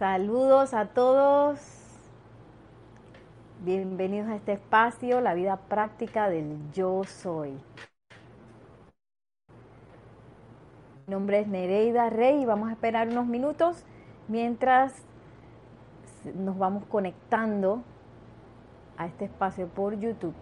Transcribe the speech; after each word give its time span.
Saludos 0.00 0.72
a 0.72 0.86
todos. 0.86 1.60
Bienvenidos 3.62 4.30
a 4.30 4.36
este 4.36 4.54
espacio, 4.54 5.20
la 5.20 5.34
vida 5.34 5.58
práctica 5.58 6.30
del 6.30 6.56
yo 6.72 7.04
soy. 7.04 7.50
Mi 11.06 11.12
nombre 11.12 11.40
es 11.40 11.48
Nereida 11.48 12.08
Rey 12.08 12.40
y 12.40 12.46
vamos 12.46 12.70
a 12.70 12.72
esperar 12.72 13.08
unos 13.08 13.26
minutos 13.26 13.84
mientras 14.26 14.94
nos 16.34 16.56
vamos 16.56 16.86
conectando 16.86 17.82
a 18.96 19.04
este 19.04 19.26
espacio 19.26 19.68
por 19.68 20.00
YouTube. 20.00 20.32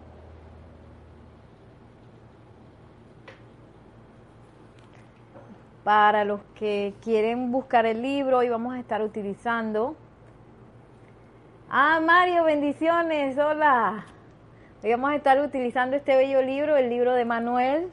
Para 5.89 6.23
los 6.23 6.41
que 6.53 6.93
quieren 7.01 7.51
buscar 7.51 7.87
el 7.87 8.03
libro, 8.03 8.37
hoy 8.37 8.47
vamos 8.47 8.75
a 8.75 8.79
estar 8.79 9.01
utilizando. 9.01 9.95
Ah, 11.67 11.99
Mario, 11.99 12.43
bendiciones, 12.43 13.39
hola. 13.39 14.05
Hoy 14.83 14.91
vamos 14.91 15.09
a 15.09 15.15
estar 15.15 15.41
utilizando 15.41 15.95
este 15.95 16.15
bello 16.15 16.43
libro, 16.43 16.77
el 16.77 16.91
libro 16.91 17.13
de 17.13 17.25
Manuel. 17.25 17.91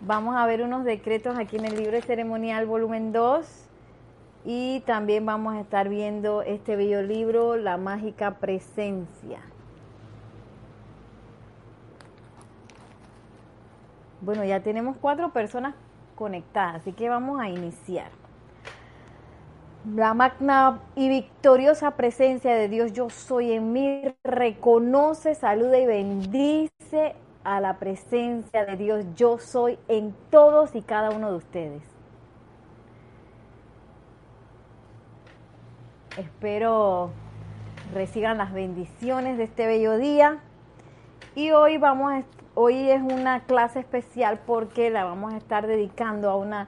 Vamos 0.00 0.36
a 0.36 0.46
ver 0.46 0.62
unos 0.62 0.84
decretos 0.84 1.36
aquí 1.36 1.56
en 1.56 1.64
el 1.64 1.74
libro 1.74 2.00
ceremonial 2.02 2.66
volumen 2.66 3.10
2. 3.10 3.68
Y 4.44 4.84
también 4.86 5.26
vamos 5.26 5.56
a 5.56 5.60
estar 5.60 5.88
viendo 5.88 6.42
este 6.42 6.76
bello 6.76 7.02
libro, 7.02 7.56
La 7.56 7.78
mágica 7.78 8.36
presencia. 8.38 9.40
Bueno, 14.20 14.44
ya 14.44 14.60
tenemos 14.60 14.96
cuatro 15.00 15.32
personas 15.32 15.74
conectadas, 16.18 16.82
así 16.82 16.92
que 16.92 17.08
vamos 17.08 17.40
a 17.40 17.48
iniciar. 17.48 18.10
La 19.94 20.14
magna 20.14 20.80
y 20.96 21.08
victoriosa 21.08 21.92
presencia 21.92 22.56
de 22.56 22.68
Dios 22.68 22.92
yo 22.92 23.08
soy 23.08 23.52
en 23.52 23.72
mí 23.72 24.02
reconoce, 24.24 25.36
saluda 25.36 25.78
y 25.78 25.86
bendice 25.86 27.14
a 27.44 27.60
la 27.60 27.78
presencia 27.78 28.66
de 28.66 28.76
Dios 28.76 29.06
yo 29.14 29.38
soy 29.38 29.78
en 29.86 30.12
todos 30.28 30.74
y 30.74 30.82
cada 30.82 31.10
uno 31.10 31.30
de 31.30 31.36
ustedes. 31.36 31.82
Espero 36.16 37.10
reciban 37.94 38.38
las 38.38 38.52
bendiciones 38.52 39.38
de 39.38 39.44
este 39.44 39.68
bello 39.68 39.96
día. 39.98 40.40
Y 41.36 41.52
hoy 41.52 41.78
vamos 41.78 42.12
a 42.12 42.18
hoy 42.60 42.90
es 42.90 43.00
una 43.00 43.44
clase 43.44 43.78
especial 43.78 44.40
porque 44.44 44.90
la 44.90 45.04
vamos 45.04 45.32
a 45.32 45.36
estar 45.36 45.68
dedicando 45.68 46.28
a 46.28 46.34
una 46.34 46.66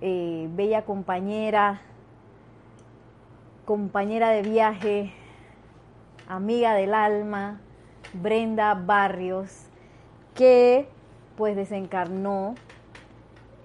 eh, 0.00 0.48
bella 0.50 0.84
compañera, 0.84 1.82
compañera 3.64 4.30
de 4.30 4.42
viaje, 4.42 5.12
amiga 6.26 6.74
del 6.74 6.94
alma, 6.94 7.60
Brenda 8.12 8.74
Barrios, 8.74 9.68
que 10.34 10.88
pues 11.36 11.54
desencarnó 11.54 12.56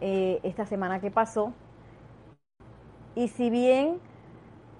eh, 0.02 0.40
esta 0.44 0.68
semana 0.68 1.00
que 1.00 1.10
pasó. 1.10 1.52
Y 3.16 3.30
si 3.30 3.50
bien 3.50 4.00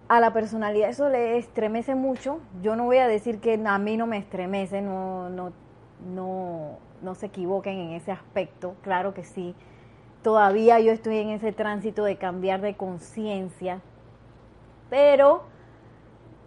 a 0.08 0.20
la 0.20 0.34
personalidad 0.34 0.92
eso 0.92 1.10
le 1.10 1.40
estremece 1.40 1.96
mucho, 1.96 2.42
yo 2.62 2.76
no 2.76 2.84
voy 2.84 2.98
a 2.98 3.08
decir 3.08 3.40
que 3.40 3.60
a 3.66 3.80
mí 3.80 3.98
no 3.98 4.06
me 4.06 4.18
estremece, 4.18 4.84
no, 4.84 5.30
no 5.30 5.63
no, 6.06 6.78
no 7.02 7.16
se 7.16 7.28
equivoquen 7.28 7.80
en 7.80 7.92
ese 7.92 8.12
aspecto, 8.12 8.76
claro 8.82 9.14
que 9.14 9.24
sí. 9.24 9.56
Todavía 10.22 10.80
yo 10.80 10.92
estoy 10.92 11.18
en 11.18 11.30
ese 11.30 11.52
tránsito 11.52 12.04
de 12.04 12.18
cambiar 12.18 12.62
de 12.62 12.76
conciencia, 12.76 13.82
pero 14.90 15.44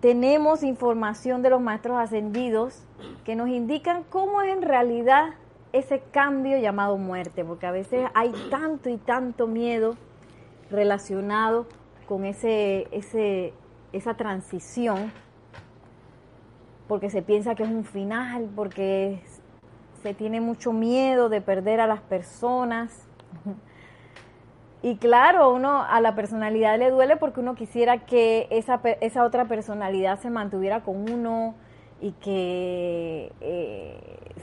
tenemos 0.01 0.63
información 0.63 1.43
de 1.43 1.51
los 1.51 1.61
maestros 1.61 1.99
ascendidos 1.99 2.85
que 3.25 3.37
nos 3.37 3.49
indican 3.49 4.05
cómo 4.05 4.43
es 4.43 4.53
en 4.53 4.63
realidad 4.63 5.35
ese 5.73 6.01
cambio 6.11 6.59
llamado 6.59 6.97
muerte, 6.97 7.45
porque 7.45 7.67
a 7.67 7.71
veces 7.71 8.09
hay 8.15 8.33
tanto 8.51 8.89
y 8.89 8.97
tanto 8.97 9.47
miedo 9.47 9.97
relacionado 10.71 11.67
con 12.07 12.25
ese, 12.25 12.89
ese, 12.93 13.53
esa 13.93 14.15
transición, 14.15 15.13
porque 16.89 17.11
se 17.11 17.21
piensa 17.21 17.55
que 17.55 17.65
es 17.65 17.69
un 17.69 17.85
final, 17.85 18.49
porque 18.55 19.21
se 20.07 20.15
tiene 20.15 20.41
mucho 20.41 20.73
miedo 20.73 21.29
de 21.29 21.41
perder 21.41 21.81
a 21.81 21.89
las 21.89 22.01
personas. 22.01 23.09
Y 24.83 24.99
claro, 24.99 25.53
uno 25.53 25.83
a 25.83 26.01
la 26.01 26.15
personalidad 26.15 26.79
le 26.79 26.91
duele 26.91 27.17
porque 27.17 27.41
uno 27.41 27.57
quisiera 27.57 28.07
que 28.07 28.47
esa, 28.51 28.81
esa 29.01 29.25
otra 29.25 29.47
personalidad 29.47 30.21
se 30.21 30.31
mantuviera 30.31 30.85
con 30.85 31.11
uno 31.11 31.57
y 32.01 32.13
que 32.13 33.33
eh, 33.41 33.99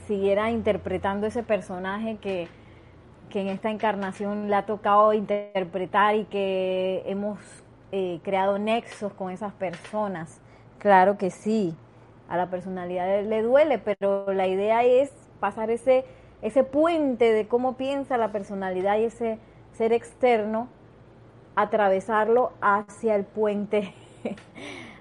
siguiera 0.06 0.52
interpretando 0.52 1.28
ese 1.28 1.44
personaje 1.44 2.18
que, 2.18 2.50
que, 3.30 3.40
en 3.40 3.48
esta 3.48 3.70
encarnación 3.70 4.50
le 4.50 4.56
ha 4.56 4.66
tocado 4.66 5.14
interpretar 5.14 6.16
y 6.16 6.26
que 6.26 7.04
hemos 7.06 7.40
eh, 7.94 8.20
creado 8.22 8.60
nexos 8.60 9.14
con 9.14 9.32
esas 9.32 9.54
personas. 9.54 10.42
Claro 10.80 11.18
que 11.18 11.30
sí, 11.30 11.74
a 12.28 12.36
la 12.36 12.50
personalidad 12.50 13.24
le 13.24 13.42
duele, 13.44 13.78
pero 13.78 14.34
la 14.34 14.48
idea 14.48 14.84
es 14.84 15.23
pasar 15.44 15.70
ese, 15.72 16.06
ese 16.42 16.64
puente 16.64 17.34
de 17.34 17.50
cómo 17.50 17.74
piensa 17.74 18.16
la 18.16 18.32
personalidad 18.32 18.98
y 18.98 19.04
ese 19.04 19.40
ser 19.74 19.92
externo, 19.92 20.70
atravesarlo 21.58 22.54
hacia 22.62 23.16
el 23.16 23.26
puente, 23.26 23.94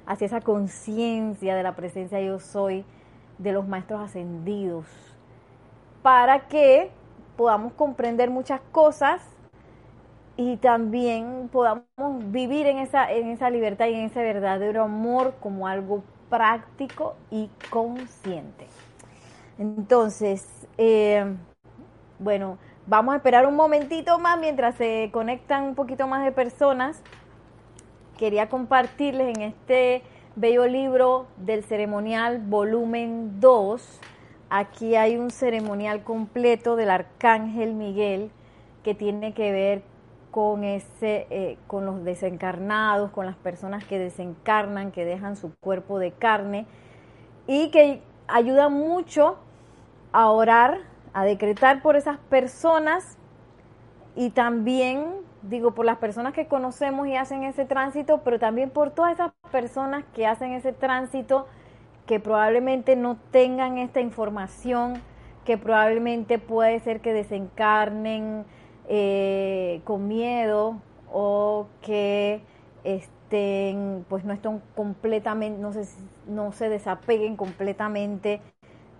hacia 0.06 0.26
esa 0.26 0.40
conciencia 0.40 1.54
de 1.54 1.62
la 1.62 1.76
presencia 1.76 2.20
yo 2.20 2.40
soy 2.40 2.84
de 3.38 3.52
los 3.52 3.68
maestros 3.68 4.00
ascendidos, 4.00 4.86
para 6.02 6.48
que 6.48 6.90
podamos 7.36 7.72
comprender 7.74 8.28
muchas 8.28 8.60
cosas 8.72 9.22
y 10.36 10.56
también 10.56 11.50
podamos 11.52 11.84
vivir 12.32 12.66
en 12.66 12.78
esa, 12.78 13.12
en 13.12 13.28
esa 13.28 13.48
libertad 13.48 13.86
y 13.86 13.94
en 13.94 14.06
ese 14.06 14.20
verdadero 14.24 14.82
amor 14.82 15.34
como 15.40 15.68
algo 15.68 16.02
práctico 16.28 17.14
y 17.30 17.48
consciente. 17.70 18.66
Entonces, 19.58 20.66
eh, 20.78 21.24
bueno, 22.18 22.58
vamos 22.86 23.14
a 23.14 23.16
esperar 23.16 23.46
un 23.46 23.56
momentito 23.56 24.18
más 24.18 24.38
mientras 24.38 24.76
se 24.76 25.10
conectan 25.12 25.64
un 25.64 25.74
poquito 25.74 26.06
más 26.06 26.24
de 26.24 26.32
personas. 26.32 27.02
Quería 28.18 28.48
compartirles 28.48 29.36
en 29.36 29.42
este 29.42 30.02
bello 30.36 30.66
libro 30.66 31.26
del 31.36 31.64
ceremonial 31.64 32.38
volumen 32.38 33.40
2. 33.40 34.00
Aquí 34.48 34.96
hay 34.96 35.16
un 35.16 35.30
ceremonial 35.30 36.02
completo 36.02 36.76
del 36.76 36.90
arcángel 36.90 37.74
Miguel 37.74 38.30
que 38.82 38.94
tiene 38.94 39.34
que 39.34 39.52
ver 39.52 39.82
con 40.30 40.64
ese, 40.64 41.26
eh, 41.30 41.58
con 41.66 41.84
los 41.84 42.04
desencarnados, 42.04 43.10
con 43.10 43.26
las 43.26 43.36
personas 43.36 43.84
que 43.84 43.98
desencarnan, 43.98 44.90
que 44.90 45.04
dejan 45.04 45.36
su 45.36 45.52
cuerpo 45.60 45.98
de 45.98 46.12
carne 46.12 46.66
y 47.46 47.70
que 47.70 48.02
ayuda 48.28 48.68
mucho 48.68 49.38
a 50.12 50.30
orar, 50.30 50.78
a 51.12 51.24
decretar 51.24 51.82
por 51.82 51.96
esas 51.96 52.18
personas 52.18 53.18
y 54.14 54.30
también, 54.30 55.06
digo, 55.42 55.72
por 55.72 55.86
las 55.86 55.98
personas 55.98 56.34
que 56.34 56.46
conocemos 56.46 57.06
y 57.06 57.16
hacen 57.16 57.44
ese 57.44 57.64
tránsito, 57.64 58.22
pero 58.24 58.38
también 58.38 58.70
por 58.70 58.90
todas 58.90 59.12
esas 59.14 59.32
personas 59.50 60.04
que 60.14 60.26
hacen 60.26 60.52
ese 60.52 60.72
tránsito 60.72 61.46
que 62.06 62.20
probablemente 62.20 62.96
no 62.96 63.16
tengan 63.30 63.78
esta 63.78 64.00
información, 64.00 65.00
que 65.44 65.56
probablemente 65.56 66.38
puede 66.38 66.80
ser 66.80 67.00
que 67.00 67.12
desencarnen 67.12 68.44
eh, 68.88 69.80
con 69.84 70.08
miedo 70.08 70.76
o 71.10 71.66
que 71.80 72.42
estén, 73.32 74.04
pues 74.08 74.24
no 74.24 74.32
estén 74.32 74.60
completamente, 74.76 75.60
no 75.60 75.72
se, 75.72 75.84
no 76.26 76.52
se 76.52 76.68
desapeguen 76.68 77.36
completamente 77.36 78.40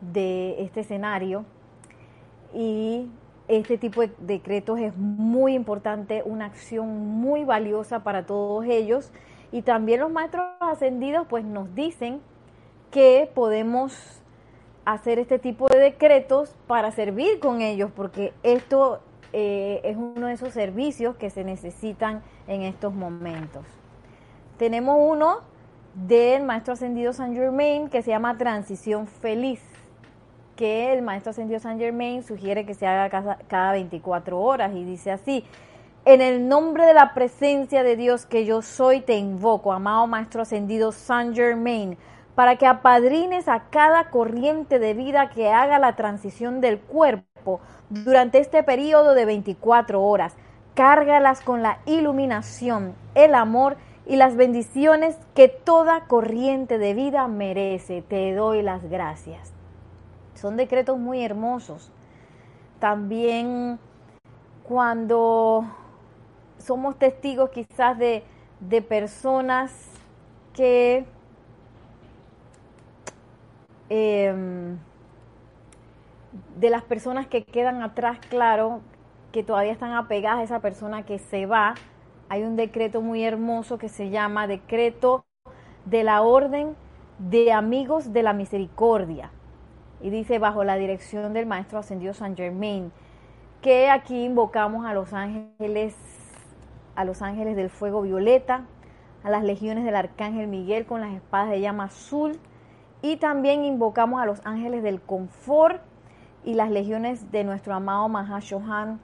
de 0.01 0.63
este 0.63 0.81
escenario 0.81 1.45
y 2.55 3.09
este 3.49 3.77
tipo 3.77 4.01
de 4.01 4.11
decretos 4.21 4.81
es 4.81 4.97
muy 4.97 5.55
importante, 5.55 6.23
una 6.25 6.47
acción 6.47 6.89
muy 6.89 7.45
valiosa 7.45 8.03
para 8.03 8.25
todos 8.25 8.65
ellos 8.65 9.13
y 9.53 9.63
también 9.63 10.01
los 10.01 10.11
maestros 10.11 10.47
ascendidos 10.61 11.27
pues 11.29 11.45
nos 11.45 11.75
dicen 11.75 12.21
que 12.91 13.31
podemos 13.35 14.23
hacer 14.87 15.19
este 15.19 15.39
tipo 15.39 15.69
de 15.69 15.79
decretos 15.79 16.57
para 16.67 16.91
servir 16.91 17.39
con 17.39 17.61
ellos 17.61 17.91
porque 17.95 18.33
esto 18.43 19.01
eh, 19.35 19.81
es 19.85 19.97
uno 19.97 20.29
de 20.29 20.33
esos 20.33 20.55
servicios 20.55 21.17
que 21.17 21.29
se 21.29 21.45
necesitan 21.45 22.23
en 22.49 22.63
estos 22.63 22.95
momentos. 22.95 23.82
Tenemos 24.59 24.97
uno 24.99 25.41
del 25.95 26.43
maestro 26.45 26.75
ascendido 26.75 27.13
San 27.13 27.35
Germain 27.35 27.89
que 27.89 28.03
se 28.03 28.11
llama 28.11 28.39
Transición 28.39 29.07
Feliz 29.07 29.61
que 30.57 30.93
el 30.93 31.03
maestro 31.03 31.31
ascendido 31.31 31.61
Saint 31.61 31.81
Germain 31.81 32.23
sugiere 32.23 32.65
que 32.65 32.75
se 32.75 32.87
haga 32.87 33.39
cada, 33.49 33.73
24 33.73 34.39
horas 34.39 34.73
y 34.75 34.85
dice 34.85 35.11
así, 35.11 35.45
En 36.05 36.21
el 36.21 36.49
nombre 36.49 36.85
de 36.85 36.95
la 36.95 37.15
presencia 37.15 37.83
de 37.83 37.97
Dios 37.97 38.27
que 38.27 38.45
yo 38.45 38.63
soy, 38.63 39.01
te 39.01 39.17
invoco, 39.17 39.73
amado 39.73 40.07
Maestro 40.07 40.43
Ascendido 40.43 40.93
Saint 40.93 41.35
Germain, 41.35 41.97
para 42.35 42.57
que 42.57 42.67
apadrines 42.67 43.49
a 43.49 43.65
cada 43.71 44.11
corriente 44.11 44.79
de 44.79 44.95
vida 44.95 45.31
que 45.31 45.51
haga 45.51 45.79
la 45.79 45.97
transición 45.97 46.61
del 46.61 46.79
cuerpo 46.79 47.61
durante 47.91 48.39
este 48.39 48.63
periodo 48.63 49.15
de 49.15 49.25
24 49.25 50.03
horas. 50.03 50.35
Cárgalas 50.75 51.41
con 51.43 51.63
la 51.63 51.79
iluminación, 51.85 52.95
el 53.15 53.35
amor 53.35 53.77
y 54.07 54.17
las 54.17 54.37
bendiciones 54.37 55.17
que 55.35 55.49
toda 55.49 56.07
corriente 56.07 56.79
de 56.79 56.95
vida 56.95 57.27
merece. 57.29 58.03
Te 58.03 58.35
doy 58.35 58.63
las 58.63 58.85
gracias. 58.89 59.53
Son 60.35 60.57
decretos 60.57 60.99
muy 60.99 61.25
hermosos. 61.25 61.91
También 62.81 63.79
cuando 64.65 65.65
somos 66.59 66.99
testigos 66.99 67.51
quizás 67.51 67.99
de, 67.99 68.25
de 68.61 68.83
personas 68.83 69.73
que 70.53 71.07
Em, 73.95 74.79
de 76.57 76.71
las 76.71 76.83
personas 76.83 77.27
que 77.27 77.45
quedan 77.45 77.83
atrás, 77.83 78.19
claro, 78.31 78.81
que 79.33 79.43
todavía 79.43 79.73
están 79.73 79.93
apegadas 79.93 80.39
a 80.39 80.43
esa 80.45 80.61
persona 80.61 81.03
que 81.03 81.19
se 81.19 81.45
va, 81.45 81.75
hay 82.33 82.45
un 82.45 82.57
decreto 82.57 83.03
muy 83.03 83.23
hermoso 83.25 83.77
que 83.77 83.91
se 83.91 84.09
llama 84.09 84.47
Decreto 84.47 85.27
de 85.85 86.03
la 86.03 86.23
Orden 86.23 86.75
de 87.19 87.53
Amigos 87.53 88.15
de 88.15 88.23
la 88.23 88.33
Misericordia. 88.33 89.31
Y 90.01 90.09
dice 90.09 90.39
bajo 90.39 90.65
la 90.65 90.77
dirección 90.77 91.35
del 91.35 91.45
Maestro 91.45 91.79
Ascendido 91.79 92.15
San 92.15 92.35
Germain, 92.35 92.91
que 93.61 93.91
aquí 93.91 94.25
invocamos 94.25 94.87
a 94.87 94.95
los 94.95 95.13
ángeles, 95.13 95.95
a 96.95 97.05
los 97.05 97.21
ángeles 97.21 97.55
del 97.55 97.69
fuego 97.69 98.01
violeta, 98.01 98.65
a 99.23 99.29
las 99.29 99.45
legiones 99.45 99.85
del 99.85 99.97
Arcángel 99.97 100.47
Miguel 100.47 100.87
con 100.87 101.03
las 101.03 101.13
espadas 101.13 101.51
de 101.51 101.61
llama 101.61 101.85
azul, 101.85 102.41
y 103.03 103.17
también 103.17 103.63
invocamos 103.63 104.23
a 104.23 104.25
los 104.25 104.41
ángeles 104.47 104.83
del 104.83 105.03
confort 105.03 105.83
y 106.45 106.55
las 106.55 106.71
legiones 106.71 107.31
de 107.31 107.45
nuestro 107.45 107.75
amado 107.75 108.09
Mahashohan 108.09 109.01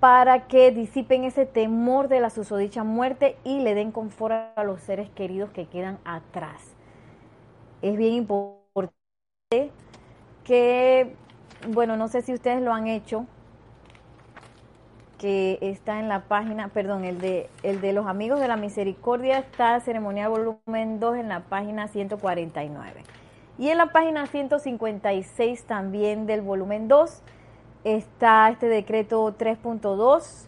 para 0.00 0.46
que 0.46 0.70
disipen 0.70 1.24
ese 1.24 1.44
temor 1.44 2.08
de 2.08 2.20
la 2.20 2.30
susodicha 2.30 2.84
muerte 2.84 3.36
y 3.44 3.60
le 3.60 3.74
den 3.74 3.92
confort 3.92 4.34
a 4.56 4.64
los 4.64 4.80
seres 4.80 5.10
queridos 5.10 5.50
que 5.50 5.66
quedan 5.66 5.98
atrás. 6.04 6.74
Es 7.82 7.96
bien 7.96 8.14
importante 8.14 9.70
que, 10.42 11.14
bueno, 11.68 11.98
no 11.98 12.08
sé 12.08 12.22
si 12.22 12.32
ustedes 12.32 12.62
lo 12.62 12.72
han 12.72 12.86
hecho, 12.86 13.26
que 15.18 15.58
está 15.60 16.00
en 16.00 16.08
la 16.08 16.22
página, 16.22 16.68
perdón, 16.68 17.04
el 17.04 17.18
de, 17.20 17.50
el 17.62 17.82
de 17.82 17.92
los 17.92 18.06
amigos 18.06 18.40
de 18.40 18.48
la 18.48 18.56
misericordia 18.56 19.38
está 19.38 19.78
ceremonial 19.80 20.30
volumen 20.30 20.98
2 20.98 21.18
en 21.18 21.28
la 21.28 21.40
página 21.40 21.88
149. 21.88 23.02
Y 23.58 23.68
en 23.68 23.76
la 23.76 23.92
página 23.92 24.26
156 24.26 25.64
también 25.64 26.24
del 26.24 26.40
volumen 26.40 26.88
2 26.88 27.22
está 27.84 28.48
este 28.50 28.68
decreto 28.68 29.34
3.2 29.36 30.46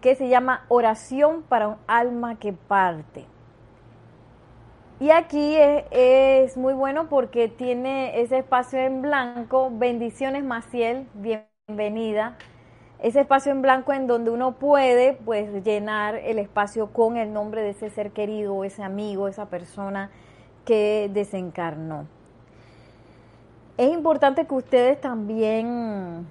que 0.00 0.14
se 0.14 0.28
llama 0.28 0.64
Oración 0.68 1.42
para 1.42 1.68
un 1.68 1.76
alma 1.86 2.38
que 2.38 2.52
parte. 2.52 3.26
Y 5.00 5.10
aquí 5.10 5.56
es, 5.90 6.56
muy 6.56 6.72
bueno 6.72 7.08
porque 7.08 7.48
tiene 7.48 8.20
ese 8.20 8.38
espacio 8.38 8.78
en 8.78 9.02
blanco, 9.02 9.70
bendiciones 9.72 10.44
Maciel, 10.44 11.08
bienvenida. 11.14 12.36
Ese 13.00 13.20
espacio 13.20 13.50
en 13.52 13.60
blanco 13.60 13.92
en 13.92 14.06
donde 14.06 14.30
uno 14.30 14.52
puede 14.52 15.14
pues 15.14 15.64
llenar 15.64 16.14
el 16.14 16.38
espacio 16.38 16.92
con 16.92 17.16
el 17.16 17.32
nombre 17.32 17.62
de 17.62 17.70
ese 17.70 17.90
ser 17.90 18.12
querido, 18.12 18.62
ese 18.62 18.82
amigo, 18.82 19.26
esa 19.26 19.46
persona 19.46 20.10
que 20.64 21.10
desencarnó. 21.12 22.06
Es 23.76 23.92
importante 23.92 24.46
que 24.46 24.54
ustedes 24.54 25.00
también, 25.00 26.26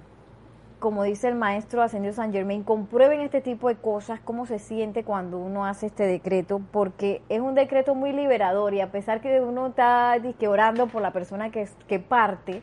como 0.84 1.02
dice 1.02 1.28
el 1.28 1.34
maestro 1.34 1.80
Ascendido 1.80 2.12
San 2.12 2.30
Germain, 2.30 2.62
comprueben 2.62 3.22
este 3.22 3.40
tipo 3.40 3.68
de 3.68 3.76
cosas, 3.76 4.20
cómo 4.20 4.44
se 4.44 4.58
siente 4.58 5.02
cuando 5.02 5.38
uno 5.38 5.64
hace 5.64 5.86
este 5.86 6.06
decreto, 6.06 6.60
porque 6.72 7.22
es 7.30 7.40
un 7.40 7.54
decreto 7.54 7.94
muy 7.94 8.12
liberador 8.12 8.74
y 8.74 8.82
a 8.82 8.92
pesar 8.92 9.22
que 9.22 9.40
uno 9.40 9.68
está 9.68 10.14
orando 10.46 10.86
por 10.88 11.00
la 11.00 11.10
persona 11.10 11.48
que, 11.50 11.66
que 11.88 12.00
parte, 12.00 12.62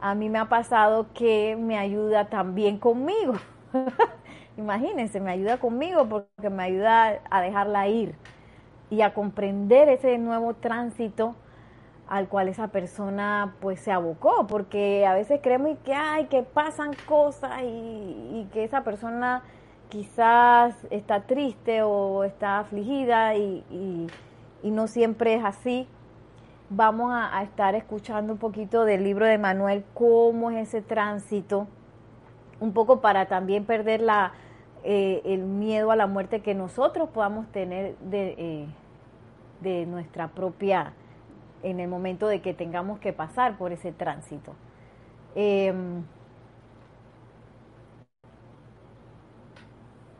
a 0.00 0.14
mí 0.14 0.30
me 0.30 0.38
ha 0.38 0.46
pasado 0.48 1.08
que 1.12 1.54
me 1.60 1.76
ayuda 1.76 2.30
también 2.30 2.78
conmigo. 2.78 3.34
Imagínense, 4.56 5.20
me 5.20 5.32
ayuda 5.32 5.58
conmigo 5.58 6.08
porque 6.08 6.48
me 6.48 6.62
ayuda 6.62 7.20
a 7.28 7.42
dejarla 7.42 7.86
ir 7.86 8.14
y 8.88 9.02
a 9.02 9.12
comprender 9.12 9.90
ese 9.90 10.16
nuevo 10.16 10.54
tránsito 10.54 11.34
al 12.12 12.28
cual 12.28 12.48
esa 12.48 12.68
persona 12.68 13.54
pues 13.60 13.80
se 13.80 13.90
abocó, 13.90 14.46
porque 14.46 15.06
a 15.06 15.14
veces 15.14 15.40
creemos 15.42 15.78
que 15.82 15.94
hay 15.94 16.26
que 16.26 16.42
pasan 16.42 16.90
cosas 17.08 17.62
y, 17.62 18.46
que 18.52 18.64
esa 18.64 18.84
persona 18.84 19.42
quizás 19.88 20.76
está 20.90 21.22
triste 21.22 21.80
o 21.80 22.24
está 22.24 22.58
afligida 22.58 23.34
y, 23.34 24.08
no 24.62 24.88
siempre 24.88 25.36
es 25.36 25.42
así. 25.42 25.88
Vamos 26.68 27.12
a, 27.14 27.42
estar 27.44 27.74
escuchando 27.74 28.34
un 28.34 28.38
poquito 28.38 28.84
del 28.84 29.04
libro 29.04 29.24
de 29.24 29.38
Manuel, 29.38 29.82
cómo 29.94 30.50
es 30.50 30.68
ese 30.68 30.82
tránsito, 30.82 31.66
un 32.60 32.74
poco 32.74 33.00
para 33.00 33.24
también 33.24 33.64
perder 33.64 34.02
la, 34.02 34.32
eh, 34.84 35.22
el 35.24 35.44
miedo 35.44 35.90
a 35.90 35.96
la 35.96 36.06
muerte 36.06 36.40
que 36.40 36.54
nosotros 36.54 37.08
podamos 37.08 37.50
tener 37.52 37.96
de, 38.00 38.34
eh, 38.36 38.66
de 39.62 39.86
nuestra 39.86 40.28
propia 40.28 40.92
en 41.62 41.80
el 41.80 41.88
momento 41.88 42.26
de 42.26 42.40
que 42.40 42.54
tengamos 42.54 42.98
que 42.98 43.12
pasar 43.12 43.56
por 43.56 43.72
ese 43.72 43.92
tránsito. 43.92 44.54
Em, 45.34 46.04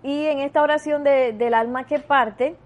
y 0.03 0.27
en 0.27 0.39
esta 0.39 0.63
oración 0.63 1.05
del 1.05 1.55
alma 1.55 1.85
que 1.85 1.99
parte, 1.99 2.57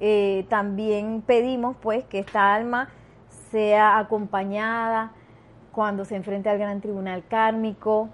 eh, 0.00 0.46
también 0.48 1.22
pedimos 1.22 1.76
pues 1.80 2.04
que 2.04 2.18
esta 2.18 2.54
alma 2.54 2.88
sea 3.50 3.98
acompañada 3.98 5.12
cuando 5.72 6.04
se 6.04 6.16
enfrente 6.16 6.48
al 6.48 6.58
gran 6.58 6.80
tribunal 6.80 7.24
kármico, 7.26 8.10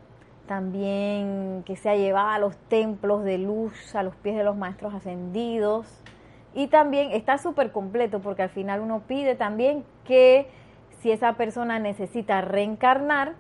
también 0.46 1.62
que 1.64 1.76
sea 1.76 1.96
llevada 1.96 2.34
a 2.34 2.38
los 2.38 2.56
templos 2.68 3.24
de 3.24 3.38
luz, 3.38 3.94
a 3.94 4.02
los 4.02 4.14
pies 4.16 4.36
de 4.36 4.44
los 4.44 4.56
maestros 4.56 4.94
ascendidos, 4.94 5.86
y 6.54 6.66
también 6.68 7.12
está 7.12 7.38
súper 7.38 7.72
completo 7.72 8.20
porque 8.20 8.42
al 8.42 8.50
final 8.50 8.80
uno 8.80 9.02
pide 9.06 9.34
también 9.34 9.84
que 10.04 10.48
si 11.00 11.10
esa 11.10 11.34
persona 11.34 11.78
necesita 11.78 12.40
reencarnar, 12.40 13.34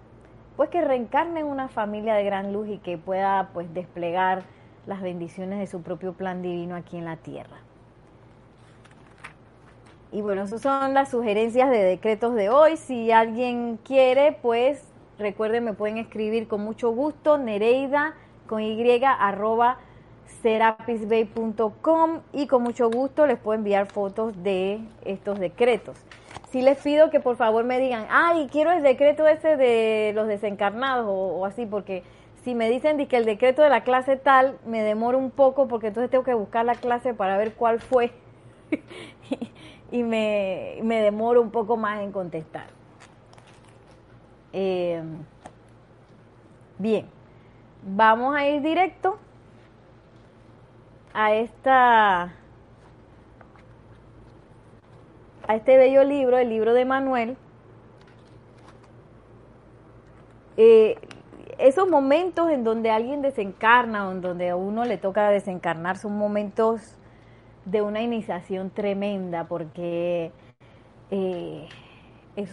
pues 0.56 0.70
que 0.70 0.80
reencarne 0.80 1.40
en 1.40 1.46
una 1.46 1.68
familia 1.68 2.14
de 2.14 2.24
gran 2.24 2.52
luz 2.52 2.68
y 2.68 2.78
que 2.78 2.98
pueda 2.98 3.50
pues 3.52 3.72
desplegar 3.72 4.42
las 4.86 5.00
bendiciones 5.00 5.58
de 5.58 5.66
su 5.66 5.82
propio 5.82 6.12
plan 6.12 6.42
divino 6.42 6.74
aquí 6.74 6.96
en 6.96 7.04
la 7.04 7.16
tierra. 7.16 7.58
Y 10.10 10.20
bueno, 10.20 10.42
esas 10.42 10.60
son 10.60 10.92
las 10.92 11.10
sugerencias 11.10 11.70
de 11.70 11.78
decretos 11.78 12.34
de 12.34 12.50
hoy. 12.50 12.76
Si 12.76 13.12
alguien 13.12 13.78
quiere, 13.82 14.32
pues 14.42 14.84
recuerden, 15.18 15.64
me 15.64 15.72
pueden 15.72 15.96
escribir 15.96 16.48
con 16.48 16.62
mucho 16.62 16.90
gusto, 16.90 17.38
Nereida 17.38 18.14
con 18.46 18.60
Y 18.60 19.02
arroba 19.04 19.78
serapisbay.com 20.42 22.20
y 22.32 22.46
con 22.46 22.62
mucho 22.62 22.90
gusto 22.90 23.26
les 23.26 23.38
puedo 23.38 23.56
enviar 23.56 23.86
fotos 23.86 24.42
de 24.42 24.80
estos 25.04 25.38
decretos. 25.38 25.96
Si 26.50 26.60
les 26.60 26.78
pido 26.78 27.10
que 27.10 27.20
por 27.20 27.36
favor 27.36 27.64
me 27.64 27.78
digan, 27.78 28.06
ay, 28.10 28.48
quiero 28.50 28.72
el 28.72 28.82
decreto 28.82 29.26
ese 29.26 29.56
de 29.56 30.12
los 30.14 30.26
desencarnados 30.26 31.06
o, 31.08 31.46
así, 31.46 31.64
porque 31.64 32.02
si 32.44 32.54
me 32.54 32.68
dicen 32.68 33.06
que 33.06 33.16
el 33.16 33.24
decreto 33.24 33.62
de 33.62 33.70
la 33.70 33.84
clase 33.84 34.16
tal, 34.16 34.58
me 34.66 34.82
demoro 34.82 35.16
un 35.16 35.30
poco 35.30 35.68
porque 35.68 35.86
entonces 35.86 36.10
tengo 36.10 36.24
que 36.24 36.34
buscar 36.34 36.64
la 36.64 36.74
clase 36.74 37.14
para 37.14 37.36
ver 37.38 37.54
cuál 37.54 37.80
fue 37.80 38.10
y 39.92 40.02
me, 40.02 40.78
demoro 40.82 41.40
un 41.40 41.50
poco 41.50 41.76
más 41.76 42.02
en 42.02 42.12
contestar. 42.12 42.66
Eh, 44.52 45.02
bien, 46.78 47.06
vamos 47.82 48.34
a 48.36 48.46
ir 48.46 48.60
directo 48.60 49.18
a 51.14 51.34
esta 51.34 52.32
a 55.46 55.56
este 55.56 55.76
bello 55.76 56.04
libro, 56.04 56.38
el 56.38 56.48
libro 56.48 56.72
de 56.72 56.84
Manuel, 56.84 57.36
eh, 60.56 60.96
esos 61.58 61.88
momentos 61.88 62.50
en 62.50 62.64
donde 62.64 62.90
alguien 62.90 63.22
desencarna, 63.22 64.08
o 64.08 64.12
en 64.12 64.20
donde 64.20 64.50
a 64.50 64.56
uno 64.56 64.84
le 64.84 64.98
toca 64.98 65.28
desencarnar, 65.30 65.96
son 65.96 66.16
momentos 66.16 66.96
de 67.64 67.82
una 67.82 68.02
iniciación 68.02 68.70
tremenda, 68.70 69.44
porque 69.44 70.32
eh, 71.10 71.68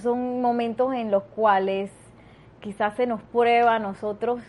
son 0.01 0.41
momentos 0.41 0.93
en 0.93 1.11
los 1.11 1.23
cuales 1.23 1.91
quizás 2.59 2.95
se 2.95 3.07
nos 3.07 3.21
prueba 3.21 3.75
a 3.75 3.79
nosotros 3.79 4.41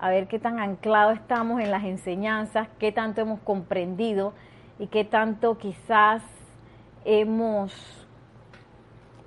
a 0.00 0.10
ver 0.10 0.28
qué 0.28 0.38
tan 0.38 0.58
anclados 0.58 1.14
estamos 1.16 1.60
en 1.60 1.70
las 1.70 1.84
enseñanzas, 1.84 2.68
qué 2.78 2.92
tanto 2.92 3.20
hemos 3.20 3.40
comprendido 3.40 4.32
y 4.78 4.86
qué 4.86 5.04
tanto 5.04 5.58
quizás 5.58 6.22
hemos, 7.04 8.06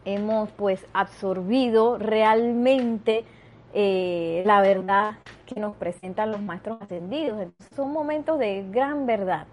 hemos 0.05 0.49
pues 0.51 0.85
absorbido 0.93 1.97
realmente 1.97 3.25
eh, 3.73 4.43
la 4.45 4.61
verdad 4.61 5.15
que 5.45 5.59
nos 5.59 5.75
presentan 5.75 6.31
los 6.31 6.41
maestros 6.41 6.81
ascendidos. 6.81 7.47
son 7.75 7.91
momentos 7.91 8.39
de 8.39 8.65
gran 8.69 9.05
verdad. 9.05 9.47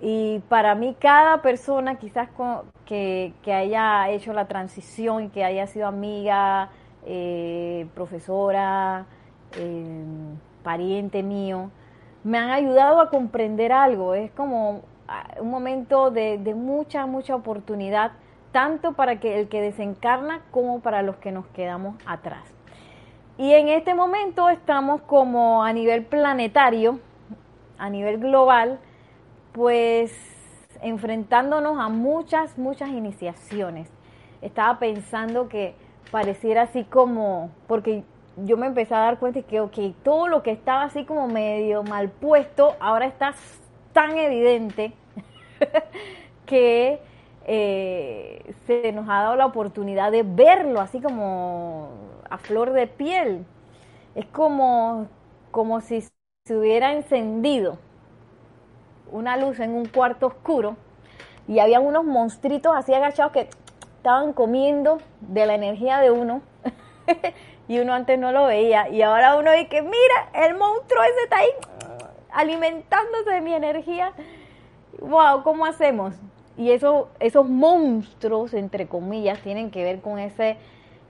Y 0.00 0.40
para 0.48 0.74
mí 0.74 0.96
cada 0.98 1.40
persona 1.40 1.96
quizás 1.96 2.28
que, 2.84 3.32
haya 3.46 4.10
hecho 4.10 4.32
la 4.32 4.46
transición, 4.46 5.30
que 5.30 5.44
haya 5.44 5.66
sido 5.66 5.86
amiga, 5.86 6.70
eh, 7.06 7.86
profesora, 7.94 9.06
eh, 9.56 10.04
pariente 10.62 11.22
mío, 11.22 11.70
me 12.22 12.38
han 12.38 12.50
ayudado 12.50 13.00
a 13.00 13.10
comprender 13.10 13.72
algo. 13.72 14.14
Es 14.14 14.30
como 14.32 14.82
ah, 15.08 15.26
un 15.40 15.50
momento 15.50 16.10
de, 16.10 16.38
de 16.38 16.54
mucha, 16.54 17.06
mucha 17.06 17.34
oportunidad, 17.34 18.12
tanto 18.52 18.92
para 18.92 19.20
que 19.20 19.40
el 19.40 19.48
que 19.48 19.60
desencarna 19.60 20.40
como 20.50 20.80
para 20.80 21.02
los 21.02 21.16
que 21.16 21.32
nos 21.32 21.46
quedamos 21.48 21.96
atrás. 22.06 22.44
Y 23.36 23.52
en 23.52 23.68
este 23.68 23.94
momento 23.94 24.48
estamos 24.48 25.02
como 25.02 25.64
a 25.64 25.72
nivel 25.72 26.04
planetario, 26.04 27.00
a 27.78 27.90
nivel 27.90 28.18
global, 28.18 28.78
pues 29.52 30.12
enfrentándonos 30.82 31.78
a 31.80 31.88
muchas, 31.88 32.58
muchas 32.58 32.90
iniciaciones. 32.90 33.88
Estaba 34.40 34.78
pensando 34.78 35.48
que 35.48 35.74
pareciera 36.10 36.62
así 36.62 36.84
como, 36.84 37.50
porque 37.66 38.04
yo 38.36 38.56
me 38.56 38.66
empecé 38.66 38.94
a 38.94 38.98
dar 39.00 39.18
cuenta 39.18 39.42
que, 39.42 39.60
ok, 39.60 39.78
todo 40.02 40.28
lo 40.28 40.42
que 40.42 40.50
estaba 40.50 40.84
así 40.84 41.04
como 41.04 41.28
medio 41.28 41.82
mal 41.82 42.10
puesto, 42.10 42.76
ahora 42.80 43.06
está 43.06 43.34
tan 43.92 44.16
evidente 44.18 44.92
que 46.46 47.00
eh, 47.46 48.54
se 48.66 48.92
nos 48.92 49.08
ha 49.08 49.22
dado 49.22 49.36
la 49.36 49.46
oportunidad 49.46 50.10
de 50.12 50.22
verlo 50.22 50.80
así 50.80 51.00
como 51.00 51.90
a 52.30 52.38
flor 52.38 52.72
de 52.72 52.86
piel. 52.86 53.44
Es 54.14 54.26
como, 54.26 55.08
como 55.50 55.80
si 55.80 56.02
se 56.46 56.56
hubiera 56.56 56.92
encendido 56.92 57.78
una 59.10 59.36
luz 59.36 59.60
en 59.60 59.72
un 59.72 59.86
cuarto 59.86 60.26
oscuro 60.26 60.76
y 61.48 61.58
había 61.58 61.80
unos 61.80 62.04
monstruitos 62.04 62.74
así 62.76 62.94
agachados 62.94 63.32
que 63.32 63.48
estaban 63.96 64.32
comiendo 64.32 64.98
de 65.20 65.46
la 65.46 65.54
energía 65.54 65.98
de 65.98 66.10
uno 66.10 66.42
y 67.68 67.78
uno 67.78 67.94
antes 67.94 68.18
no 68.18 68.32
lo 68.32 68.46
veía 68.46 68.88
y 68.88 69.02
ahora 69.02 69.36
uno 69.36 69.50
dice 69.52 69.68
que 69.68 69.82
mira, 69.82 70.30
el 70.34 70.56
monstruo 70.56 71.02
ese 71.02 71.22
está 71.24 71.38
ahí 71.38 71.50
alimentándose 72.34 73.30
de 73.30 73.40
mi 73.40 73.54
energía. 73.54 74.12
Wow, 75.00 75.42
¿cómo 75.42 75.64
hacemos? 75.64 76.14
Y 76.56 76.70
eso, 76.70 77.08
esos 77.20 77.48
monstruos, 77.48 78.54
entre 78.54 78.86
comillas, 78.86 79.40
tienen 79.40 79.70
que 79.70 79.82
ver 79.82 80.00
con 80.00 80.18
ese, 80.18 80.56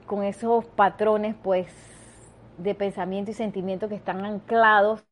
con 0.05 0.23
esos 0.23 0.65
patrones, 0.65 1.35
pues, 1.43 1.67
de 2.57 2.73
pensamiento 2.73 3.31
y 3.31 3.33
sentimiento 3.33 3.89
que 3.89 3.95
están 3.95 4.25
anclados 4.25 5.03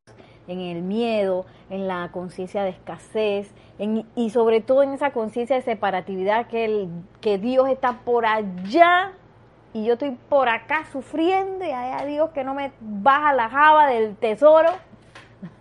en 0.47 0.59
el 0.59 0.81
miedo, 0.81 1.45
en 1.69 1.87
la 1.87 2.09
conciencia 2.11 2.63
de 2.63 2.69
escasez, 2.69 3.51
y 4.15 4.29
sobre 4.29 4.61
todo 4.61 4.83
en 4.83 4.93
esa 4.93 5.11
conciencia 5.11 5.55
de 5.55 5.61
separatividad 5.61 6.47
que, 6.47 6.65
el, 6.65 6.89
que 7.21 7.37
Dios 7.37 7.69
está 7.69 7.99
por 8.03 8.25
allá 8.25 9.13
y 9.73 9.85
yo 9.85 9.93
estoy 9.93 10.11
por 10.29 10.49
acá 10.49 10.85
sufriendo 10.91 11.65
y 11.65 11.71
hay 11.71 11.91
a 12.01 12.05
Dios 12.05 12.29
que 12.31 12.43
no 12.43 12.53
me 12.53 12.71
baja 12.79 13.33
la 13.33 13.49
java 13.49 13.87
del 13.87 14.15
tesoro. 14.17 14.69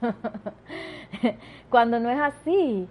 Cuando 1.70 1.98
no 2.00 2.10
es 2.10 2.20
así. 2.20 2.88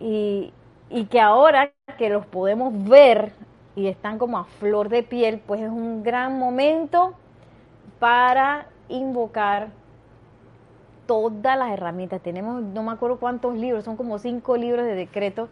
Y, 0.00 0.52
y 0.88 1.04
que 1.06 1.20
ahora 1.20 1.72
que 1.98 2.08
los 2.10 2.26
podemos 2.26 2.72
ver 2.88 3.32
y 3.76 3.86
están 3.86 4.18
como 4.18 4.38
a 4.38 4.44
flor 4.44 4.88
de 4.88 5.02
piel, 5.02 5.40
pues 5.46 5.60
es 5.60 5.68
un 5.70 6.02
gran 6.02 6.38
momento 6.38 7.14
para 8.00 8.66
invocar 8.88 9.70
todas 11.06 11.58
las 11.58 11.70
herramientas. 11.72 12.22
Tenemos, 12.22 12.62
no 12.62 12.82
me 12.82 12.92
acuerdo 12.92 13.18
cuántos 13.18 13.56
libros, 13.56 13.84
son 13.84 13.96
como 13.96 14.18
cinco 14.18 14.56
libros 14.56 14.84
de 14.86 14.94
decreto 14.94 15.48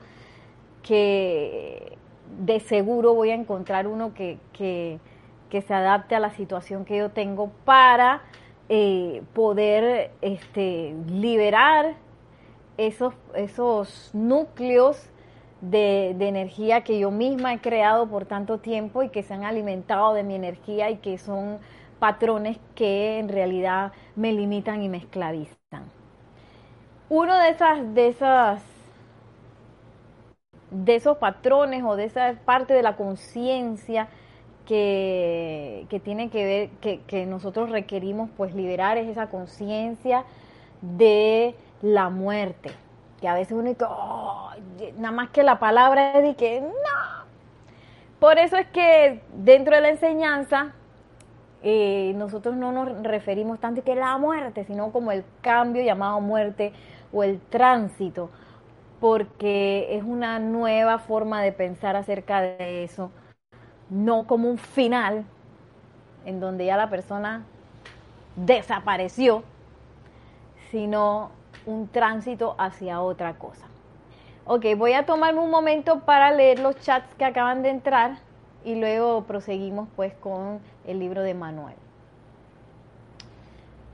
que 0.83 1.98
de 2.39 2.61
seguro 2.61 3.15
voy 3.15 3.31
a 3.31 3.35
encontrar 3.35 3.87
uno 3.87 4.15
que, 4.15 4.39
que, 4.53 5.01
se 5.51 5.75
adapte 5.75 6.15
a 6.15 6.21
la 6.21 6.31
situación 6.31 6.85
que 6.85 6.99
yo 6.99 7.11
tengo 7.11 7.51
para 7.65 8.23
eh, 8.69 9.23
poder 9.35 10.11
este, 10.21 10.95
liberar 11.09 11.95
esos, 12.77 13.15
esos 13.35 14.11
núcleos 14.13 15.11
de, 15.61 16.15
de, 16.17 16.29
energía 16.29 16.83
que 16.83 16.99
yo 16.99 17.11
misma 17.11 17.55
he 17.55 17.61
creado 17.61 18.09
por 18.09 18.27
tanto 18.27 18.59
tiempo 18.59 19.03
y 19.03 19.09
que 19.09 19.23
se 19.23 19.35
han 19.35 19.45
alimentado 19.45 20.15
de 20.15 20.23
mi 20.23 20.35
energía 20.35 20.91
y 20.91 20.99
que 20.99 21.19
son 21.19 21.59
patrones 21.99 22.59
que 22.75 23.19
en 23.19 23.29
realidad 23.29 23.93
me 24.15 24.33
limitan 24.33 24.83
y 24.83 24.89
me 24.89 24.99
esclavizan. 24.99 25.59
Uno 27.09 27.39
de 27.39 27.49
esas, 27.49 27.95
de 27.95 28.09
esas, 28.09 28.63
de 30.71 30.97
esos 30.97 31.19
patrones 31.19 31.83
o 31.85 31.97
de 31.97 32.05
esa 32.05 32.35
parte 32.45 32.75
de 32.75 32.83
la 32.83 32.97
conciencia 32.97 34.09
que, 34.67 35.87
que, 35.89 35.99
tiene 35.99 36.29
que 36.29 36.45
ver, 36.45 36.69
que, 36.81 37.01
que, 37.07 37.25
nosotros 37.25 37.71
requerimos 37.71 38.29
pues 38.37 38.55
liberar 38.55 38.99
es 38.99 39.09
esa 39.09 39.29
conciencia 39.29 40.25
de 40.83 41.55
la 41.81 42.11
muerte. 42.11 42.71
Que 43.21 43.29
a 43.29 43.35
veces 43.35 43.53
uno 43.53 43.71
dice, 43.71 44.93
nada 44.99 45.13
más 45.13 45.31
que 45.31 45.43
la 45.43 45.59
palabra 45.59 46.19
es 46.19 46.23
de 46.23 46.35
que 46.35 46.61
no. 46.61 46.69
Por 48.21 48.39
eso 48.39 48.57
es 48.57 48.67
que 48.69 49.23
dentro 49.33 49.75
de 49.75 49.81
la 49.81 49.89
enseñanza 49.89 50.75
eh, 51.63 52.13
nosotros 52.17 52.55
no 52.55 52.71
nos 52.71 53.03
referimos 53.03 53.59
tanto 53.59 53.83
que 53.83 53.95
la 53.95 54.17
muerte, 54.19 54.65
sino 54.65 54.93
como 54.93 55.13
el 55.13 55.25
cambio 55.41 55.83
llamado 55.83 56.21
muerte 56.21 56.73
o 57.13 57.25
el 57.25 57.41
tránsito, 57.41 58.31
porque 59.01 59.97
es 59.97 60.03
una 60.03 60.39
nueva 60.39 60.99
forma 60.99 61.43
de 61.43 61.53
pensar 61.53 61.97
acerca 61.97 62.41
de 62.41 62.85
eso, 62.85 63.11
no 63.91 64.27
como 64.27 64.49
un 64.49 64.59
final 64.59 65.25
en 66.25 66.41
donde 66.41 66.67
ya 66.67 66.77
la 66.77 66.91
persona 66.91 67.45
desapareció, 68.37 69.43
sino 70.71 71.31
un 71.67 71.89
tránsito 71.89 72.55
hacia 72.59 73.01
otra 73.01 73.35
cosa. 73.35 73.67
Ok, 74.45 74.65
voy 74.77 74.95
a 74.95 75.05
tomarme 75.05 75.41
un 75.41 75.51
momento 75.51 76.01
para 76.01 76.31
leer 76.31 76.59
los 76.59 76.77
chats 76.81 77.15
que 77.15 77.25
acaban 77.25 77.63
de 77.63 77.69
entrar 77.71 78.19
y 78.65 78.75
luego 78.77 79.25
proseguimos 79.25 79.89
pues 79.95 80.15
con 80.15 80.61
el 80.87 80.99
libro 80.99 81.23
de 81.23 81.35
Manuel. 81.35 81.77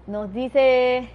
Nos 0.06 0.32
dice, 0.32 1.08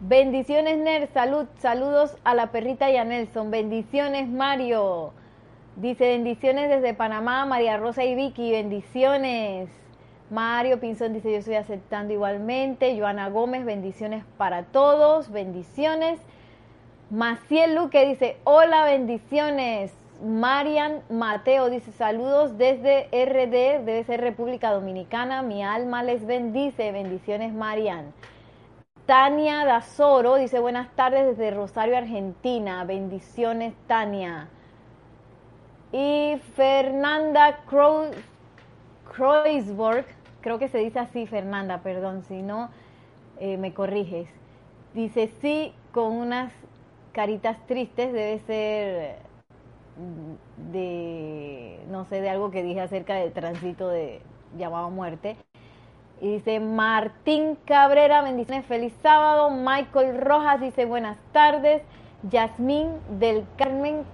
bendiciones 0.00 0.78
Ner, 0.78 1.08
salud, 1.12 1.46
saludos 1.58 2.16
a 2.24 2.34
la 2.34 2.52
perrita 2.52 2.90
y 2.90 2.96
a 2.96 3.04
Nelson, 3.04 3.50
bendiciones 3.50 4.28
Mario, 4.28 5.12
dice 5.76 6.08
bendiciones 6.08 6.68
desde 6.68 6.94
Panamá, 6.94 7.46
María 7.46 7.76
Rosa 7.76 8.04
y 8.04 8.14
Vicky, 8.14 8.50
bendiciones. 8.50 9.68
Mario 10.28 10.80
Pinzón 10.80 11.12
dice 11.12 11.30
yo 11.30 11.38
estoy 11.38 11.54
aceptando 11.54 12.12
igualmente. 12.12 12.98
Joana 12.98 13.28
Gómez, 13.28 13.64
bendiciones 13.64 14.24
para 14.36 14.64
todos, 14.64 15.30
bendiciones. 15.30 16.18
Maciel 17.10 17.76
Luque 17.76 18.04
dice, 18.04 18.36
hola, 18.42 18.84
bendiciones. 18.84 19.94
Marian 20.24 21.02
Mateo 21.10 21.68
dice 21.68 21.92
saludos 21.92 22.56
desde 22.56 23.08
RD, 23.12 23.84
debe 23.84 24.02
ser 24.04 24.22
República 24.22 24.72
Dominicana, 24.72 25.42
mi 25.42 25.62
alma 25.62 26.02
les 26.02 26.26
bendice, 26.26 26.90
bendiciones 26.90 27.52
Marian. 27.52 28.12
Tania 29.06 29.64
Dazoro 29.64 30.34
dice 30.34 30.58
buenas 30.58 30.90
tardes 30.96 31.26
desde 31.28 31.52
Rosario, 31.52 31.96
Argentina, 31.96 32.82
bendiciones 32.84 33.72
Tania. 33.86 34.48
Y 35.92 36.38
Fernanda 36.56 37.60
Kreuzberg, 39.14 40.06
creo 40.40 40.58
que 40.58 40.68
se 40.68 40.78
dice 40.78 40.98
así 40.98 41.28
Fernanda, 41.28 41.82
perdón, 41.84 42.24
si 42.24 42.42
no 42.42 42.68
eh, 43.38 43.56
me 43.56 43.72
corriges. 43.72 44.28
Dice 44.92 45.30
sí, 45.40 45.72
con 45.92 46.12
unas 46.12 46.52
caritas 47.12 47.64
tristes, 47.68 48.12
debe 48.12 48.40
ser 48.40 49.18
de, 50.72 51.78
no 51.90 52.04
sé, 52.06 52.20
de 52.20 52.28
algo 52.28 52.50
que 52.50 52.64
dije 52.64 52.80
acerca 52.80 53.14
del 53.14 53.32
tránsito 53.32 53.88
de 53.88 54.20
llamado 54.58 54.90
muerte. 54.90 55.36
Y 56.20 56.32
dice 56.34 56.60
Martín 56.60 57.56
Cabrera, 57.66 58.22
bendiciones, 58.22 58.64
feliz 58.66 58.94
sábado. 59.02 59.50
Michael 59.50 60.18
Rojas 60.20 60.60
dice 60.60 60.84
buenas 60.86 61.18
tardes. 61.32 61.82
Yasmín 62.30 62.90
del 63.18 63.44
Carmen 63.56 64.04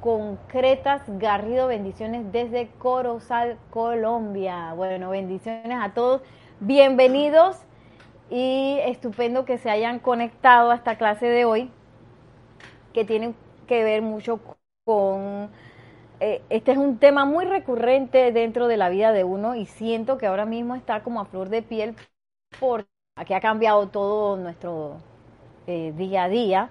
Concretas 0.00 1.02
Garrido, 1.18 1.66
bendiciones 1.66 2.30
desde 2.32 2.68
Corozal, 2.78 3.58
Colombia. 3.70 4.72
Bueno, 4.74 5.10
bendiciones 5.10 5.78
a 5.80 5.92
todos. 5.94 6.22
Bienvenidos. 6.60 7.64
y 8.30 8.78
estupendo 8.84 9.44
que 9.44 9.58
se 9.58 9.70
hayan 9.70 9.98
conectado 10.00 10.70
a 10.70 10.74
esta 10.74 10.96
clase 10.98 11.26
de 11.26 11.44
hoy, 11.44 11.70
que 12.92 13.04
tiene 13.04 13.34
que 13.66 13.84
ver 13.84 14.02
mucho 14.02 14.40
con... 14.84 15.50
Eh, 16.20 16.42
este 16.50 16.72
es 16.72 16.78
un 16.78 16.98
tema 16.98 17.24
muy 17.24 17.44
recurrente 17.44 18.32
dentro 18.32 18.66
de 18.66 18.76
la 18.76 18.88
vida 18.88 19.12
de 19.12 19.22
uno 19.24 19.54
y 19.54 19.66
siento 19.66 20.18
que 20.18 20.26
ahora 20.26 20.46
mismo 20.46 20.74
está 20.74 21.02
como 21.02 21.20
a 21.20 21.26
flor 21.26 21.48
de 21.48 21.62
piel 21.62 21.94
porque 22.60 22.88
aquí 23.16 23.34
ha 23.34 23.40
cambiado 23.40 23.88
todo 23.88 24.36
nuestro 24.36 24.98
eh, 25.66 25.92
día 25.96 26.24
a 26.24 26.28
día, 26.28 26.70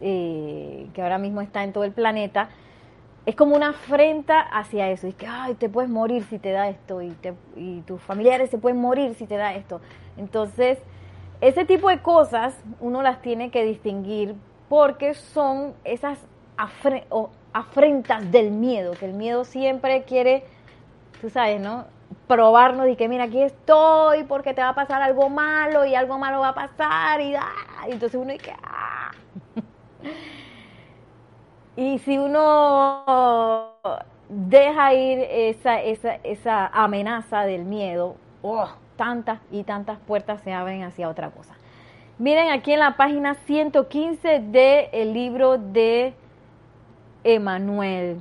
eh, 0.00 0.88
que 0.94 1.02
ahora 1.02 1.18
mismo 1.18 1.42
está 1.42 1.64
en 1.64 1.72
todo 1.72 1.84
el 1.84 1.92
planeta 1.92 2.50
es 3.26 3.36
como 3.36 3.56
una 3.56 3.70
afrenta 3.70 4.40
hacia 4.40 4.90
eso. 4.90 5.08
Y 5.08 5.12
que, 5.12 5.26
ay, 5.26 5.54
te 5.54 5.68
puedes 5.68 5.90
morir 5.90 6.24
si 6.24 6.38
te 6.38 6.52
da 6.52 6.68
esto. 6.68 7.02
Y, 7.02 7.16
y 7.56 7.82
tus 7.82 8.00
familiares 8.02 8.50
se 8.50 8.58
pueden 8.58 8.80
morir 8.80 9.14
si 9.14 9.26
te 9.26 9.36
da 9.36 9.54
esto. 9.54 9.80
Entonces, 10.16 10.78
ese 11.40 11.64
tipo 11.64 11.88
de 11.88 12.00
cosas 12.02 12.56
uno 12.80 13.02
las 13.02 13.20
tiene 13.22 13.50
que 13.50 13.64
distinguir 13.64 14.34
porque 14.68 15.14
son 15.14 15.74
esas 15.84 16.18
afrentas 16.56 17.08
del 18.30 18.50
miedo. 18.50 18.92
Que 18.92 19.06
el 19.06 19.14
miedo 19.14 19.44
siempre 19.44 20.04
quiere, 20.04 20.44
tú 21.20 21.30
sabes, 21.30 21.60
¿no? 21.60 21.84
Probarnos 22.26 22.88
y 22.88 22.96
que, 22.96 23.08
mira, 23.08 23.24
aquí 23.24 23.42
estoy 23.42 24.24
porque 24.24 24.54
te 24.54 24.60
va 24.60 24.70
a 24.70 24.74
pasar 24.74 25.02
algo 25.02 25.28
malo 25.28 25.84
y 25.84 25.94
algo 25.94 26.18
malo 26.18 26.40
va 26.40 26.48
a 26.48 26.54
pasar. 26.54 27.20
Y, 27.20 27.34
ah, 27.34 27.86
entonces 27.86 28.20
uno 28.20 28.32
dice, 28.32 28.52
ah. 28.62 29.10
Y 31.76 31.98
si 31.98 32.16
uno 32.16 33.74
deja 34.28 34.94
ir 34.94 35.18
esa, 35.30 35.82
esa, 35.82 36.14
esa 36.24 36.66
amenaza 36.68 37.42
del 37.42 37.64
miedo, 37.64 38.16
oh, 38.42 38.68
tantas 38.96 39.40
y 39.50 39.62
tantas 39.62 39.98
puertas 39.98 40.40
se 40.40 40.54
abren 40.54 40.82
hacia 40.82 41.08
otra 41.08 41.30
cosa. 41.30 41.54
Miren 42.18 42.50
aquí 42.50 42.72
en 42.72 42.80
la 42.80 42.96
página 42.96 43.34
115 43.34 44.40
del 44.40 45.12
libro 45.12 45.58
de 45.58 46.14
Emanuel. 47.26 48.20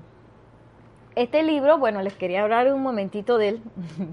Este 1.16 1.44
libro, 1.44 1.78
bueno, 1.78 2.02
les 2.02 2.16
quería 2.16 2.42
hablar 2.42 2.74
un 2.74 2.82
momentito 2.82 3.38
de 3.38 3.50
él. 3.50 3.62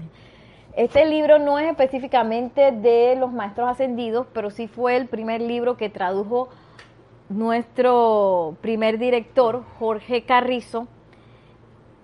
Este 0.75 1.05
libro 1.05 1.37
no 1.37 1.59
es 1.59 1.69
específicamente 1.69 2.71
de 2.71 3.15
los 3.15 3.31
maestros 3.31 3.69
ascendidos, 3.69 4.25
pero 4.33 4.49
sí 4.49 4.67
fue 4.67 4.95
el 4.95 5.05
primer 5.05 5.39
libro 5.39 5.77
que 5.77 5.87
tradujo 5.87 6.49
nuestro 7.29 8.57
primer 8.59 8.97
director, 8.97 9.63
Jorge 9.77 10.23
Carrizo, 10.23 10.87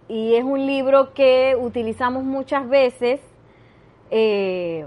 y 0.08 0.36
es 0.36 0.44
un 0.44 0.68
libro 0.68 1.16
que 1.16 1.58
utilizamos 1.60 2.24
muchas 2.24 2.70
veces 2.70 3.20
eh, 4.12 4.86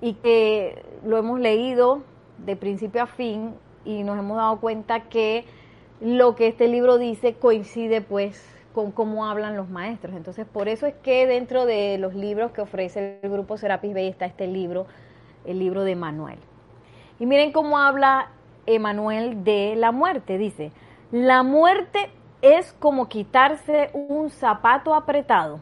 y 0.00 0.14
que 0.14 0.84
lo 1.04 1.16
hemos 1.16 1.38
leído 1.38 2.02
de 2.38 2.56
principio 2.56 3.04
a 3.04 3.06
fin 3.06 3.54
y 3.84 4.02
nos 4.02 4.18
hemos 4.18 4.38
dado 4.38 4.58
cuenta 4.58 5.02
que 5.08 5.44
lo 6.00 6.34
que 6.34 6.48
este 6.48 6.68
libro 6.68 6.98
dice 6.98 7.34
coincide 7.34 8.00
pues 8.00 8.42
con 8.74 8.92
cómo 8.92 9.26
hablan 9.26 9.56
los 9.56 9.68
maestros. 9.68 10.14
Entonces, 10.14 10.46
por 10.46 10.68
eso 10.68 10.86
es 10.86 10.94
que 10.94 11.26
dentro 11.26 11.66
de 11.66 11.98
los 11.98 12.14
libros 12.14 12.52
que 12.52 12.60
ofrece 12.60 13.18
el 13.22 13.30
grupo 13.30 13.56
Serapis 13.56 13.92
Bay 13.94 14.08
está 14.08 14.26
este 14.26 14.46
libro, 14.46 14.86
el 15.44 15.58
libro 15.58 15.84
de 15.84 15.96
Manuel. 15.96 16.38
Y 17.18 17.26
miren 17.26 17.52
cómo 17.52 17.78
habla 17.78 18.30
Emanuel 18.66 19.44
de 19.44 19.74
la 19.76 19.92
muerte. 19.92 20.38
Dice, 20.38 20.72
la 21.10 21.42
muerte 21.42 22.10
es 22.42 22.72
como 22.74 23.08
quitarse 23.08 23.90
un 23.92 24.30
zapato 24.30 24.94
apretado. 24.94 25.60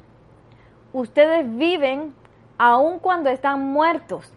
Ustedes 0.92 1.44
viven 1.56 2.14
aun 2.58 2.98
cuando 2.98 3.30
están 3.30 3.60
muertos. 3.60 4.32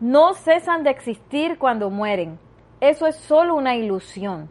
No 0.00 0.34
cesan 0.34 0.82
de 0.82 0.90
existir 0.90 1.58
cuando 1.58 1.90
mueren. 1.90 2.38
Eso 2.80 3.06
es 3.06 3.16
solo 3.16 3.54
una 3.54 3.76
ilusión. 3.76 4.50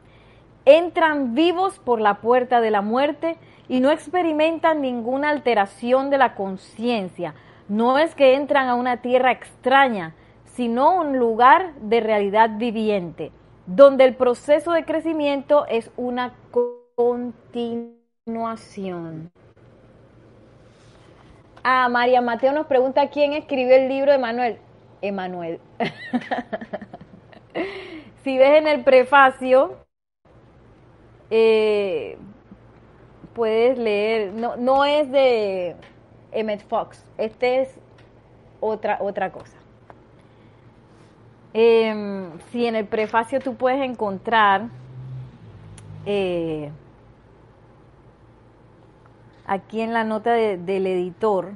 Entran 0.71 1.33
vivos 1.33 1.79
por 1.79 1.99
la 1.99 2.21
puerta 2.21 2.61
de 2.61 2.69
la 2.69 2.81
muerte 2.81 3.37
y 3.67 3.79
no 3.79 3.89
experimentan 3.89 4.81
ninguna 4.81 5.29
alteración 5.29 6.11
de 6.11 6.19
la 6.19 6.35
conciencia. 6.35 7.33
No 7.67 7.97
es 7.97 8.13
que 8.13 8.35
entran 8.35 8.69
a 8.69 8.75
una 8.75 8.97
tierra 8.97 9.31
extraña, 9.31 10.13
sino 10.45 10.93
un 10.93 11.17
lugar 11.17 11.73
de 11.81 12.01
realidad 12.01 12.51
viviente 12.57 13.31
donde 13.65 14.03
el 14.03 14.13
proceso 14.15 14.73
de 14.73 14.85
crecimiento 14.85 15.65
es 15.67 15.89
una 15.95 16.35
continuación. 16.95 19.31
Ah, 21.63 21.89
María 21.89 22.21
Mateo 22.21 22.51
nos 22.51 22.67
pregunta 22.67 23.09
quién 23.09 23.33
escribió 23.33 23.75
el 23.75 23.89
libro 23.89 24.11
de 24.11 24.19
Manuel. 24.19 24.59
Emanuel. 25.01 25.59
si 28.23 28.37
ves 28.37 28.57
en 28.57 28.67
el 28.67 28.83
prefacio, 28.83 29.88
eh, 31.29 32.17
puedes 33.33 33.77
leer, 33.77 34.33
no, 34.33 34.55
no 34.57 34.85
es 34.85 35.11
de 35.11 35.75
Emmett 36.31 36.67
Fox, 36.67 37.03
este 37.17 37.61
es 37.61 37.79
otra, 38.59 38.97
otra 39.01 39.31
cosa. 39.31 39.57
Eh, 41.53 42.29
si 42.51 42.65
en 42.65 42.75
el 42.75 42.85
prefacio 42.85 43.39
tú 43.39 43.55
puedes 43.55 43.81
encontrar 43.81 44.69
eh, 46.05 46.71
aquí 49.45 49.81
en 49.81 49.93
la 49.93 50.03
nota 50.03 50.33
del 50.33 50.87
editor, 50.87 51.53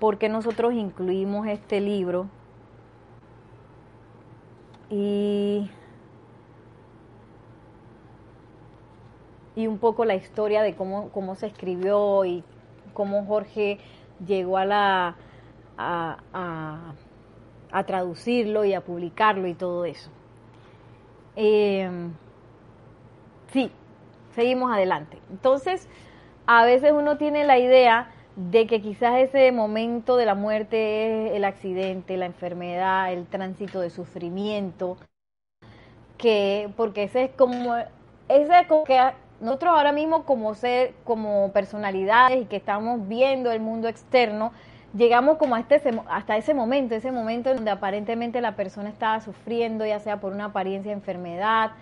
porque 0.00 0.28
nosotros 0.28 0.74
incluimos 0.74 1.46
este 1.46 1.80
libro 1.80 2.26
y, 4.90 5.70
y 9.56 9.66
un 9.66 9.78
poco 9.78 10.04
la 10.04 10.14
historia 10.14 10.62
de 10.62 10.76
cómo, 10.76 11.08
cómo 11.10 11.34
se 11.34 11.46
escribió 11.46 12.24
y 12.24 12.44
cómo 12.94 13.24
Jorge 13.26 13.78
llegó 14.24 14.58
a 14.58 14.64
la 14.64 15.16
a 15.78 16.92
a 17.70 17.84
traducirlo 17.84 18.64
y 18.64 18.74
a 18.74 18.80
publicarlo 18.80 19.46
y 19.48 19.54
todo 19.54 19.84
eso. 19.84 20.10
Eh, 21.36 21.90
sí, 23.52 23.70
seguimos 24.34 24.72
adelante. 24.72 25.18
Entonces, 25.30 25.88
a 26.46 26.64
veces 26.64 26.92
uno 26.92 27.16
tiene 27.18 27.44
la 27.44 27.58
idea 27.58 28.10
de 28.36 28.66
que 28.66 28.80
quizás 28.80 29.18
ese 29.18 29.50
momento 29.52 30.16
de 30.16 30.26
la 30.26 30.34
muerte 30.34 31.28
es 31.28 31.36
el 31.36 31.44
accidente, 31.44 32.16
la 32.16 32.26
enfermedad, 32.26 33.12
el 33.12 33.26
tránsito 33.26 33.80
de 33.80 33.90
sufrimiento, 33.90 34.96
que 36.18 36.70
porque 36.76 37.04
ese 37.04 37.24
es 37.24 37.30
como 37.32 37.76
ese 38.28 38.60
es 38.60 38.66
como 38.68 38.84
que 38.84 38.98
nosotros 39.40 39.74
ahora 39.76 39.92
mismo 39.92 40.24
como 40.24 40.54
ser 40.54 40.94
como 41.04 41.52
personalidades 41.52 42.42
y 42.42 42.44
que 42.46 42.56
estamos 42.56 43.06
viendo 43.08 43.50
el 43.50 43.60
mundo 43.60 43.88
externo 43.88 44.52
llegamos 44.96 45.36
como 45.36 45.54
a 45.54 45.60
este, 45.60 45.80
hasta 46.08 46.36
ese 46.36 46.54
momento, 46.54 46.94
ese 46.94 47.12
momento 47.12 47.54
donde 47.54 47.70
aparentemente 47.70 48.40
la 48.40 48.56
persona 48.56 48.88
estaba 48.88 49.20
sufriendo, 49.20 49.84
ya 49.84 50.00
sea 50.00 50.20
por 50.20 50.32
una 50.32 50.46
apariencia 50.46 50.90
de 50.90 50.96
enfermedad, 50.96 51.72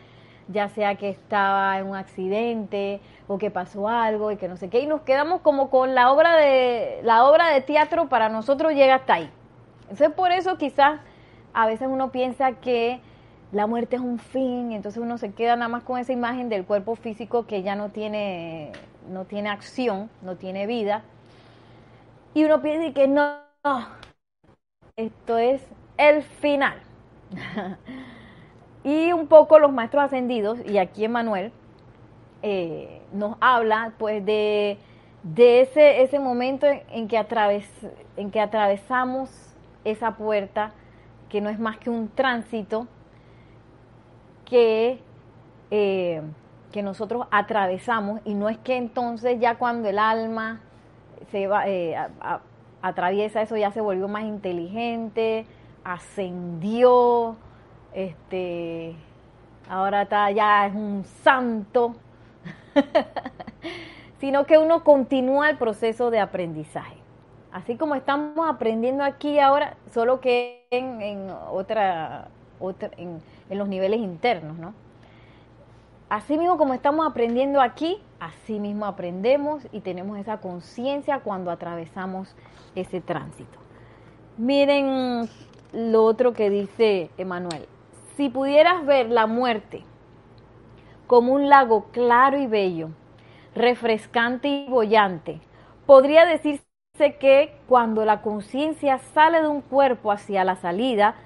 ya 0.49 0.69
sea 0.69 0.97
que 0.97 1.09
estaba 1.09 1.79
en 1.79 1.87
un 1.87 1.97
accidente 1.97 3.01
o 3.27 3.39
que 3.39 3.51
pasó 3.51 3.89
algo 3.89 4.31
y 4.31 4.37
que 4.37 4.49
no 4.49 4.57
sé 4.57 4.69
qué, 4.69 4.81
y 4.81 4.87
nos 4.87 5.03
quedamos 5.03 5.41
como 5.41 5.71
con 5.71 5.95
la 5.95 6.13
obra 6.13 6.37
de, 6.37 7.01
la 7.03 7.25
obra 7.25 7.49
de 7.49 7.61
teatro 7.61 8.09
para 8.09 8.29
nosotros 8.29 8.75
llega 8.75 8.97
hasta 8.97 9.15
ahí. 9.15 9.31
Entonces 9.83 10.11
por 10.11 10.33
eso 10.33 10.59
quizás 10.59 11.01
a 11.53 11.67
veces 11.67 11.89
uno 11.91 12.11
piensa 12.11 12.53
que 12.53 13.01
la 13.55 13.69
muerte 13.69 13.97
es 13.97 14.03
un 14.03 14.19
fin, 14.19 14.73
entonces 14.73 15.01
uno 15.01 15.17
se 15.17 15.33
queda 15.33 15.55
nada 15.55 15.69
más 15.69 15.85
con 15.85 16.01
esa 16.01 16.13
imagen 16.13 16.49
del 16.49 16.65
cuerpo 16.65 16.97
físico 16.97 17.47
que 17.47 17.63
ya 17.63 17.77
no 17.77 17.91
tiene, 17.91 18.73
no 19.09 19.27
tiene 19.27 19.49
acción, 19.49 20.11
no 20.23 20.35
tiene 20.35 20.67
vida, 20.67 21.05
y 22.35 22.45
uno 22.45 22.61
piensa 22.61 22.93
que 22.93 23.07
no, 23.07 23.39
esto 24.97 25.39
es 25.39 25.65
el 25.97 26.25
final. 26.25 26.83
y 28.85 29.13
un 29.13 29.29
poco 29.29 29.61
los 29.61 29.73
maestros 29.73 30.03
ascendidos, 30.03 30.59
y 30.67 30.79
aquí 30.79 31.05
Emanuel 31.05 31.53
eh, 32.43 33.03
nos 33.13 33.37
habla 33.41 33.93
pues 33.99 34.27
de, 34.27 34.79
ese, 35.37 36.03
ese 36.03 36.19
momento 36.19 36.67
en, 36.67 36.83
en 36.91 38.31
que 38.33 38.41
atravesamos 38.41 39.31
esa 39.85 40.17
puerta, 40.17 40.73
que 41.29 41.41
no 41.41 41.51
es 41.51 41.61
más 41.61 41.79
que 41.79 41.89
un 41.89 42.09
tránsito 42.09 42.89
que, 44.45 45.01
eh, 45.71 46.23
que 46.73 46.83
nosotros 46.83 47.27
atravesamos, 47.31 48.21
y 48.25 48.35
no 48.35 48.49
es 48.49 48.59
que 48.59 48.77
entonces 48.77 49.41
ya 49.41 49.57
cuando 49.57 49.89
el 49.89 49.99
alma 49.99 50.61
se 51.31 51.47
va, 51.47 51.69
eh, 51.69 51.97
atraviesa 52.83 53.43
eso, 53.43 53.57
ya 53.57 53.71
se 53.73 53.81
volvió 53.81 54.09
más 54.09 54.25
inteligente, 54.25 55.47
ascendió, 55.85 57.37
este, 57.93 58.95
ahora 59.69 60.03
está, 60.03 60.31
ya 60.31 60.67
es 60.67 60.75
un 60.75 61.05
santo, 61.23 61.95
sino 64.19 64.47
que 64.47 64.59
uno 64.59 64.85
continúa 64.85 65.51
el 65.51 65.57
proceso 65.57 66.11
de 66.11 66.21
aprendizaje. 66.21 66.97
Así 67.53 67.77
como 67.77 67.95
estamos 67.95 68.49
aprendiendo 68.49 69.05
aquí 69.05 69.39
ahora, 69.39 69.77
solo 69.93 70.21
que 70.21 70.67
en, 70.71 71.31
otra, 71.51 72.29
otra 72.59 72.91
en 73.51 73.59
los 73.59 73.69
niveles 73.69 74.01
internos, 74.01 74.57
¿no? 74.57 74.75
Así 76.09 76.37
mismo 76.39 76.59
como 76.59 76.75
estamos 76.75 77.07
aprendiendo 77.07 77.61
aquí, 77.61 77.99
así 78.21 78.61
mismo 78.61 78.87
aprendemos 78.87 79.67
y 79.73 79.81
tenemos 79.81 80.19
esa 80.19 80.39
conciencia 80.39 81.21
cuando 81.21 81.51
atravesamos 81.51 82.37
ese 82.75 83.01
tránsito. 83.01 83.59
Miren 84.37 85.29
lo 85.73 86.05
otro 86.05 86.33
que 86.33 86.51
dice 86.51 87.11
Emanuel. 87.17 87.67
Si 88.17 88.29
pudieras 88.29 88.85
ver 88.87 89.11
la 89.11 89.27
muerte 89.27 89.83
como 91.07 91.33
un 91.33 91.49
lago 91.49 91.87
claro 91.91 92.39
y 92.39 92.47
bello, 92.47 92.91
refrescante 93.55 94.49
y 94.49 94.69
bollante, 94.69 95.41
podría 95.87 96.27
decirse 96.27 96.65
que 97.19 97.57
cuando 97.69 98.05
la 98.05 98.23
conciencia 98.23 98.99
sale 98.99 99.43
de 99.43 99.49
un 99.49 99.63
cuerpo 99.63 100.13
hacia 100.13 100.45
la 100.45 100.57
salida, 100.57 101.17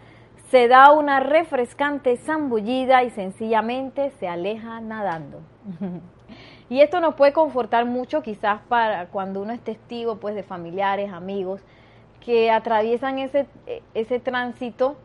se 0.51 0.67
da 0.69 0.93
una 0.93 1.21
refrescante 1.21 2.17
zambullida 2.17 3.03
y 3.03 3.11
sencillamente 3.11 4.11
se 4.19 4.29
aleja 4.29 4.81
nadando. 4.81 5.41
y 6.71 6.81
esto 6.81 7.01
nos 7.01 7.15
puede 7.15 7.33
confortar 7.33 7.85
mucho 7.85 8.23
quizás 8.23 8.61
para 8.69 9.07
cuando 9.07 9.43
uno 9.43 9.53
es 9.53 9.61
testigo 9.61 10.17
pues 10.17 10.35
de 10.35 10.43
familiares, 10.43 11.13
amigos 11.13 11.61
que 12.21 12.51
atraviesan 12.51 13.19
ese, 13.19 13.47
ese 13.95 14.21
tránsito 14.21 14.97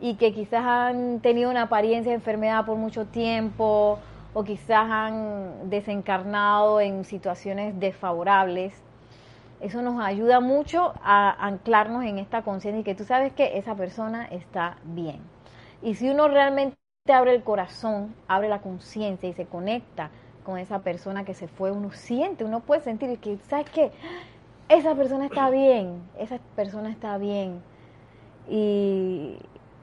y 0.00 0.14
que 0.14 0.32
quizás 0.32 0.64
han 0.64 1.20
tenido 1.20 1.50
una 1.50 1.62
apariencia 1.62 2.10
de 2.10 2.16
enfermedad 2.16 2.64
por 2.64 2.76
mucho 2.76 3.06
tiempo 3.06 3.98
o 4.34 4.44
quizás 4.44 4.90
han 4.90 5.70
desencarnado 5.70 6.80
en 6.80 7.04
situaciones 7.04 7.78
desfavorables. 7.78 8.74
Eso 9.66 9.82
nos 9.82 10.00
ayuda 10.00 10.38
mucho 10.38 10.94
a 11.02 11.44
anclarnos 11.44 12.04
en 12.04 12.18
esta 12.20 12.42
conciencia 12.42 12.82
y 12.82 12.84
que 12.84 12.94
tú 12.94 13.02
sabes 13.02 13.32
que 13.32 13.58
esa 13.58 13.74
persona 13.74 14.24
está 14.26 14.76
bien. 14.84 15.18
Y 15.82 15.96
si 15.96 16.08
uno 16.08 16.28
realmente 16.28 16.76
abre 17.12 17.34
el 17.34 17.42
corazón, 17.42 18.14
abre 18.28 18.48
la 18.48 18.60
conciencia 18.60 19.28
y 19.28 19.32
se 19.32 19.46
conecta 19.46 20.10
con 20.44 20.56
esa 20.58 20.82
persona 20.82 21.24
que 21.24 21.34
se 21.34 21.48
fue, 21.48 21.72
uno 21.72 21.90
siente, 21.90 22.44
uno 22.44 22.60
puede 22.60 22.80
sentir 22.82 23.18
que, 23.18 23.38
¿sabes 23.48 23.68
qué? 23.70 23.90
Esa 24.68 24.94
persona 24.94 25.26
está 25.26 25.50
bien, 25.50 26.00
esa 26.16 26.38
persona 26.54 26.88
está 26.88 27.18
bien. 27.18 27.60
Y, 28.48 29.36